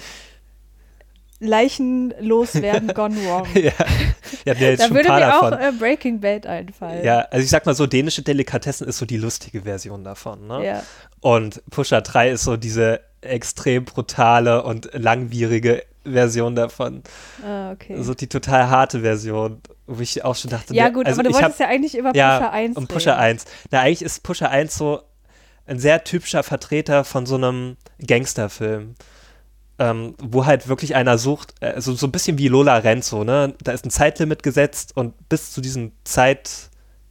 Leichen 1.41 2.15
loswerden 2.21 2.89
gone 2.95 3.17
wrong. 3.25 3.47
ja, 3.55 3.73
ja, 4.45 4.77
da 4.77 4.91
würde 4.91 5.13
mir 5.13 5.21
davon. 5.21 5.55
auch 5.55 5.61
äh, 5.61 5.73
Breaking 5.73 6.21
Bad 6.21 6.47
einfallen. 6.47 7.05
ja, 7.05 7.21
also 7.31 7.45
ich 7.45 7.51
sag 7.51 7.67
mal 7.67 7.75
so, 7.75 7.87
dänische 7.87 8.23
Delikatessen 8.23 8.89
ist 8.89 8.99
so 8.99 9.07
die 9.07 9.19
lustige 9.19 9.63
Version 9.63 10.05
davon. 10.05 10.47
Ne? 10.47 10.65
Ja. 10.65 10.83
Und 11.21 11.63
Pusher 11.71 12.01
3 12.01 12.31
ist 12.31 12.45
so 12.45 12.57
diese 12.57 13.01
extrem 13.21 13.85
brutale 13.85 14.63
und 14.63 14.91
langwierige 14.95 15.85
Version 16.13 16.55
davon. 16.55 17.03
Ah, 17.45 17.73
okay. 17.73 18.01
So 18.03 18.15
die 18.15 18.27
total 18.29 18.69
harte 18.69 19.01
Version, 19.01 19.61
wo 19.87 20.01
ich 20.01 20.25
auch 20.25 20.37
schon 20.37 20.51
dachte, 20.51 20.75
ja, 20.75 20.89
gut, 20.91 21.07
also 21.07 21.21
aber 21.21 21.29
du 21.29 21.35
wolltest 21.35 21.61
hab, 21.61 21.69
ja 21.69 21.75
eigentlich 21.75 21.97
über 21.97 22.15
ja, 22.15 22.39
Pusher 22.39 22.53
1 22.53 22.77
um 22.77 22.83
reden. 22.85 22.95
Pusher 22.95 23.19
1. 23.19 23.45
Na, 23.71 23.81
eigentlich 23.81 24.03
ist 24.03 24.23
Pusher 24.23 24.51
1 24.51 24.77
so 24.77 25.03
ein 25.67 25.79
sehr 25.79 26.03
typischer 26.05 26.43
Vertreter 26.43 27.05
von 27.05 27.27
so 27.27 27.35
einem 27.37 27.77
Gangsterfilm. 28.07 28.95
Ähm, 29.81 30.15
wo 30.21 30.45
halt 30.45 30.67
wirklich 30.67 30.97
einer 30.97 31.19
sucht, 31.19 31.55
äh, 31.61 31.81
so, 31.81 31.95
ein 32.05 32.11
bisschen 32.11 32.37
wie 32.37 32.49
Lola 32.49 32.79
Renzo, 32.79 33.23
ne? 33.23 33.55
Da 33.63 33.71
ist 33.71 33.87
ein 33.87 33.91
Zeitlimit 33.91 34.43
gesetzt 34.43 34.97
und 34.97 35.15
bis 35.29 35.53
zu 35.53 35.61
diesem 35.61 35.93
Zeit, 36.03 36.51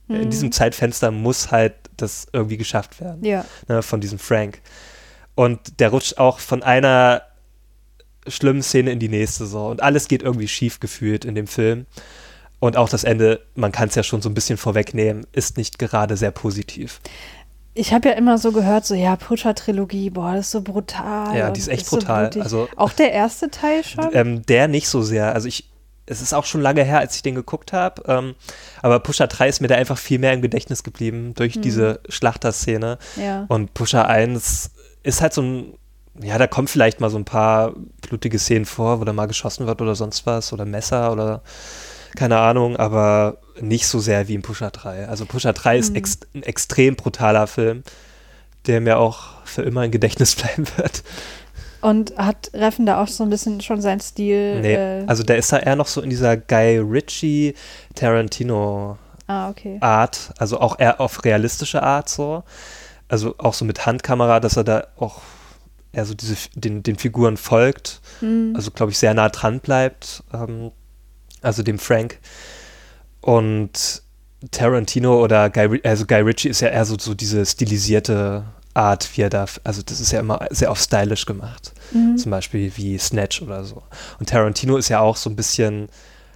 in 0.09 0.25
Mhm. 0.25 0.29
diesem 0.31 0.51
Zeitfenster 0.51 1.11
muss 1.11 1.49
halt 1.49 1.75
das 1.95 2.27
irgendwie 2.33 2.57
geschafft 2.57 2.99
werden 2.99 3.23
Ja. 3.23 3.45
ne, 3.69 3.81
von 3.81 4.01
diesem 4.01 4.19
Frank. 4.19 4.59
Und 5.33 5.79
der 5.79 5.89
rutscht 5.91 6.17
auch 6.17 6.39
von 6.39 6.61
einer 6.61 7.21
schlimmen 8.29 8.61
Szene 8.63 8.91
in 8.91 8.99
die 8.99 9.09
nächste 9.09 9.45
so. 9.45 9.67
Und 9.67 9.81
alles 9.81 10.07
geht 10.07 10.23
irgendwie 10.23 10.47
schief 10.47 10.79
gefühlt 10.79 11.25
in 11.25 11.35
dem 11.35 11.47
Film. 11.47 11.85
Und 12.59 12.75
auch 12.75 12.89
das 12.89 13.03
Ende, 13.03 13.41
man 13.55 13.71
kann 13.71 13.89
es 13.89 13.95
ja 13.95 14.01
schon 14.03 14.21
so 14.21 14.29
ein 14.29 14.33
bisschen 14.33 14.57
vorwegnehmen, 14.57 15.27
ist 15.31 15.57
nicht 15.57 15.77
gerade 15.77 16.17
sehr 16.17 16.31
positiv. 16.31 16.99
Ich 17.75 17.93
habe 17.93 18.09
ja 18.09 18.15
immer 18.15 18.39
so 18.39 18.51
gehört, 18.51 18.87
so, 18.87 18.95
ja, 18.95 19.15
Pusher-Trilogie, 19.15 20.09
boah, 20.09 20.33
das 20.33 20.47
ist 20.47 20.51
so 20.51 20.61
brutal. 20.61 21.37
Ja, 21.37 21.51
die 21.51 21.59
ist 21.59 21.67
echt 21.67 21.85
so 21.85 21.97
brutal. 21.97 22.23
blutig. 22.23 22.41
Also- 22.41 22.67
auch 22.75 22.91
der 22.93 23.11
erste 23.11 23.51
Teil 23.51 23.83
schon? 23.83 24.09
Ähm, 24.13 24.43
der 24.47 24.67
nicht 24.67 24.89
so 24.89 25.03
sehr. 25.03 25.35
Also 25.35 25.47
ich, 25.47 25.69
es 26.07 26.19
ist 26.21 26.33
auch 26.33 26.45
schon 26.45 26.61
lange 26.61 26.83
her, 26.83 26.97
als 26.97 27.15
ich 27.15 27.21
den 27.21 27.35
geguckt 27.35 27.73
habe. 27.73 28.01
Ähm, 28.07 28.33
aber 28.81 28.99
Pusher 29.01 29.27
3 29.27 29.47
ist 29.49 29.61
mir 29.61 29.67
da 29.67 29.75
einfach 29.75 29.99
viel 29.99 30.17
mehr 30.17 30.33
im 30.33 30.41
Gedächtnis 30.41 30.81
geblieben 30.81 31.35
durch 31.35 31.53
Hm. 31.55 31.61
diese 31.61 31.99
Schlachterszene. 32.09 32.97
ja. 33.17 33.45
Und 33.49 33.75
Pusher 33.75 34.07
1 34.07 34.71
ist 35.03 35.21
halt 35.21 35.33
so 35.35 35.43
ein, 35.43 35.73
ja, 36.21 36.37
da 36.37 36.47
kommen 36.47 36.67
vielleicht 36.67 36.99
mal 36.99 37.09
so 37.09 37.17
ein 37.17 37.25
paar 37.25 37.73
blutige 38.07 38.39
Szenen 38.39 38.65
vor, 38.65 38.99
wo 38.99 39.03
da 39.05 39.13
mal 39.13 39.27
geschossen 39.27 39.67
wird 39.67 39.81
oder 39.81 39.95
sonst 39.95 40.25
was 40.25 40.53
oder 40.53 40.65
Messer 40.65 41.11
oder 41.11 41.41
keine 42.15 42.39
Ahnung, 42.39 42.77
aber 42.77 43.37
nicht 43.59 43.87
so 43.87 43.99
sehr 43.99 44.27
wie 44.27 44.33
in 44.35 44.41
Pusher 44.41 44.71
3. 44.71 45.07
Also 45.07 45.25
Pusher 45.25 45.53
3 45.53 45.77
ist 45.77 45.89
Mhm. 45.91 45.95
ex 45.97 46.19
ein 46.33 46.43
extrem 46.43 46.95
brutaler 46.95 47.45
Film, 47.47 47.83
der 48.65 48.81
mir 48.81 48.97
auch 48.97 49.43
für 49.45 49.61
immer 49.61 49.83
im 49.85 49.91
Gedächtnis 49.91 50.35
bleiben 50.35 50.65
wird. 50.77 51.03
Und 51.81 52.17
hat 52.17 52.49
Reffen 52.53 52.87
da 52.87 53.01
auch 53.03 53.07
so 53.07 53.23
ein 53.23 53.29
bisschen 53.29 53.61
schon 53.61 53.81
seinen 53.81 53.99
Stil? 53.99 54.61
Nee, 54.61 54.73
Äh, 54.73 55.03
also 55.05 55.21
der 55.23 55.37
ist 55.37 55.51
da 55.53 55.59
eher 55.59 55.75
noch 55.75 55.87
so 55.87 56.01
in 56.01 56.09
dieser 56.09 56.35
Guy 56.35 56.79
Ritchie 56.79 57.53
Tarantino 57.93 58.97
ah, 59.27 59.49
okay. 59.49 59.77
Art, 59.81 60.31
also 60.39 60.59
auch 60.59 60.79
eher 60.79 60.99
auf 60.99 61.23
realistische 61.23 61.83
Art 61.83 62.09
so. 62.09 62.43
Also 63.09 63.35
auch 63.37 63.53
so 63.53 63.63
mit 63.65 63.85
Handkamera, 63.85 64.39
dass 64.39 64.57
er 64.57 64.63
da 64.63 64.87
auch 64.97 65.21
eher 65.97 66.05
so 66.05 66.13
diese, 66.13 66.35
den, 66.55 66.83
den 66.83 66.97
Figuren 66.97 67.37
folgt. 67.37 68.01
Hm. 68.19 68.53
Also 68.55 68.71
glaube 68.71 68.91
ich 68.91 68.97
sehr 68.97 69.13
nah 69.13 69.29
dran 69.29 69.59
bleibt. 69.59 70.23
Ähm, 70.33 70.71
also 71.41 71.63
dem 71.63 71.79
Frank. 71.79 72.19
Und 73.21 74.03
Tarantino 74.51 75.21
oder 75.21 75.49
Guy, 75.49 75.81
also 75.83 76.05
Guy 76.05 76.21
Ritchie 76.21 76.49
ist 76.49 76.61
ja 76.61 76.69
eher 76.69 76.85
so, 76.85 76.97
so 76.97 77.13
diese 77.13 77.45
stilisierte 77.45 78.45
Art, 78.73 79.09
wie 79.15 79.21
er 79.21 79.29
da, 79.29 79.45
also 79.63 79.81
das 79.81 79.99
ist 79.99 80.11
ja 80.11 80.19
immer 80.19 80.45
sehr 80.51 80.71
auf 80.71 80.79
stylisch 80.79 81.25
gemacht. 81.25 81.73
Mhm. 81.91 82.17
Zum 82.17 82.29
Beispiel 82.29 82.71
wie 82.75 82.97
Snatch 82.97 83.41
oder 83.41 83.63
so. 83.63 83.81
Und 84.19 84.29
Tarantino 84.29 84.77
ist 84.77 84.89
ja 84.89 84.99
auch 84.99 85.17
so 85.17 85.29
ein 85.29 85.35
bisschen, 85.35 85.89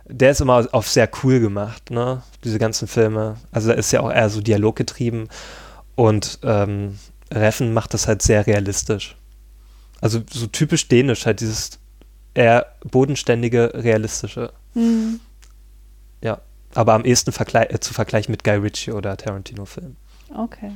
der 0.07 0.31
ist 0.31 0.41
immer 0.41 0.67
auf 0.71 0.89
sehr 0.89 1.07
cool 1.23 1.39
gemacht, 1.39 1.91
ne? 1.91 2.23
Diese 2.43 2.57
ganzen 2.57 2.87
Filme. 2.87 3.37
Also 3.51 3.69
da 3.69 3.75
ist 3.75 3.91
ja 3.91 4.01
auch 4.01 4.11
eher 4.11 4.29
so 4.29 4.41
dialoggetrieben 4.41 5.29
und 5.95 6.39
ähm, 6.41 6.97
Reffen 7.31 7.73
macht 7.73 7.93
das 7.93 8.07
halt 8.07 8.23
sehr 8.23 8.45
realistisch. 8.47 9.15
Also 10.01 10.21
so 10.29 10.47
typisch 10.47 10.87
dänisch, 10.87 11.25
halt 11.25 11.39
dieses 11.39 11.79
eher 12.33 12.65
bodenständige, 12.83 13.71
realistische. 13.73 14.51
Mhm. 14.73 15.19
Ja, 16.21 16.41
aber 16.73 16.93
am 16.93 17.05
ehesten 17.05 17.31
vergle 17.31 17.69
äh, 17.69 17.79
zu 17.79 17.93
vergleichen 17.93 18.31
mit 18.31 18.43
Guy 18.43 18.55
Ritchie 18.55 18.91
oder 18.91 19.15
Tarantino-Filmen. 19.17 19.97
Okay. 20.35 20.71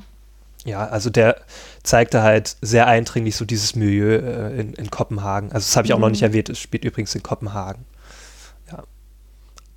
Ja, 0.65 0.87
also 0.87 1.11
der 1.11 1.37
zeigte 1.83 2.23
halt 2.23 2.57
sehr 2.61 2.87
eindringlich 2.87 3.35
so 3.35 3.45
dieses 3.45 3.75
Milieu 3.75 4.15
äh, 4.15 4.59
in, 4.59 4.73
in, 4.73 4.89
Kopenhagen. 4.89 5.51
Also 5.51 5.67
das 5.67 5.77
habe 5.77 5.85
ich 5.85 5.93
auch 5.93 5.97
mhm. 5.97 6.01
noch 6.01 6.09
nicht 6.09 6.23
erwähnt, 6.23 6.49
es 6.49 6.59
spielt 6.59 6.83
übrigens 6.83 7.13
in 7.13 7.21
Kopenhagen. 7.21 7.85
Ja. 8.71 8.83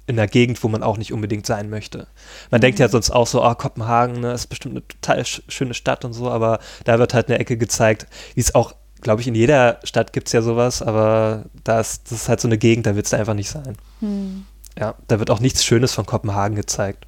In 0.07 0.19
einer 0.19 0.27
Gegend, 0.27 0.65
wo 0.65 0.69
man 0.69 0.83
auch 0.83 0.97
nicht 0.97 1.13
unbedingt 1.13 1.45
sein 1.45 1.69
möchte. 1.69 2.07
Man 2.51 2.61
mhm. 2.61 2.63
denkt 2.63 2.79
ja 2.79 2.89
sonst 2.89 3.11
auch 3.11 3.27
so, 3.27 3.45
oh, 3.45 3.55
Kopenhagen 3.55 4.21
ne, 4.21 4.33
ist 4.33 4.47
bestimmt 4.47 4.77
eine 4.77 4.89
total 4.89 5.25
sch 5.27 5.43
schöne 5.49 5.75
Stadt 5.75 6.07
und 6.07 6.15
so, 6.15 6.31
aber 6.31 6.59
da 6.85 6.99
wird 6.99 7.13
halt 7.13 7.29
eine 7.29 7.39
Ecke 7.39 7.59
gezeigt, 7.59 8.07
wie 8.35 8.41
es 8.41 8.55
auch, 8.55 8.75
glaube 9.01 9.21
ich, 9.21 9.29
in 9.29 9.35
jeder 9.35 9.79
Stadt 9.85 10.13
gibt 10.13 10.29
es 10.29 10.33
ja 10.33 10.43
sowas, 10.43 10.83
aber 10.83 11.45
da 11.65 11.81
ist, 11.81 12.11
das 12.11 12.23
ist 12.23 12.29
halt 12.29 12.41
so 12.41 12.49
eine 12.49 12.59
Gegend, 12.59 12.87
da 12.87 12.97
wird 12.97 13.07
es 13.07 13.15
einfach 13.15 13.35
nicht 13.35 13.51
sein. 13.51 13.77
Mhm. 14.01 14.47
Ja, 14.79 14.95
da 15.09 15.19
wird 15.19 15.31
auch 15.31 15.41
nichts 15.41 15.65
Schönes 15.65 15.93
von 15.93 16.07
Kopenhagen 16.07 16.57
gezeigt. 16.57 17.07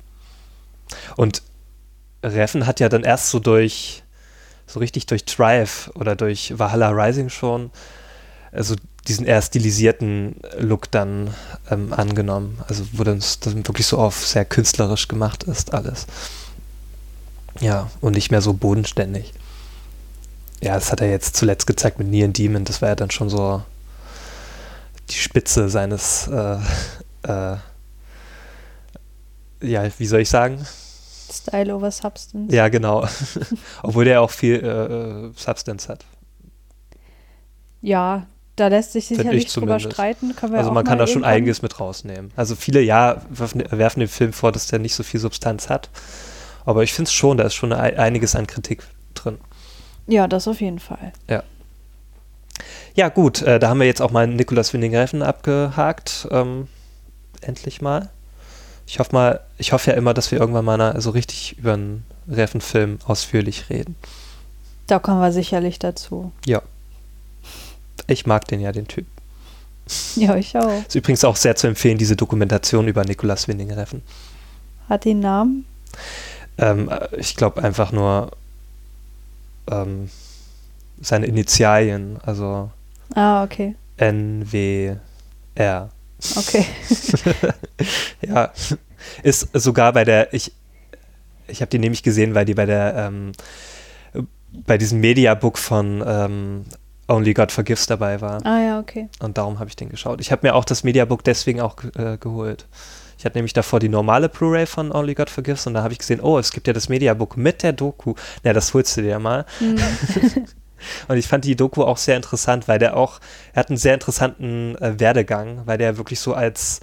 Und 1.16 1.42
Reffen 2.22 2.66
hat 2.66 2.80
ja 2.80 2.88
dann 2.88 3.04
erst 3.04 3.30
so 3.30 3.38
durch, 3.38 4.02
so 4.66 4.80
richtig 4.80 5.06
durch 5.06 5.24
Drive 5.24 5.90
oder 5.94 6.16
durch 6.16 6.58
Valhalla 6.58 6.90
Rising 6.90 7.28
schon, 7.28 7.70
also 8.52 8.74
diesen 9.08 9.24
eher 9.24 9.40
stilisierten 9.40 10.36
Look 10.58 10.90
dann 10.90 11.34
ähm, 11.70 11.92
angenommen. 11.92 12.60
Also 12.68 12.84
wo 12.92 13.04
dann, 13.04 13.18
das 13.18 13.40
wirklich 13.44 13.86
so 13.86 13.98
auf 13.98 14.26
sehr 14.26 14.44
künstlerisch 14.44 15.08
gemacht 15.08 15.44
ist 15.44 15.72
alles. 15.72 16.06
Ja, 17.60 17.90
und 18.00 18.12
nicht 18.12 18.30
mehr 18.30 18.42
so 18.42 18.52
bodenständig. 18.52 19.32
Ja, 20.60 20.74
das 20.74 20.92
hat 20.92 21.00
er 21.00 21.10
jetzt 21.10 21.36
zuletzt 21.36 21.66
gezeigt 21.66 21.98
mit 21.98 22.08
Neon 22.08 22.32
Demon. 22.32 22.64
Das 22.64 22.82
war 22.82 22.90
ja 22.90 22.94
dann 22.94 23.10
schon 23.10 23.30
so 23.30 23.62
die 25.08 25.14
Spitze 25.14 25.68
seines, 25.68 26.28
äh, 26.28 26.58
äh, 27.22 27.56
ja, 29.62 29.88
wie 29.98 30.06
soll 30.06 30.20
ich 30.20 30.28
sagen? 30.28 30.64
Style 31.32 31.74
over 31.74 31.90
Substance. 31.90 32.54
Ja, 32.54 32.68
genau. 32.68 33.06
Obwohl 33.82 34.04
der 34.04 34.20
auch 34.20 34.30
viel 34.30 34.56
äh, 34.56 35.28
äh, 35.28 35.32
Substance 35.36 35.88
hat. 35.88 36.04
Ja, 37.82 38.26
da 38.56 38.68
lässt 38.68 38.92
sich 38.92 39.06
sicherlich 39.06 39.46
drüber 39.46 39.80
streiten. 39.80 40.34
also 40.52 40.70
man 40.70 40.84
kann 40.84 40.98
da 40.98 41.06
schon 41.06 41.24
einiges 41.24 41.62
mit 41.62 41.80
rausnehmen. 41.80 42.30
Also 42.36 42.56
viele, 42.56 42.82
ja, 42.82 43.22
werfen, 43.30 43.64
werfen 43.70 44.00
dem 44.00 44.08
Film 44.08 44.32
vor, 44.34 44.52
dass 44.52 44.66
der 44.66 44.78
nicht 44.78 44.94
so 44.94 45.02
viel 45.02 45.20
Substanz 45.20 45.70
hat. 45.70 45.88
Aber 46.66 46.82
ich 46.82 46.92
finde 46.92 47.08
es 47.08 47.14
schon, 47.14 47.38
da 47.38 47.44
ist 47.44 47.54
schon 47.54 47.72
einiges 47.72 48.36
an 48.36 48.46
Kritik 48.46 48.82
drin. 49.14 49.38
Ja, 50.10 50.26
das 50.26 50.48
auf 50.48 50.60
jeden 50.60 50.80
Fall. 50.80 51.12
Ja. 51.28 51.42
Ja, 52.94 53.08
gut, 53.08 53.42
äh, 53.42 53.58
da 53.58 53.68
haben 53.68 53.80
wir 53.80 53.86
jetzt 53.86 54.02
auch 54.02 54.10
mal 54.10 54.26
Nikolaus 54.26 54.74
Winding-Refn 54.74 55.22
abgehakt. 55.22 56.28
Ähm, 56.30 56.68
endlich 57.40 57.80
mal. 57.80 58.10
Ich 58.86 58.98
hoffe 58.98 59.12
mal, 59.14 59.40
ich 59.56 59.72
hoffe 59.72 59.92
ja 59.92 59.96
immer, 59.96 60.12
dass 60.14 60.32
wir 60.32 60.40
irgendwann 60.40 60.64
mal 60.64 61.00
so 61.00 61.10
richtig 61.10 61.56
über 61.58 61.74
einen 61.74 62.04
Reffen-Film 62.28 62.98
ausführlich 63.06 63.70
reden. 63.70 63.94
Da 64.88 64.98
kommen 64.98 65.20
wir 65.20 65.32
sicherlich 65.32 65.78
dazu. 65.78 66.32
Ja. 66.44 66.60
Ich 68.08 68.26
mag 68.26 68.48
den 68.48 68.60
ja, 68.60 68.72
den 68.72 68.88
Typ. 68.88 69.06
Ja, 70.16 70.34
ich 70.36 70.56
auch. 70.56 70.86
Ist 70.86 70.94
übrigens 70.96 71.24
auch 71.24 71.36
sehr 71.36 71.54
zu 71.54 71.68
empfehlen, 71.68 71.98
diese 71.98 72.16
Dokumentation 72.16 72.88
über 72.88 73.04
Nikolaus 73.04 73.46
Winding 73.46 73.72
Reffen. 73.72 74.02
Hat 74.88 75.06
einen 75.06 75.20
Namen? 75.20 75.64
Ähm, 76.58 76.90
ich 77.16 77.36
glaube 77.36 77.62
einfach 77.62 77.92
nur 77.92 78.32
ähm, 79.70 80.10
seine 81.00 81.26
Initialien, 81.26 82.18
also 82.22 82.70
Ah, 83.14 83.42
okay. 83.42 83.74
NWR. 83.96 84.98
Okay. 86.36 86.66
ja, 88.20 88.52
ist 89.22 89.48
sogar 89.54 89.92
bei 89.92 90.04
der, 90.04 90.32
ich, 90.32 90.52
ich 91.48 91.60
habe 91.60 91.70
die 91.70 91.78
nämlich 91.78 92.02
gesehen, 92.02 92.34
weil 92.34 92.44
die 92.44 92.54
bei 92.54 92.66
der, 92.66 92.94
ähm, 92.96 93.32
bei 94.52 94.78
diesem 94.78 95.00
Mediabook 95.00 95.58
von 95.58 96.04
ähm, 96.06 96.64
Only 97.08 97.34
God 97.34 97.50
Forgives 97.50 97.86
dabei 97.86 98.20
war. 98.20 98.44
Ah 98.44 98.60
ja, 98.60 98.78
okay. 98.78 99.08
Und 99.20 99.38
darum 99.38 99.58
habe 99.58 99.68
ich 99.68 99.76
den 99.76 99.88
geschaut. 99.88 100.20
Ich 100.20 100.30
habe 100.30 100.46
mir 100.46 100.54
auch 100.54 100.64
das 100.64 100.84
Mediabook 100.84 101.24
deswegen 101.24 101.60
auch 101.60 101.76
äh, 101.96 102.18
geholt. 102.18 102.66
Ich 103.20 103.26
hatte 103.26 103.36
nämlich 103.36 103.52
davor 103.52 103.80
die 103.80 103.90
normale 103.90 104.30
Blu-ray 104.30 104.64
von 104.64 104.90
Only 104.90 105.14
God 105.14 105.28
Forgives 105.28 105.66
und 105.66 105.74
da 105.74 105.82
habe 105.82 105.92
ich 105.92 105.98
gesehen, 105.98 106.22
oh, 106.22 106.38
es 106.38 106.52
gibt 106.52 106.66
ja 106.66 106.72
das 106.72 106.88
Mediabook 106.88 107.36
mit 107.36 107.62
der 107.62 107.74
Doku. 107.74 108.14
Na, 108.44 108.54
das 108.54 108.72
holst 108.72 108.96
du 108.96 109.02
dir 109.02 109.18
mal. 109.18 109.44
Mhm. 109.60 109.78
Und 111.08 111.18
ich 111.18 111.28
fand 111.28 111.44
die 111.44 111.54
Doku 111.54 111.82
auch 111.82 111.98
sehr 111.98 112.16
interessant, 112.16 112.66
weil 112.66 112.78
der 112.78 112.96
auch, 112.96 113.20
er 113.52 113.60
hat 113.60 113.68
einen 113.68 113.76
sehr 113.76 113.92
interessanten 113.92 114.74
äh, 114.76 114.98
Werdegang, 114.98 115.60
weil 115.66 115.76
der 115.76 115.98
wirklich 115.98 116.18
so 116.18 116.32
als 116.32 116.80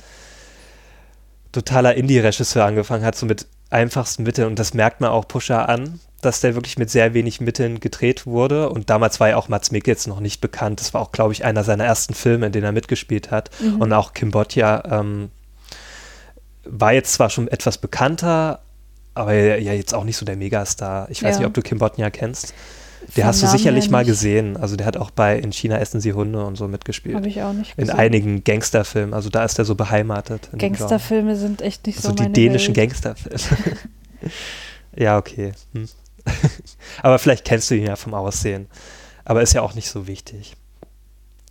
totaler 1.51 1.95
Indie-Regisseur 1.95 2.63
angefangen 2.63 3.03
hat, 3.03 3.15
so 3.15 3.25
mit 3.25 3.47
einfachsten 3.71 4.21
Mitteln. 4.21 4.49
Und 4.49 4.59
das 4.59 4.75
merkt 4.75 5.01
man 5.01 5.09
auch 5.09 5.27
Pusher 5.27 5.67
an, 5.67 5.99
dass 6.21 6.41
der 6.41 6.53
wirklich 6.53 6.77
mit 6.77 6.91
sehr 6.91 7.15
wenig 7.15 7.41
Mitteln 7.41 7.79
gedreht 7.79 8.27
wurde. 8.27 8.69
Und 8.69 8.91
damals 8.91 9.19
war 9.19 9.29
ja 9.29 9.37
auch 9.37 9.49
Mats 9.49 9.71
Mikkelsen 9.71 10.11
noch 10.11 10.19
nicht 10.19 10.41
bekannt. 10.41 10.81
Das 10.81 10.93
war 10.93 11.01
auch, 11.01 11.11
glaube 11.11 11.33
ich, 11.33 11.43
einer 11.43 11.63
seiner 11.63 11.85
ersten 11.85 12.13
Filme, 12.13 12.45
in 12.45 12.51
denen 12.51 12.65
er 12.65 12.73
mitgespielt 12.73 13.31
hat. 13.31 13.49
Mhm. 13.59 13.81
Und 13.81 13.91
auch 13.93 14.13
Kim 14.13 14.29
Botja 14.29 14.83
ähm, 14.99 15.31
war 16.69 16.93
jetzt 16.93 17.13
zwar 17.13 17.29
schon 17.29 17.47
etwas 17.47 17.77
bekannter, 17.77 18.59
aber 19.13 19.33
ja 19.33 19.73
jetzt 19.73 19.93
auch 19.93 20.03
nicht 20.03 20.17
so 20.17 20.25
der 20.25 20.35
Megastar. 20.35 21.09
Ich 21.09 21.23
weiß 21.23 21.35
ja. 21.35 21.39
nicht, 21.39 21.47
ob 21.47 21.53
du 21.53 21.61
Kim 21.61 21.79
Botja 21.79 22.09
kennst. 22.09 22.53
Der 23.15 23.25
hast 23.25 23.41
du 23.41 23.47
sicherlich 23.47 23.89
mal 23.89 24.03
gesehen. 24.03 24.57
Also 24.57 24.75
der 24.75 24.85
hat 24.85 24.97
auch 24.97 25.11
bei 25.11 25.37
In 25.37 25.51
China 25.51 25.77
essen 25.77 26.01
sie 26.01 26.13
Hunde 26.13 26.43
und 26.45 26.55
so 26.55 26.67
mitgespielt. 26.67 27.15
Habe 27.15 27.27
ich 27.27 27.41
auch 27.41 27.53
nicht 27.53 27.75
gesehen. 27.75 27.91
In 27.91 27.97
einigen 27.97 28.43
Gangsterfilmen. 28.43 29.13
Also 29.13 29.29
da 29.29 29.45
ist 29.45 29.57
er 29.59 29.65
so 29.65 29.75
beheimatet. 29.75 30.49
Gangsterfilme 30.57 31.35
sind 31.35 31.61
echt 31.61 31.85
nicht 31.87 31.97
also 31.97 32.09
so 32.09 32.15
die 32.15 32.31
dänischen 32.31 32.75
Welt. 32.75 32.89
Gangsterfilme. 32.89 33.37
ja, 34.95 35.17
okay. 35.17 35.53
Hm. 35.73 35.87
Aber 37.01 37.19
vielleicht 37.19 37.45
kennst 37.45 37.71
du 37.71 37.75
ihn 37.75 37.85
ja 37.85 37.95
vom 37.95 38.13
Aussehen. 38.13 38.67
Aber 39.25 39.41
ist 39.41 39.53
ja 39.53 39.61
auch 39.61 39.73
nicht 39.73 39.89
so 39.89 40.07
wichtig. 40.07 40.55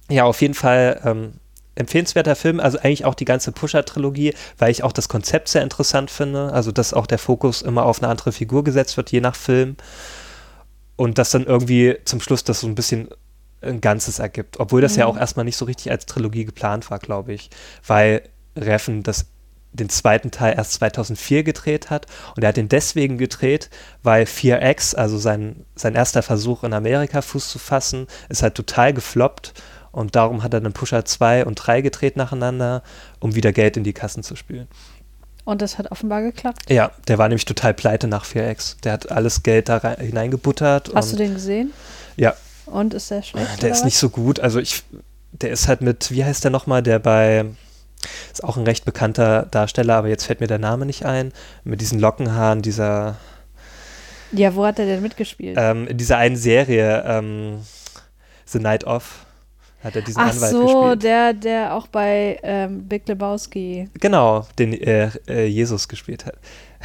Ja, 0.09 0.25
auf 0.25 0.41
jeden 0.41 0.55
Fall 0.55 1.01
ähm, 1.05 1.35
empfehlenswerter 1.77 2.35
Film. 2.35 2.59
Also 2.59 2.79
eigentlich 2.79 3.05
auch 3.05 3.14
die 3.14 3.24
ganze 3.24 3.53
Pusher-Trilogie, 3.53 4.35
weil 4.59 4.70
ich 4.70 4.83
auch 4.83 4.93
das 4.93 5.09
Konzept 5.09 5.49
sehr 5.49 5.62
interessant 5.62 6.11
finde. 6.11 6.53
Also 6.53 6.72
dass 6.72 6.93
auch 6.93 7.07
der 7.07 7.18
Fokus 7.18 7.62
immer 7.62 7.85
auf 7.85 8.03
eine 8.03 8.09
andere 8.09 8.33
Figur 8.33 8.64
gesetzt 8.64 8.97
wird, 8.97 9.12
je 9.12 9.20
nach 9.20 9.37
Film 9.37 9.77
und 10.97 11.18
dass 11.18 11.31
dann 11.31 11.45
irgendwie 11.45 11.97
zum 12.05 12.20
Schluss 12.20 12.43
das 12.43 12.61
so 12.61 12.66
ein 12.66 12.74
bisschen 12.74 13.09
ein 13.61 13.81
Ganzes 13.81 14.18
ergibt. 14.18 14.59
Obwohl 14.59 14.81
das 14.81 14.95
mhm. 14.95 15.01
ja 15.01 15.07
auch 15.07 15.16
erstmal 15.16 15.45
nicht 15.45 15.57
so 15.57 15.64
richtig 15.64 15.91
als 15.91 16.07
Trilogie 16.07 16.45
geplant 16.45 16.91
war, 16.91 16.99
glaube 16.99 17.33
ich. 17.33 17.51
Weil 17.87 18.22
Reffen 18.57 19.03
das 19.03 19.27
den 19.72 19.89
zweiten 19.91 20.31
Teil 20.31 20.55
erst 20.57 20.72
2004 20.74 21.43
gedreht 21.43 21.91
hat 21.91 22.07
und 22.35 22.43
er 22.43 22.49
hat 22.49 22.57
den 22.57 22.68
deswegen 22.68 23.18
gedreht, 23.18 23.68
weil 24.03 24.24
4X, 24.24 24.95
also 24.95 25.18
sein, 25.18 25.66
sein 25.74 25.95
erster 25.95 26.22
Versuch 26.22 26.64
in 26.64 26.72
Amerika 26.72 27.20
Fuß 27.20 27.51
zu 27.51 27.59
fassen, 27.59 28.07
ist 28.31 28.43
halt 28.43 28.55
total 28.55 28.95
gefloppt 28.95 29.53
und 29.97 30.14
darum 30.14 30.42
hat 30.42 30.53
er 30.53 30.61
dann 30.61 30.74
Pusher 30.74 31.07
2 31.07 31.47
und 31.47 31.55
3 31.55 31.80
gedreht 31.80 32.18
nacheinander, 32.18 32.82
um 33.18 33.34
wieder 33.34 33.53
Geld 33.53 33.78
in 33.78 33.82
die 33.82 33.94
Kassen 33.94 34.22
zu 34.22 34.36
spülen. 34.36 34.68
Und 35.47 35.62
das 35.62 35.78
hat 35.78 35.90
offenbar 35.90 36.20
geklappt. 36.20 36.68
Ja, 36.68 36.90
der 37.09 37.16
war 37.16 37.28
nämlich 37.28 37.47
total 37.47 37.72
pleite 37.72 38.07
nach 38.07 38.26
4X. 38.26 38.76
Der 38.82 38.92
hat 38.92 39.11
alles 39.11 39.42
Geld 39.42 39.70
da 39.70 39.78
rein, 39.78 39.97
hineingebuttert. 39.99 40.90
Hast 40.94 41.14
du 41.14 41.16
den 41.16 41.32
gesehen? 41.32 41.72
Ja. 42.16 42.34
Und 42.66 42.92
ist 42.92 43.11
der 43.11 43.22
schlecht? 43.22 43.62
Der 43.62 43.70
ist 43.70 43.78
was? 43.78 43.84
nicht 43.84 43.97
so 43.97 44.11
gut. 44.11 44.38
Also 44.38 44.59
ich, 44.59 44.82
der 45.32 45.49
ist 45.49 45.66
halt 45.66 45.80
mit, 45.80 46.11
wie 46.11 46.26
heißt 46.26 46.44
der 46.44 46.51
nochmal, 46.51 46.82
der 46.82 46.99
bei, 46.99 47.47
ist 48.30 48.44
auch 48.44 48.59
ein 48.59 48.64
recht 48.64 48.84
bekannter 48.84 49.47
Darsteller, 49.51 49.94
aber 49.94 50.09
jetzt 50.09 50.24
fällt 50.24 50.40
mir 50.40 50.47
der 50.47 50.59
Name 50.59 50.84
nicht 50.84 51.07
ein, 51.07 51.32
mit 51.64 51.80
diesen 51.80 52.01
Lockenhaaren, 52.01 52.61
dieser. 52.61 53.16
Ja, 54.32 54.55
wo 54.55 54.66
hat 54.66 54.78
er 54.78 54.84
denn 54.84 55.01
mitgespielt? 55.01 55.57
Ähm, 55.59 55.86
in 55.86 55.97
dieser 55.97 56.18
einen 56.18 56.36
Serie, 56.36 57.03
ähm, 57.07 57.61
The 58.44 58.59
Night 58.59 58.84
Off 58.84 59.26
hat 59.83 59.97
er 59.97 60.03
diesen 60.03 60.20
Ach 60.20 60.33
Anwalt 60.33 60.53
so, 60.53 60.66
gespielt. 60.66 61.03
der, 61.03 61.33
der 61.33 61.74
auch 61.74 61.87
bei 61.87 62.41
ähm, 62.43 62.89
Big 62.89 63.07
Lebowski. 63.09 63.89
Genau, 63.95 64.47
den 64.59 64.72
äh, 64.72 65.11
äh, 65.29 65.47
Jesus 65.47 65.89
gespielt 65.89 66.27
hat. 66.27 66.37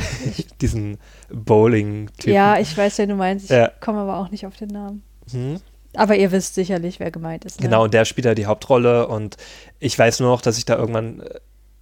diesen 0.61 0.97
Bowling-Typen. 1.29 2.33
Ja, 2.33 2.59
ich 2.59 2.75
weiß, 2.77 2.97
wen 2.99 3.09
du 3.09 3.15
meinst. 3.15 3.45
Ich 3.45 3.51
ja. 3.51 3.71
komme 3.79 3.99
aber 3.99 4.17
auch 4.17 4.29
nicht 4.29 4.45
auf 4.45 4.55
den 4.55 4.69
Namen. 4.69 5.03
Hm. 5.31 5.59
Aber 5.95 6.15
ihr 6.15 6.31
wisst 6.31 6.55
sicherlich, 6.55 6.99
wer 6.99 7.11
gemeint 7.11 7.45
ist. 7.45 7.59
Ne? 7.59 7.65
Genau, 7.67 7.83
und 7.83 7.93
der 7.93 8.05
spielt 8.05 8.25
da 8.25 8.33
die 8.33 8.45
Hauptrolle 8.45 9.07
und 9.07 9.37
ich 9.79 9.97
weiß 9.97 10.19
nur 10.21 10.29
noch, 10.29 10.41
dass 10.41 10.57
ich 10.57 10.65
da 10.65 10.77
irgendwann 10.77 11.21
äh, 11.21 11.39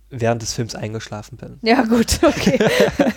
während 0.10 0.42
des 0.42 0.54
Films 0.54 0.74
eingeschlafen 0.74 1.38
bin. 1.38 1.60
Ja, 1.62 1.84
gut, 1.84 2.20
okay. 2.24 2.58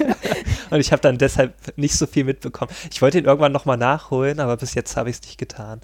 und 0.71 0.81
ich 0.81 0.93
habe 0.93 1.01
dann 1.01 1.17
deshalb 1.17 1.55
nicht 1.77 1.95
so 1.95 2.07
viel 2.07 2.25
mitbekommen. 2.25 2.71
Ich 2.91 3.01
wollte 3.01 3.19
ihn 3.19 3.25
irgendwann 3.25 3.53
nochmal 3.53 3.79
nachholen, 3.79 4.41
aber 4.41 4.57
bis 4.59 4.75
jetzt 4.75 4.97
habe 4.97 5.09
ich 5.09 5.17
es 5.17 5.23
nicht 5.23 5.39
getan. 5.39 5.81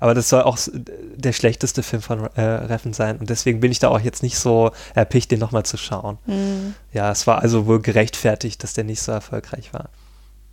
Aber 0.00 0.14
das 0.14 0.28
soll 0.28 0.42
auch 0.42 0.58
der 0.72 1.32
schlechteste 1.32 1.82
Film 1.82 2.02
von 2.02 2.24
äh, 2.34 2.40
Reffen 2.40 2.92
sein. 2.92 3.18
Und 3.18 3.30
deswegen 3.30 3.60
bin 3.60 3.72
ich 3.72 3.78
da 3.78 3.88
auch 3.88 4.00
jetzt 4.00 4.22
nicht 4.22 4.38
so 4.38 4.70
erpicht, 4.94 5.30
den 5.30 5.40
nochmal 5.40 5.64
zu 5.64 5.76
schauen. 5.76 6.18
Mhm. 6.26 6.74
Ja, 6.92 7.10
es 7.10 7.26
war 7.26 7.42
also 7.42 7.66
wohl 7.66 7.80
gerechtfertigt, 7.80 8.62
dass 8.62 8.74
der 8.74 8.84
nicht 8.84 9.02
so 9.02 9.12
erfolgreich 9.12 9.72
war. 9.72 9.90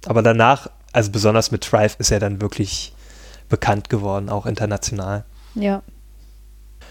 Aber 0.05 0.21
danach, 0.21 0.69
also 0.91 1.11
besonders 1.11 1.51
mit 1.51 1.71
Drive, 1.71 1.95
ist 1.99 2.11
er 2.11 2.19
dann 2.19 2.41
wirklich 2.41 2.93
bekannt 3.49 3.89
geworden, 3.89 4.29
auch 4.29 4.45
international. 4.45 5.25
Ja. 5.53 5.81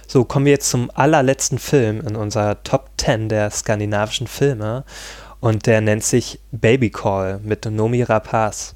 So, 0.07 0.25
kommen 0.25 0.45
wir 0.45 0.53
jetzt 0.53 0.71
zum 0.71 0.91
allerletzten 0.95 1.59
Film 1.59 2.01
in 2.07 2.15
unserer 2.15 2.63
Top 2.63 2.91
10 2.99 3.29
der 3.29 3.51
skandinavischen 3.51 4.27
Filme. 4.27 4.85
Und 5.41 5.67
der 5.67 5.81
nennt 5.81 6.05
sich 6.05 6.41
Baby 6.53 6.91
Call 6.91 7.41
mit 7.43 7.65
Nomi 7.67 8.03
Rapaz. 8.03 8.75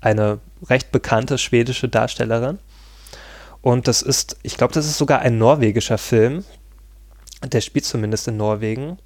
Eine 0.00 0.38
recht 0.68 0.92
bekannte 0.92 1.38
schwedische 1.38 1.88
Darstellerin. 1.88 2.58
Und 3.62 3.88
das 3.88 4.02
ist, 4.02 4.36
ich 4.42 4.56
glaube, 4.56 4.72
das 4.72 4.86
ist 4.86 4.98
sogar 4.98 5.20
ein 5.20 5.38
norwegischer 5.38 5.98
Film. 5.98 6.44
Der 7.44 7.60
spielt 7.60 7.84
zumindest 7.84 8.28
in 8.28 8.36
Norwegen. 8.36 8.98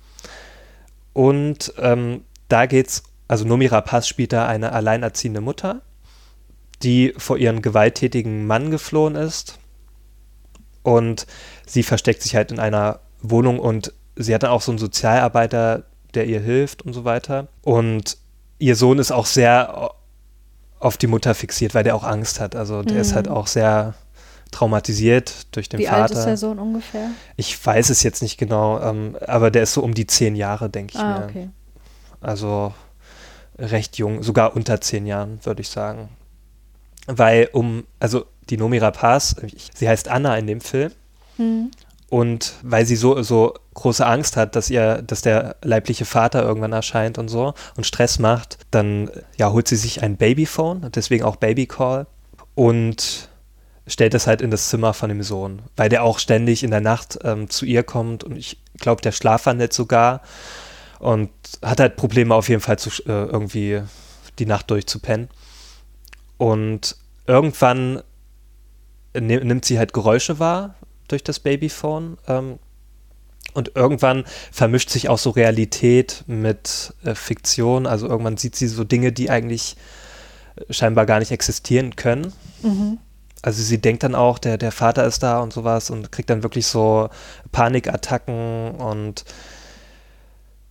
Und 1.13 1.73
ähm, 1.79 2.25
da 2.49 2.67
geht's, 2.67 3.03
also 3.29 3.45
Nomi 3.45 3.67
Rapaz 3.67 4.07
spielt 4.07 4.33
da 4.33 4.47
eine 4.47 4.73
alleinerziehende 4.73 5.41
Mutter, 5.41 5.83
die 6.83 7.15
vor 7.17 7.39
ihren 7.39 7.63
gewalttätigen 7.63 8.47
Mann 8.47 8.71
geflohen 8.71 9.15
ist. 9.15 9.59
Und 10.83 11.27
sie 11.67 11.83
versteckt 11.83 12.23
sich 12.23 12.35
halt 12.35 12.51
in 12.51 12.59
einer 12.59 13.01
Wohnung 13.21 13.59
und 13.59 13.93
sie 14.17 14.35
hat 14.35 14.43
dann 14.43 14.51
auch 14.51 14.63
so 14.63 14.73
einen 14.73 14.79
Sozialarbeiter, 14.79 15.85
der 16.15 16.27
ihr 16.27 16.41
hilft 16.41 16.83
und 16.83 16.93
so 16.93 17.05
weiter. 17.05 17.49
Und 17.63 18.17
ihr 18.59 18.77
Sohn 18.77 18.99
ist 18.99 19.13
auch 19.13 19.27
sehr 19.27 19.93
auf 20.79 20.97
die 20.97 21.07
Mutter 21.07 21.35
fixiert, 21.35 21.75
weil 21.75 21.85
der 21.85 21.95
auch 21.95 22.05
Angst 22.05 22.41
hat. 22.41 22.57
Also 22.57 22.83
der 22.83 22.95
mhm. 22.95 23.01
ist 23.01 23.15
halt 23.15 23.29
auch 23.29 23.47
sehr 23.47 23.95
traumatisiert 24.53 25.55
durch 25.57 25.69
den 25.69 25.81
Wie 25.81 25.87
Vater. 25.87 25.97
Wie 25.97 26.03
alt 26.03 26.11
ist 26.13 26.25
der 26.25 26.37
Sohn 26.37 26.59
ungefähr? 26.61 27.11
Ich 27.37 27.65
weiß 27.65 27.91
es 27.91 28.05
jetzt 28.05 28.23
nicht 28.23 28.39
genau, 28.39 28.81
ähm, 28.81 29.17
aber 29.27 29.51
der 29.51 29.65
ist 29.65 29.73
so 29.75 29.83
um 29.83 29.95
die 29.95 30.07
zehn 30.07 30.37
Jahre, 30.37 30.71
denke 30.71 30.95
ich 30.95 31.01
ah, 31.01 31.19
mir. 31.19 31.25
Okay. 31.25 31.49
Also 32.21 32.73
recht 33.59 33.99
jung, 33.99 34.23
sogar 34.23 34.55
unter 34.55 34.81
zehn 34.81 35.07
Jahren, 35.07 35.41
würde 35.43 35.63
ich 35.63 35.69
sagen. 35.69 36.09
Weil 37.07 37.49
um, 37.53 37.85
also 37.99 38.27
die 38.51 38.57
Nomi 38.57 38.79
Rapaz, 38.79 39.37
sie 39.75 39.89
heißt 39.89 40.09
Anna 40.09 40.37
in 40.37 40.47
dem 40.47 40.61
Film. 40.61 40.93
Hm. 41.37 41.71
Und 42.09 42.55
weil 42.63 42.85
sie 42.85 42.97
so, 42.97 43.23
so 43.23 43.55
große 43.73 44.05
Angst 44.05 44.37
hat, 44.37 44.55
dass 44.55 44.69
ihr, 44.69 45.01
dass 45.01 45.23
der 45.23 45.57
leibliche 45.63 46.05
Vater 46.05 46.43
irgendwann 46.43 46.73
erscheint 46.73 47.17
und 47.17 47.29
so 47.29 47.55
und 47.75 47.87
Stress 47.87 48.19
macht, 48.19 48.59
dann 48.71 49.11
ja, 49.39 49.51
holt 49.51 49.67
sie 49.67 49.77
sich 49.77 50.03
ein 50.03 50.19
Babyphone, 50.19 50.91
deswegen 50.95 51.25
auch 51.25 51.37
Babycall. 51.37 52.07
Und 52.55 53.31
stellt 53.87 54.15
es 54.15 54.27
halt 54.27 54.41
in 54.41 54.51
das 54.51 54.69
Zimmer 54.69 54.95
von 54.95 55.09
dem 55.09 55.23
Sohn, 55.23 55.63
weil 55.77 55.89
der 55.89 56.05
auch 56.05 56.19
ständig 56.19 56.63
in 56.63 56.71
der 56.71 56.81
Nacht 56.81 57.19
ähm, 57.25 57.51
zu 57.51 57.65
ihr 57.65 57.83
kommt 57.83 58.25
und 58.25 58.37
ich 58.37 58.59
glaube, 58.79 59.03
der 59.03 59.13
schlafwandelt 59.13 59.73
sogar 59.73 60.23
und 60.99 61.31
hat 61.63 61.81
halt 61.81 61.97
Probleme 61.97 62.35
auf 62.35 62.49
jeden 62.49 62.61
Fall 62.61 62.79
zu, 62.79 62.91
äh, 63.07 63.25
irgendwie 63.25 63.83
die 64.39 64.47
Nacht 64.47 64.71
durchzupennen. 64.71 65.29
Und 66.39 66.97
irgendwann 67.27 68.03
nimmt 69.15 69.65
sie 69.65 69.79
halt 69.79 69.93
Geräusche 69.93 70.39
wahr 70.39 70.75
durch 71.09 71.25
das 71.25 71.41
Babyphone 71.41 72.19
ähm, 72.29 72.59
und 73.53 73.73
irgendwann 73.75 74.25
vermischt 74.51 74.91
sich 74.91 75.09
auch 75.09 75.19
so 75.19 75.31
Realität 75.31 76.25
mit 76.27 76.95
äh, 77.05 77.15
Fiktion. 77.15 77.87
Also 77.87 78.09
irgendwann 78.09 78.37
sieht 78.37 78.57
sie 78.57 78.69
so 78.69 78.85
Dinge, 78.85 79.13
die 79.13 79.29
eigentlich 79.29 79.77
äh, 80.57 80.73
scheinbar 80.73 81.05
gar 81.05 81.19
nicht 81.19 81.33
existieren 81.33 81.97
können. 81.97 82.33
Mhm 82.63 82.99
also 83.43 83.63
sie 83.63 83.79
denkt 83.79 84.05
dann 84.05 84.15
auch, 84.15 84.39
der, 84.39 84.57
der 84.57 84.73
Vater 84.73 85.05
ist 85.05 85.23
da 85.23 85.41
und 85.41 85.53
sowas 85.53 85.91
und 85.91 86.13
kriegt 86.13 86.31
dann 86.31 86.43
wirklich 86.43 86.67
so 86.67 87.11
Panikattacken 87.51 88.73
und 88.77 89.25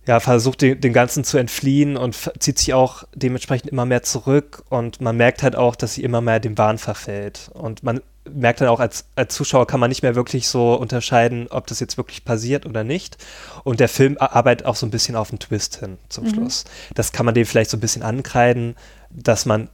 ja, 0.06 0.18
versucht 0.18 0.62
den, 0.62 0.80
den 0.80 0.92
Ganzen 0.92 1.22
zu 1.22 1.38
entfliehen 1.38 1.96
und 1.96 2.16
zieht 2.40 2.58
sich 2.58 2.74
auch 2.74 3.04
dementsprechend 3.14 3.70
immer 3.70 3.86
mehr 3.86 4.02
zurück 4.02 4.64
und 4.68 5.00
man 5.00 5.16
merkt 5.16 5.42
halt 5.42 5.54
auch, 5.54 5.76
dass 5.76 5.94
sie 5.94 6.02
immer 6.02 6.20
mehr 6.20 6.40
dem 6.40 6.58
Wahn 6.58 6.78
verfällt. 6.78 7.50
Und 7.54 7.84
man 7.84 8.00
merkt 8.28 8.60
dann 8.60 8.68
auch 8.68 8.80
als, 8.80 9.04
als 9.14 9.34
Zuschauer 9.34 9.66
kann 9.66 9.78
man 9.78 9.90
nicht 9.90 10.02
mehr 10.02 10.14
wirklich 10.14 10.48
so 10.48 10.74
unterscheiden, 10.74 11.46
ob 11.50 11.66
das 11.68 11.78
jetzt 11.78 11.98
wirklich 11.98 12.24
passiert 12.24 12.66
oder 12.66 12.82
nicht. 12.82 13.16
Und 13.62 13.78
der 13.78 13.88
Film 13.88 14.16
arbeitet 14.18 14.66
auch 14.66 14.76
so 14.76 14.86
ein 14.86 14.90
bisschen 14.90 15.14
auf 15.14 15.30
den 15.30 15.38
Twist 15.38 15.76
hin 15.76 15.98
zum 16.08 16.24
mhm. 16.24 16.30
Schluss. 16.30 16.64
Das 16.94 17.12
kann 17.12 17.26
man 17.26 17.34
dem 17.34 17.46
vielleicht 17.46 17.70
so 17.70 17.76
ein 17.76 17.80
bisschen 17.80 18.02
ankreiden, 18.02 18.74
dass 19.10 19.46
man 19.46 19.68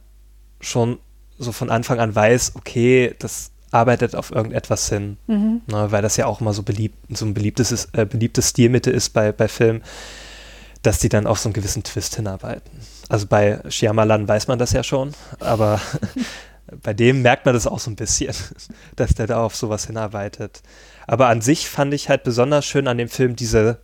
schon 0.61 0.99
so 1.39 1.51
von 1.51 1.71
Anfang 1.71 1.99
an 1.99 2.13
weiß, 2.13 2.53
okay, 2.55 3.15
das 3.17 3.51
arbeitet 3.71 4.15
auf 4.15 4.31
irgendetwas 4.31 4.89
hin, 4.89 5.17
mhm. 5.27 5.61
ne, 5.67 5.91
weil 5.91 6.01
das 6.01 6.17
ja 6.17 6.25
auch 6.25 6.41
immer 6.41 6.53
so 6.53 6.63
beliebt, 6.63 6.97
so 7.15 7.25
ein 7.25 7.33
beliebtes, 7.33 7.89
äh, 7.93 8.05
beliebtes 8.05 8.49
Stilmittel 8.49 8.93
ist 8.93 9.09
bei, 9.11 9.31
bei 9.31 9.47
Filmen, 9.47 9.83
dass 10.81 10.99
die 10.99 11.09
dann 11.09 11.27
auf 11.27 11.39
so 11.39 11.49
einen 11.49 11.53
gewissen 11.53 11.83
Twist 11.83 12.15
hinarbeiten. 12.15 12.71
Also 13.09 13.27
bei 13.27 13.59
Shyamalan 13.69 14.27
weiß 14.27 14.47
man 14.47 14.59
das 14.59 14.73
ja 14.73 14.83
schon, 14.83 15.13
aber 15.39 15.79
bei 16.83 16.93
dem 16.93 17.21
merkt 17.21 17.45
man 17.45 17.53
das 17.53 17.67
auch 17.67 17.79
so 17.79 17.91
ein 17.91 17.95
bisschen, 17.95 18.33
dass 18.95 19.13
der 19.13 19.27
da 19.27 19.43
auf 19.43 19.55
sowas 19.55 19.87
hinarbeitet. 19.87 20.61
Aber 21.07 21.27
an 21.27 21.41
sich 21.41 21.69
fand 21.69 21.93
ich 21.93 22.09
halt 22.09 22.23
besonders 22.23 22.65
schön 22.65 22.87
an 22.87 22.97
dem 22.97 23.09
Film 23.09 23.35
diese, 23.35 23.79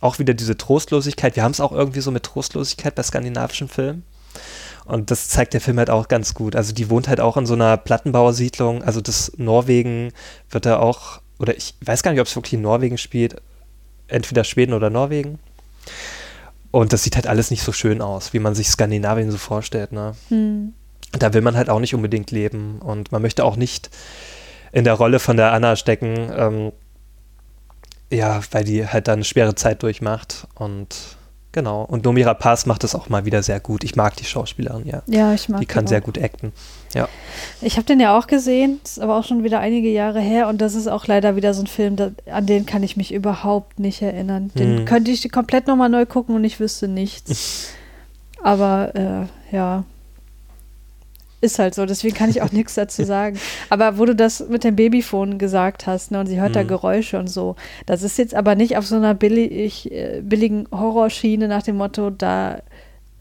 auch 0.00 0.18
wieder 0.18 0.34
diese 0.34 0.56
Trostlosigkeit. 0.56 1.36
Wir 1.36 1.42
haben 1.42 1.52
es 1.52 1.60
auch 1.60 1.72
irgendwie 1.72 2.00
so 2.00 2.10
mit 2.10 2.24
Trostlosigkeit 2.24 2.94
bei 2.94 3.02
skandinavischen 3.02 3.68
Filmen. 3.68 4.04
Und 4.84 5.10
das 5.10 5.28
zeigt 5.28 5.54
der 5.54 5.60
Film 5.60 5.78
halt 5.78 5.90
auch 5.90 6.08
ganz 6.08 6.34
gut. 6.34 6.56
Also 6.56 6.74
die 6.74 6.90
wohnt 6.90 7.08
halt 7.08 7.20
auch 7.20 7.36
in 7.36 7.46
so 7.46 7.54
einer 7.54 7.76
Plattenbauersiedlung. 7.76 8.82
Also 8.82 9.00
das 9.00 9.32
Norwegen 9.36 10.12
wird 10.50 10.66
da 10.66 10.78
auch, 10.78 11.20
oder 11.38 11.56
ich 11.56 11.74
weiß 11.80 12.02
gar 12.02 12.12
nicht, 12.12 12.20
ob 12.20 12.26
es 12.26 12.36
wirklich 12.36 12.54
in 12.54 12.62
Norwegen 12.62 12.98
spielt. 12.98 13.36
Entweder 14.08 14.44
Schweden 14.44 14.74
oder 14.74 14.90
Norwegen. 14.90 15.38
Und 16.70 16.92
das 16.92 17.02
sieht 17.04 17.16
halt 17.16 17.26
alles 17.26 17.50
nicht 17.50 17.62
so 17.62 17.72
schön 17.72 18.02
aus, 18.02 18.32
wie 18.32 18.40
man 18.40 18.54
sich 18.54 18.68
Skandinavien 18.68 19.30
so 19.30 19.38
vorstellt. 19.38 19.92
Ne? 19.92 20.14
Hm. 20.28 20.74
Da 21.12 21.32
will 21.32 21.40
man 21.40 21.56
halt 21.56 21.70
auch 21.70 21.80
nicht 21.80 21.94
unbedingt 21.94 22.30
leben. 22.30 22.80
Und 22.80 23.12
man 23.12 23.22
möchte 23.22 23.44
auch 23.44 23.56
nicht 23.56 23.90
in 24.72 24.84
der 24.84 24.94
Rolle 24.94 25.18
von 25.18 25.36
der 25.36 25.52
Anna 25.52 25.76
stecken. 25.76 26.30
Ähm, 26.36 26.72
ja, 28.10 28.40
weil 28.50 28.64
die 28.64 28.86
halt 28.86 29.08
dann 29.08 29.14
eine 29.14 29.24
schwere 29.24 29.54
Zeit 29.54 29.82
durchmacht. 29.82 30.46
Und 30.54 31.16
Genau. 31.54 31.84
Und 31.84 32.04
Nomira 32.04 32.34
Paz 32.34 32.66
macht 32.66 32.82
das 32.82 32.96
auch 32.96 33.08
mal 33.08 33.26
wieder 33.26 33.40
sehr 33.44 33.60
gut. 33.60 33.84
Ich 33.84 33.94
mag 33.94 34.16
die 34.16 34.24
Schauspielerin, 34.24 34.88
ja. 34.88 35.02
Ja, 35.06 35.32
ich 35.32 35.48
mag 35.48 35.60
die. 35.60 35.66
kann 35.66 35.86
sehr 35.86 36.00
gut 36.00 36.18
acten. 36.18 36.52
Ja. 36.94 37.08
Ich 37.60 37.76
habe 37.76 37.86
den 37.86 38.00
ja 38.00 38.18
auch 38.18 38.26
gesehen, 38.26 38.80
ist 38.82 38.98
aber 38.98 39.16
auch 39.16 39.24
schon 39.24 39.44
wieder 39.44 39.60
einige 39.60 39.88
Jahre 39.88 40.18
her 40.18 40.48
und 40.48 40.60
das 40.60 40.74
ist 40.74 40.88
auch 40.88 41.06
leider 41.06 41.36
wieder 41.36 41.54
so 41.54 41.62
ein 41.62 41.68
Film, 41.68 41.94
da, 41.94 42.10
an 42.28 42.46
den 42.46 42.66
kann 42.66 42.82
ich 42.82 42.96
mich 42.96 43.14
überhaupt 43.14 43.78
nicht 43.78 44.02
erinnern. 44.02 44.50
Den 44.58 44.78
hm. 44.78 44.84
könnte 44.84 45.12
ich 45.12 45.30
komplett 45.30 45.68
nochmal 45.68 45.88
neu 45.88 46.06
gucken 46.06 46.34
und 46.34 46.42
ich 46.42 46.58
wüsste 46.58 46.88
nichts. 46.88 47.68
aber 48.42 48.92
äh, 48.96 49.54
ja, 49.54 49.84
ist 51.44 51.58
halt 51.58 51.74
so, 51.74 51.86
deswegen 51.86 52.14
kann 52.14 52.30
ich 52.30 52.42
auch 52.42 52.52
nichts 52.52 52.74
dazu 52.74 53.04
sagen. 53.04 53.38
Aber 53.70 53.98
wo 53.98 54.04
du 54.04 54.14
das 54.14 54.48
mit 54.48 54.64
dem 54.64 54.76
Babyphone 54.76 55.38
gesagt 55.38 55.86
hast, 55.86 56.10
ne, 56.10 56.20
und 56.20 56.26
sie 56.26 56.40
hört 56.40 56.50
mhm. 56.50 56.54
da 56.54 56.62
Geräusche 56.64 57.18
und 57.18 57.28
so, 57.28 57.56
das 57.86 58.02
ist 58.02 58.18
jetzt 58.18 58.34
aber 58.34 58.54
nicht 58.54 58.76
auf 58.76 58.86
so 58.86 58.96
einer 58.96 59.14
billig, 59.14 59.92
äh, 59.92 60.20
billigen 60.22 60.66
Horrorschiene 60.72 61.48
nach 61.48 61.62
dem 61.62 61.76
Motto, 61.76 62.10
da 62.10 62.62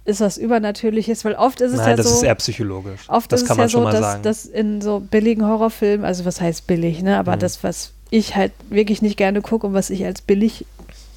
ist 0.05 0.19
was 0.19 0.37
Übernatürliches, 0.37 1.23
weil 1.23 1.35
oft 1.35 1.61
ist 1.61 1.71
es 1.71 1.77
Nein, 1.77 1.91
ja 1.91 1.95
das 1.95 2.05
so. 2.07 2.11
das 2.11 2.17
ist 2.19 2.23
eher 2.23 2.35
psychologisch. 2.35 3.01
Oft 3.07 3.31
das 3.31 3.43
ist 3.43 3.47
kann 3.47 3.59
es 3.59 3.71
ja 3.71 3.79
so, 3.79 3.83
mal 3.83 3.91
dass, 3.91 4.01
sagen. 4.01 4.23
dass 4.23 4.45
in 4.45 4.81
so 4.81 4.99
billigen 4.99 5.47
Horrorfilmen, 5.47 6.05
also 6.05 6.25
was 6.25 6.41
heißt 6.41 6.67
billig, 6.67 7.01
ne? 7.03 7.17
Aber 7.17 7.35
mhm. 7.35 7.39
das, 7.39 7.63
was 7.63 7.93
ich 8.09 8.35
halt 8.35 8.51
wirklich 8.69 9.01
nicht 9.01 9.17
gerne 9.17 9.41
gucke 9.41 9.65
und 9.65 9.73
was 9.73 9.89
ich 9.89 10.05
als 10.05 10.21
billig 10.21 10.65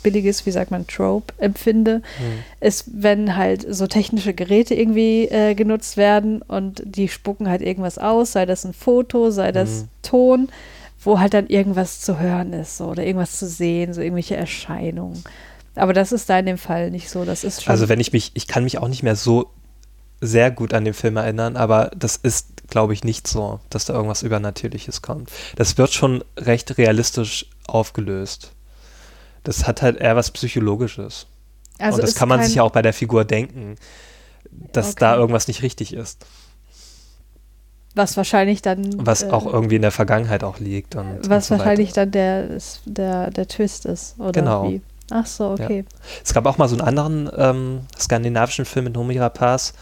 billiges, 0.06 0.46
wie 0.46 0.52
sagt 0.52 0.70
man, 0.70 0.86
Trope 0.86 1.34
empfinde, 1.38 1.96
mhm. 1.98 2.44
ist, 2.60 2.84
wenn 2.92 3.34
halt 3.34 3.66
so 3.68 3.88
technische 3.88 4.34
Geräte 4.34 4.72
irgendwie 4.76 5.24
äh, 5.24 5.56
genutzt 5.56 5.96
werden 5.96 6.42
und 6.42 6.80
die 6.84 7.08
spucken 7.08 7.48
halt 7.48 7.60
irgendwas 7.60 7.98
aus, 7.98 8.30
sei 8.30 8.46
das 8.46 8.64
ein 8.64 8.72
Foto, 8.72 9.32
sei 9.32 9.50
das 9.50 9.70
mhm. 9.70 9.88
Ton, 10.02 10.48
wo 11.00 11.18
halt 11.18 11.34
dann 11.34 11.48
irgendwas 11.48 12.00
zu 12.02 12.20
hören 12.20 12.52
ist 12.52 12.76
so, 12.76 12.84
oder 12.86 13.04
irgendwas 13.04 13.36
zu 13.36 13.48
sehen, 13.48 13.94
so 13.94 14.00
irgendwelche 14.00 14.36
Erscheinungen. 14.36 15.24
Aber 15.74 15.92
das 15.92 16.12
ist 16.12 16.30
da 16.30 16.38
in 16.38 16.46
dem 16.46 16.58
Fall 16.58 16.92
nicht 16.92 17.10
so. 17.10 17.24
Das 17.24 17.42
ist 17.42 17.64
schon. 17.64 17.72
Also 17.72 17.88
wenn 17.88 17.98
ich 17.98 18.12
mich, 18.12 18.30
ich 18.34 18.46
kann 18.46 18.62
mich 18.62 18.78
auch 18.78 18.88
nicht 18.88 19.02
mehr 19.02 19.16
so 19.16 19.50
sehr 20.20 20.52
gut 20.52 20.72
an 20.72 20.84
den 20.84 20.94
Film 20.94 21.16
erinnern, 21.16 21.56
aber 21.56 21.90
das 21.96 22.14
ist, 22.14 22.68
glaube 22.70 22.92
ich, 22.92 23.02
nicht 23.02 23.26
so, 23.26 23.58
dass 23.70 23.86
da 23.86 23.94
irgendwas 23.94 24.22
Übernatürliches 24.22 25.02
kommt. 25.02 25.30
Das 25.56 25.78
wird 25.78 25.92
schon 25.92 26.22
recht 26.38 26.78
realistisch 26.78 27.46
aufgelöst 27.66 28.52
das 29.46 29.66
hat 29.66 29.80
halt 29.80 29.98
eher 29.98 30.16
was 30.16 30.30
Psychologisches. 30.30 31.26
Also 31.78 31.96
Und 31.96 32.02
das 32.02 32.14
kann 32.14 32.28
man 32.28 32.42
sich 32.42 32.56
ja 32.56 32.62
auch 32.62 32.72
bei 32.72 32.82
der 32.82 32.92
Figur 32.92 33.24
denken, 33.24 33.76
dass 34.50 34.88
okay. 34.92 34.96
da 35.00 35.16
irgendwas 35.16 35.46
nicht 35.46 35.62
richtig 35.62 35.92
ist. 35.92 36.26
Was 37.94 38.16
wahrscheinlich 38.16 38.60
dann. 38.60 39.06
Was 39.06 39.22
äh, 39.22 39.30
auch 39.30 39.46
irgendwie 39.46 39.76
in 39.76 39.82
der 39.82 39.92
Vergangenheit 39.92 40.42
auch 40.42 40.58
liegt. 40.58 40.96
Und, 40.96 41.30
was 41.30 41.50
und 41.50 41.58
so 41.58 41.58
wahrscheinlich 41.58 41.92
dann 41.92 42.10
der, 42.10 42.58
der, 42.84 43.30
der 43.30 43.48
Twist 43.48 43.86
ist, 43.86 44.18
oder 44.18 44.32
genau. 44.32 44.68
wie? 44.68 44.82
Ach 45.10 45.26
so, 45.26 45.50
okay. 45.50 45.84
Ja. 45.88 45.98
Es 46.24 46.34
gab 46.34 46.46
auch 46.46 46.58
mal 46.58 46.68
so 46.68 46.76
einen 46.76 46.86
anderen 46.86 47.30
ähm, 47.36 47.80
skandinavischen 47.98 48.64
Film 48.64 48.86
mit 48.86 48.94
Noomi 48.94 49.18
Rapace, 49.18 49.72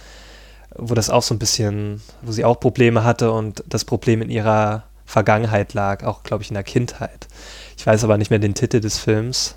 wo 0.77 0.95
das 0.95 1.09
auch 1.09 1.23
so 1.23 1.35
ein 1.35 1.39
bisschen, 1.39 2.03
wo 2.21 2.33
sie 2.33 2.45
auch 2.45 2.61
Probleme 2.61 3.05
hatte 3.05 3.33
und 3.33 3.65
das 3.67 3.85
Problem 3.85 4.21
in 4.21 4.29
ihrer 4.29 4.85
Vergangenheit 5.15 5.75
lag, 5.75 6.03
auch 6.03 6.25
glaube 6.25 6.43
ich 6.43 6.51
in 6.51 6.55
der 6.55 6.65
Kindheit. 6.65 7.29
Ich 7.77 7.87
weiß 7.87 8.03
aber 8.03 8.19
nicht 8.19 8.31
mehr 8.31 8.41
den 8.41 8.55
Titel 8.55 8.81
des 8.81 8.99
Films. 8.99 9.55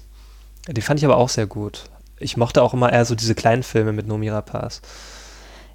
Den 0.67 0.83
fand 0.83 0.99
ich 0.99 1.05
aber 1.05 1.17
auch 1.17 1.29
sehr 1.29 1.47
gut. 1.47 1.85
Ich 2.19 2.37
mochte 2.37 2.61
auch 2.61 2.75
immer 2.75 2.93
eher 2.93 3.05
so 3.05 3.15
diese 3.15 3.33
kleinen 3.33 3.63
Filme 3.63 3.91
mit 3.91 4.05
Noomi 4.05 4.29
Rapace. 4.29 4.83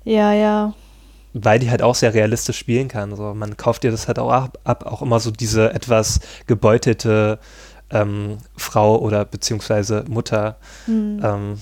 Ja, 0.05 0.33
ja. 0.33 0.73
Weil 1.33 1.59
die 1.59 1.69
halt 1.69 1.83
auch 1.83 1.97
sehr 1.97 2.15
realistisch 2.15 2.59
spielen 2.59 2.87
kann. 2.87 3.17
So, 3.17 3.35
man 3.35 3.57
kauft 3.57 3.83
dir 3.83 3.91
das 3.91 4.07
halt 4.07 4.21
auch 4.21 4.31
ab, 4.31 4.59
ab 4.63 4.87
auch 4.87 5.03
immer 5.03 5.19
so 5.19 5.33
diese 5.33 5.73
etwas 5.75 6.21
gebeutelte 6.47 7.41
ähm, 7.91 8.39
Frau 8.57 9.01
oder 9.01 9.25
beziehungsweise 9.25 10.05
Mutter. 10.07 10.59
Hm. 10.87 11.21
Ähm, 11.25 11.61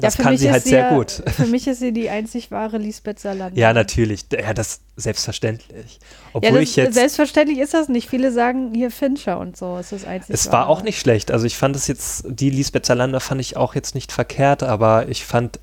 das 0.00 0.16
ja, 0.16 0.24
kann 0.24 0.36
sie 0.36 0.50
halt 0.50 0.64
sehr 0.64 0.90
ja, 0.90 0.94
gut. 0.94 1.22
Für 1.26 1.46
mich 1.46 1.66
ist 1.66 1.80
sie 1.80 1.92
die 1.92 2.10
einzig 2.10 2.50
wahre 2.50 2.78
Lisbeth 2.78 3.18
Salander. 3.18 3.58
Ja, 3.58 3.72
natürlich. 3.72 4.26
Ja, 4.32 4.54
das 4.54 4.80
selbstverständlich. 4.96 5.98
Obwohl 6.32 6.50
ja, 6.50 6.60
das, 6.60 6.62
ich 6.62 6.76
jetzt. 6.76 6.94
Selbstverständlich 6.94 7.58
ist 7.58 7.74
das 7.74 7.88
nicht. 7.88 8.08
Viele 8.08 8.32
sagen 8.32 8.74
hier 8.74 8.90
Fincher 8.90 9.38
und 9.38 9.56
so. 9.56 9.78
Ist 9.78 9.92
das 9.92 10.04
einzig 10.04 10.34
es 10.34 10.50
war 10.52 10.68
auch 10.68 10.82
nicht 10.82 11.00
schlecht. 11.00 11.30
Also 11.30 11.46
ich 11.46 11.56
fand 11.56 11.76
es 11.76 11.86
jetzt, 11.86 12.24
die 12.28 12.50
Lisbeth 12.50 12.86
Salander 12.86 13.20
fand 13.20 13.40
ich 13.40 13.56
auch 13.56 13.74
jetzt 13.74 13.94
nicht 13.94 14.12
verkehrt, 14.12 14.62
aber 14.62 15.08
ich 15.08 15.24
fand 15.24 15.58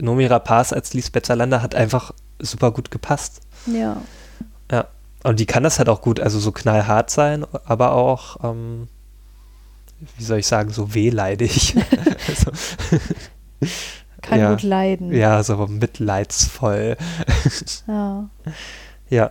Nomi 0.00 0.26
Rapaz 0.26 0.72
als 0.72 0.94
Lisbeth 0.94 1.26
Salander 1.26 1.62
hat 1.62 1.74
einfach 1.74 2.12
super 2.40 2.70
gut 2.70 2.90
gepasst. 2.90 3.40
Ja. 3.66 3.96
Ja. 4.70 4.86
Und 5.22 5.40
die 5.40 5.46
kann 5.46 5.62
das 5.62 5.78
halt 5.78 5.88
auch 5.88 6.02
gut, 6.02 6.20
also 6.20 6.38
so 6.38 6.52
knallhart 6.52 7.10
sein, 7.10 7.46
aber 7.64 7.92
auch, 7.92 8.44
ähm, 8.44 8.88
wie 10.18 10.24
soll 10.24 10.38
ich 10.38 10.46
sagen, 10.46 10.70
so 10.70 10.94
wehleidig. 10.94 11.74
also, 12.28 12.50
kann 14.24 14.40
ja, 14.40 14.50
gut 14.50 14.62
leiden. 14.62 15.12
Ja, 15.12 15.42
so 15.42 15.66
mitleidsvoll. 15.66 16.96
ja. 17.86 18.28
Ja. 19.10 19.30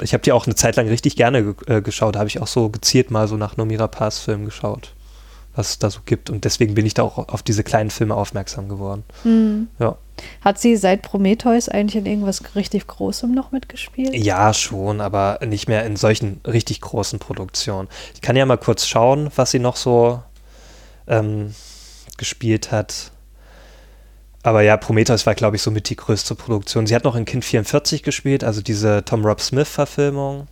Ich 0.00 0.12
habe 0.12 0.22
die 0.22 0.30
auch 0.30 0.46
eine 0.46 0.54
Zeit 0.54 0.76
lang 0.76 0.86
richtig 0.88 1.16
gerne 1.16 1.42
ge 1.42 1.54
äh, 1.66 1.82
geschaut. 1.82 2.14
Da 2.14 2.20
habe 2.20 2.28
ich 2.28 2.40
auch 2.40 2.46
so 2.46 2.68
gezielt 2.68 3.10
mal 3.10 3.26
so 3.26 3.36
nach 3.36 3.56
Nomira 3.56 3.88
Pass 3.88 4.20
Filmen 4.20 4.44
geschaut, 4.44 4.94
was 5.56 5.70
es 5.70 5.78
da 5.80 5.90
so 5.90 6.00
gibt. 6.06 6.30
Und 6.30 6.44
deswegen 6.44 6.74
bin 6.74 6.86
ich 6.86 6.94
da 6.94 7.02
auch 7.02 7.18
auf 7.18 7.42
diese 7.42 7.64
kleinen 7.64 7.90
Filme 7.90 8.14
aufmerksam 8.14 8.68
geworden. 8.68 9.02
Mhm. 9.24 9.66
Ja. 9.80 9.96
Hat 10.40 10.60
sie 10.60 10.76
seit 10.76 11.02
Prometheus 11.02 11.68
eigentlich 11.68 11.96
in 11.96 12.06
irgendwas 12.06 12.54
richtig 12.54 12.86
Großem 12.86 13.32
noch 13.32 13.50
mitgespielt? 13.50 14.14
Ja, 14.14 14.54
schon, 14.54 15.00
aber 15.00 15.40
nicht 15.44 15.68
mehr 15.68 15.84
in 15.84 15.96
solchen 15.96 16.40
richtig 16.46 16.80
großen 16.80 17.18
Produktionen. 17.18 17.88
Ich 18.14 18.20
kann 18.20 18.36
ja 18.36 18.46
mal 18.46 18.56
kurz 18.56 18.86
schauen, 18.86 19.30
was 19.34 19.50
sie 19.50 19.58
noch 19.58 19.76
so 19.76 20.22
ähm, 21.08 21.54
gespielt 22.16 22.70
hat. 22.70 23.10
Aber 24.48 24.62
ja, 24.62 24.78
Prometheus 24.78 25.26
war, 25.26 25.34
glaube 25.34 25.56
ich, 25.56 25.62
somit 25.62 25.90
die 25.90 25.96
größte 25.96 26.34
Produktion. 26.34 26.86
Sie 26.86 26.94
hat 26.94 27.04
noch 27.04 27.16
in 27.16 27.26
Kind 27.26 27.44
44 27.44 28.02
gespielt, 28.02 28.42
also 28.42 28.62
diese 28.62 29.04
Tom 29.04 29.22
Rob 29.22 29.42
Smith-Verfilmung. 29.42 30.46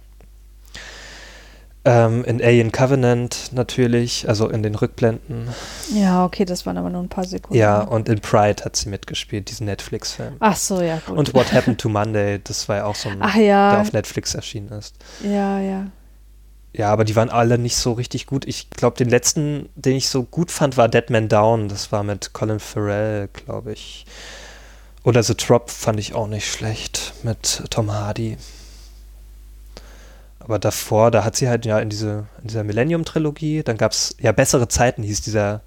Ähm, 1.87 2.23
in 2.27 2.43
Alien 2.43 2.73
Covenant 2.73 3.53
natürlich, 3.53 4.29
also 4.29 4.51
in 4.51 4.63
den 4.63 4.75
Rückblenden. 4.75 5.49
Ja, 5.95 6.27
okay, 6.27 6.45
das 6.45 6.67
waren 6.67 6.77
aber 6.77 6.91
nur 6.91 7.03
ein 7.03 7.09
paar 7.09 7.25
Sekunden. 7.25 7.57
Ja, 7.57 7.81
und 7.81 8.11
in 8.11 8.21
Pride 8.21 8.67
hat 8.67 8.77
sie 8.77 8.91
mitgespielt, 8.91 9.49
diesen 9.49 9.65
Netflix-Film. 9.65 10.35
Ach 10.41 10.57
so, 10.57 10.83
ja, 10.83 11.01
gut. 11.07 11.17
Und 11.17 11.33
What 11.33 11.55
Happened 11.55 11.81
to 11.81 11.89
Monday, 11.89 12.39
das 12.45 12.69
war 12.69 12.77
ja 12.77 12.85
auch 12.85 12.97
so 12.97 13.09
ein, 13.09 13.17
Ach, 13.21 13.35
ja. 13.37 13.71
der 13.71 13.81
auf 13.81 13.95
Netflix 13.95 14.35
erschienen 14.35 14.73
ist. 14.73 14.95
Ja, 15.25 15.59
ja. 15.59 15.87
Ja, 16.77 16.93
aber 16.93 17.05
die 17.05 17.17
waren 17.17 17.31
alle 17.31 17.57
nicht 17.57 17.77
so 17.77 17.93
richtig 17.93 18.27
gut. 18.27 18.45
Ich 18.47 18.69
glaube, 18.69 18.99
den 18.99 19.09
letzten, 19.09 19.71
den 19.77 19.97
ich 19.97 20.11
so 20.11 20.25
gut 20.25 20.51
fand, 20.51 20.77
war 20.77 20.89
Dead 20.89 21.09
Man 21.09 21.29
Down. 21.29 21.69
Das 21.69 21.91
war 21.91 22.03
mit 22.03 22.35
Colin 22.35 22.61
Farrell, 22.61 23.29
glaube 23.33 23.73
ich. 23.73 24.05
Oder 25.03 25.23
The 25.23 25.35
Drop 25.35 25.71
fand 25.71 25.99
ich 25.99 26.15
auch 26.15 26.27
nicht 26.27 26.51
schlecht 26.51 27.15
mit 27.23 27.63
Tom 27.71 27.93
Hardy. 27.93 28.37
Aber 30.39 30.59
davor, 30.59 31.11
da 31.11 31.25
hat 31.25 31.35
sie 31.35 31.49
halt 31.49 31.65
ja 31.65 31.79
in, 31.79 31.89
diese, 31.89 32.27
in 32.43 32.49
dieser 32.49 32.63
Millennium-Trilogie, 32.63 33.63
dann 33.63 33.79
gab 33.79 33.93
es 33.93 34.15
ja 34.21 34.33
bessere 34.33 34.69
Zeiten, 34.69 35.03
hieß 35.03 35.23
dieser 35.23 35.63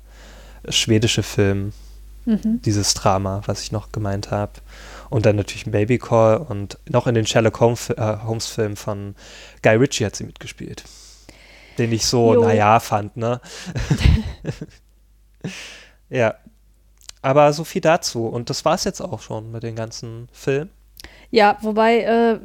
schwedische 0.70 1.24
Film, 1.24 1.74
mhm. 2.26 2.62
dieses 2.64 2.94
Drama, 2.94 3.42
was 3.46 3.62
ich 3.62 3.72
noch 3.72 3.92
gemeint 3.92 4.30
habe. 4.30 4.52
Und 5.10 5.26
dann 5.26 5.36
natürlich 5.36 5.66
Baby 5.66 5.98
Call 5.98 6.38
und 6.38 6.78
noch 6.88 7.08
in 7.08 7.16
den 7.16 7.26
Sherlock 7.26 7.60
Holmes, 7.60 7.90
äh, 7.90 8.18
Holmes 8.24 8.48
Film 8.48 8.76
von 8.76 9.16
Guy 9.64 9.76
Ritchie 9.76 10.06
hat 10.06 10.16
sie 10.16 10.24
mitgespielt. 10.24 10.84
Den 11.78 11.92
ich 11.92 12.06
so, 12.06 12.34
jo. 12.36 12.44
naja, 12.44 12.80
fand, 12.80 13.18
ne? 13.18 13.42
ja. 16.10 16.36
Aber 17.22 17.52
so 17.54 17.64
viel 17.64 17.82
dazu. 17.82 18.28
Und 18.28 18.50
das 18.50 18.66
war 18.66 18.76
es 18.76 18.84
jetzt 18.84 19.02
auch 19.02 19.22
schon 19.22 19.52
mit 19.52 19.64
den 19.64 19.76
ganzen 19.76 20.30
Filmen. 20.32 20.70
Ja, 21.32 21.58
wobei. 21.62 22.02
Äh, 22.02 22.40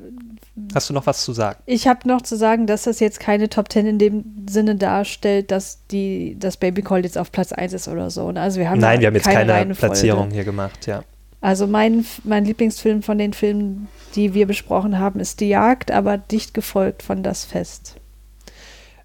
Hast 0.72 0.88
du 0.88 0.94
noch 0.94 1.06
was 1.06 1.24
zu 1.24 1.32
sagen? 1.32 1.60
Ich 1.66 1.88
habe 1.88 2.06
noch 2.06 2.22
zu 2.22 2.36
sagen, 2.36 2.68
dass 2.68 2.84
das 2.84 3.00
jetzt 3.00 3.18
keine 3.18 3.48
Top 3.48 3.68
Ten 3.68 3.86
in 3.86 3.98
dem 3.98 4.46
Sinne 4.48 4.76
darstellt, 4.76 5.50
dass 5.50 5.84
die 5.88 6.36
das 6.38 6.56
Baby 6.56 6.82
Call 6.82 7.02
jetzt 7.02 7.18
auf 7.18 7.32
Platz 7.32 7.52
1 7.52 7.72
ist 7.72 7.88
oder 7.88 8.10
so. 8.10 8.30
Ne? 8.30 8.40
Also 8.40 8.60
wir 8.60 8.70
haben 8.70 8.78
Nein, 8.78 9.00
wir 9.00 9.08
haben 9.08 9.14
jetzt 9.14 9.24
keine, 9.24 9.52
keine 9.52 9.74
Platzierung 9.74 10.30
hier 10.30 10.44
gemacht, 10.44 10.86
ja. 10.86 11.02
Also 11.44 11.66
mein, 11.66 12.06
mein 12.22 12.46
Lieblingsfilm 12.46 13.02
von 13.02 13.18
den 13.18 13.34
Filmen, 13.34 13.88
die 14.14 14.32
wir 14.32 14.46
besprochen 14.46 14.98
haben, 14.98 15.20
ist 15.20 15.40
Die 15.40 15.48
Jagd, 15.50 15.90
aber 15.90 16.16
dicht 16.16 16.54
gefolgt 16.54 17.02
von 17.02 17.22
Das 17.22 17.44
Fest. 17.44 17.96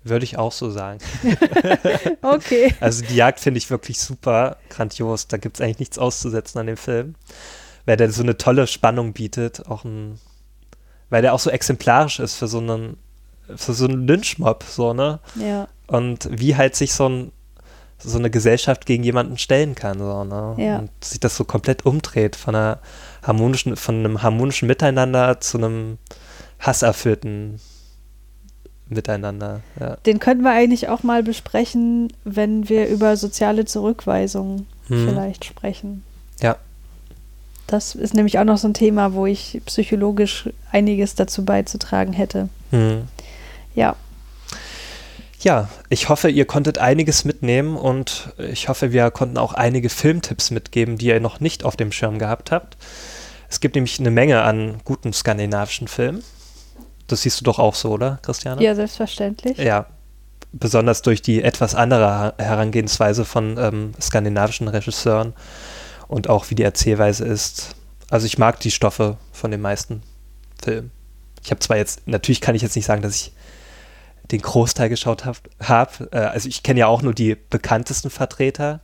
Würde 0.06 0.24
ich 0.24 0.38
auch 0.38 0.54
so 0.54 0.70
sagen. 0.70 1.00
okay. 2.22 2.74
Also 2.80 3.04
die 3.04 3.18
Jagd 3.18 3.42
finde 3.42 3.58
ich 3.58 3.70
wirklich 3.70 4.00
super, 4.00 4.56
grandios. 4.70 5.28
Da 5.28 5.36
gibt 5.36 5.58
es 5.58 5.62
eigentlich 5.62 5.80
nichts 5.80 6.00
auszusetzen 6.00 6.60
an 6.60 6.68
dem 6.68 6.78
Film. 6.78 7.16
Weil 7.86 7.98
der 7.98 8.10
so 8.10 8.24
eine 8.24 8.38
tolle 8.38 8.68
Spannung 8.68 9.12
bietet, 9.12 9.68
auch 9.68 9.84
ein, 9.84 10.18
weil 11.10 11.22
der 11.22 11.34
auch 11.34 11.42
so 11.42 11.50
exemplarisch 11.50 12.22
ist 12.22 12.36
für 12.36 12.48
so 12.48 12.60
einen, 12.60 12.96
für 13.54 13.74
so 13.74 13.84
einen 13.84 14.08
Lynchmob, 14.08 14.64
so, 14.64 14.94
ne? 14.94 15.20
Ja. 15.36 15.68
Und 15.88 16.30
wie 16.32 16.56
halt 16.56 16.78
sich 16.78 16.94
so 16.94 17.10
ein 17.10 17.32
so 18.02 18.18
eine 18.18 18.30
Gesellschaft 18.30 18.86
gegen 18.86 19.04
jemanden 19.04 19.38
stellen 19.38 19.76
kann. 19.76 20.00
So, 20.00 20.24
ne? 20.24 20.56
ja. 20.58 20.80
Und 20.80 20.89
sich 21.04 21.20
das 21.20 21.36
so 21.36 21.43
komplett 21.43 21.86
umdreht 21.86 22.36
von 22.36 22.56
einer 22.56 22.80
harmonischen, 23.24 23.76
von 23.76 23.95
einem 23.95 24.22
harmonischen 24.22 24.68
Miteinander 24.68 25.39
zu 25.41 25.58
einem 25.58 25.97
hasserfüllten 26.60 27.60
Miteinander. 28.88 29.62
Ja. 29.80 29.97
Den 29.97 30.20
könnten 30.20 30.43
wir 30.43 30.52
eigentlich 30.52 30.89
auch 30.89 31.04
mal 31.04 31.24
besprechen, 31.24 32.12
wenn 32.24 32.70
wir 32.70 32.88
über 32.88 33.18
soziale 33.18 33.66
Zurückweisung 33.66 34.66
hm. 34.88 35.08
vielleicht 35.08 35.45
sprechen. 35.45 36.04
Ja. 36.41 36.58
Das 37.68 37.93
ist 37.93 38.16
nämlich 38.16 38.39
auch 38.39 38.45
noch 38.45 38.58
so 38.58 38.68
ein 38.68 38.74
Thema, 38.74 39.14
wo 39.14 39.28
ich 39.28 39.62
psychologisch 39.66 40.50
einiges 40.72 41.14
dazu 41.14 41.45
beizutragen 41.45 42.14
hätte. 42.14 42.50
Hm. 42.72 43.04
Ja. 43.76 43.95
Ja, 45.42 45.70
ich 45.88 46.10
hoffe, 46.10 46.30
ihr 46.30 46.46
konntet 46.46 46.80
einiges 46.80 47.24
mitnehmen 47.24 47.78
und 47.78 48.34
ich 48.38 48.68
hoffe, 48.68 48.92
wir 48.92 49.10
konnten 49.10 49.38
auch 49.38 49.54
einige 49.54 49.90
Filmtipps 49.90 50.52
mitgeben, 50.52 50.98
die 50.98 51.08
ihr 51.08 51.22
noch 51.22 51.40
nicht 51.40 51.64
auf 51.64 51.78
dem 51.78 51.94
Schirm 51.94 52.20
gehabt 52.20 52.52
habt. 52.52 52.78
Es 53.50 53.62
gibt 53.62 53.76
nämlich 53.76 54.00
eine 54.00 54.12
Menge 54.12 54.42
an 54.42 54.82
guten 54.84 55.14
skandinavischen 55.14 55.88
Filmen. 55.88 56.24
Das 57.08 57.22
siehst 57.22 57.40
du 57.40 57.46
doch 57.46 57.58
auch 57.58 57.74
so, 57.74 57.92
oder, 57.92 58.20
Christiane? 58.22 58.62
Ja, 58.62 58.76
selbstverständlich. 58.76 59.58
Ja, 59.58 59.88
besonders 60.52 61.02
durch 61.02 61.22
die 61.22 61.42
etwas 61.42 61.74
andere 61.74 62.34
Herangehensweise 62.38 63.24
von 63.24 63.58
ähm, 63.58 63.94
skandinavischen 64.00 64.68
Regisseuren 64.68 65.34
und 66.08 66.30
auch 66.30 66.50
wie 66.50 66.56
die 66.56 66.64
Erzählweise 66.64 67.26
ist. 67.26 67.76
Also 68.10 68.26
ich 68.26 68.38
mag 68.38 68.60
die 68.60 68.72
Stoffe 68.72 69.18
von 69.32 69.52
den 69.52 69.62
meisten 69.62 70.04
Filmen. 70.62 70.92
Ich 71.44 71.52
habe 71.52 71.60
zwar 71.60 71.78
jetzt, 71.78 72.08
natürlich 72.08 72.42
kann 72.42 72.56
ich 72.56 72.62
jetzt 72.62 72.76
nicht 72.76 72.86
sagen, 72.86 73.02
dass 73.02 73.16
ich 73.16 73.32
den 74.32 74.42
Großteil 74.42 74.90
geschaut 74.90 75.26
habe. 75.26 75.40
Hab. 75.60 76.14
Äh, 76.14 76.18
also 76.18 76.48
ich 76.48 76.64
kenne 76.64 76.82
ja 76.82 76.88
auch 76.88 77.02
nur 77.02 77.14
die 77.14 77.36
bekanntesten 77.36 78.10
Vertreter. 78.10 78.82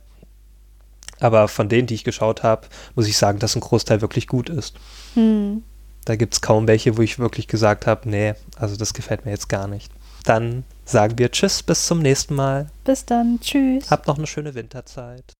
Aber 1.18 1.48
von 1.48 1.68
denen, 1.68 1.86
die 1.86 1.94
ich 1.94 2.04
geschaut 2.04 2.42
habe, 2.42 2.66
muss 2.94 3.06
ich 3.06 3.16
sagen, 3.16 3.38
dass 3.38 3.56
ein 3.56 3.60
Großteil 3.60 4.00
wirklich 4.02 4.26
gut 4.26 4.50
ist. 4.50 4.76
Hm. 5.14 5.62
Da 6.04 6.14
gibt 6.16 6.34
es 6.34 6.40
kaum 6.40 6.68
welche, 6.68 6.96
wo 6.96 7.02
ich 7.02 7.18
wirklich 7.18 7.48
gesagt 7.48 7.86
habe, 7.86 8.08
nee, 8.08 8.34
also 8.56 8.76
das 8.76 8.94
gefällt 8.94 9.24
mir 9.24 9.30
jetzt 9.30 9.48
gar 9.48 9.66
nicht. 9.66 9.90
Dann 10.24 10.64
sagen 10.84 11.18
wir 11.18 11.30
Tschüss, 11.30 11.62
bis 11.62 11.86
zum 11.86 12.00
nächsten 12.00 12.34
Mal. 12.34 12.70
Bis 12.84 13.06
dann, 13.06 13.40
tschüss. 13.40 13.90
Habt 13.90 14.06
noch 14.06 14.18
eine 14.18 14.26
schöne 14.26 14.54
Winterzeit. 14.54 15.32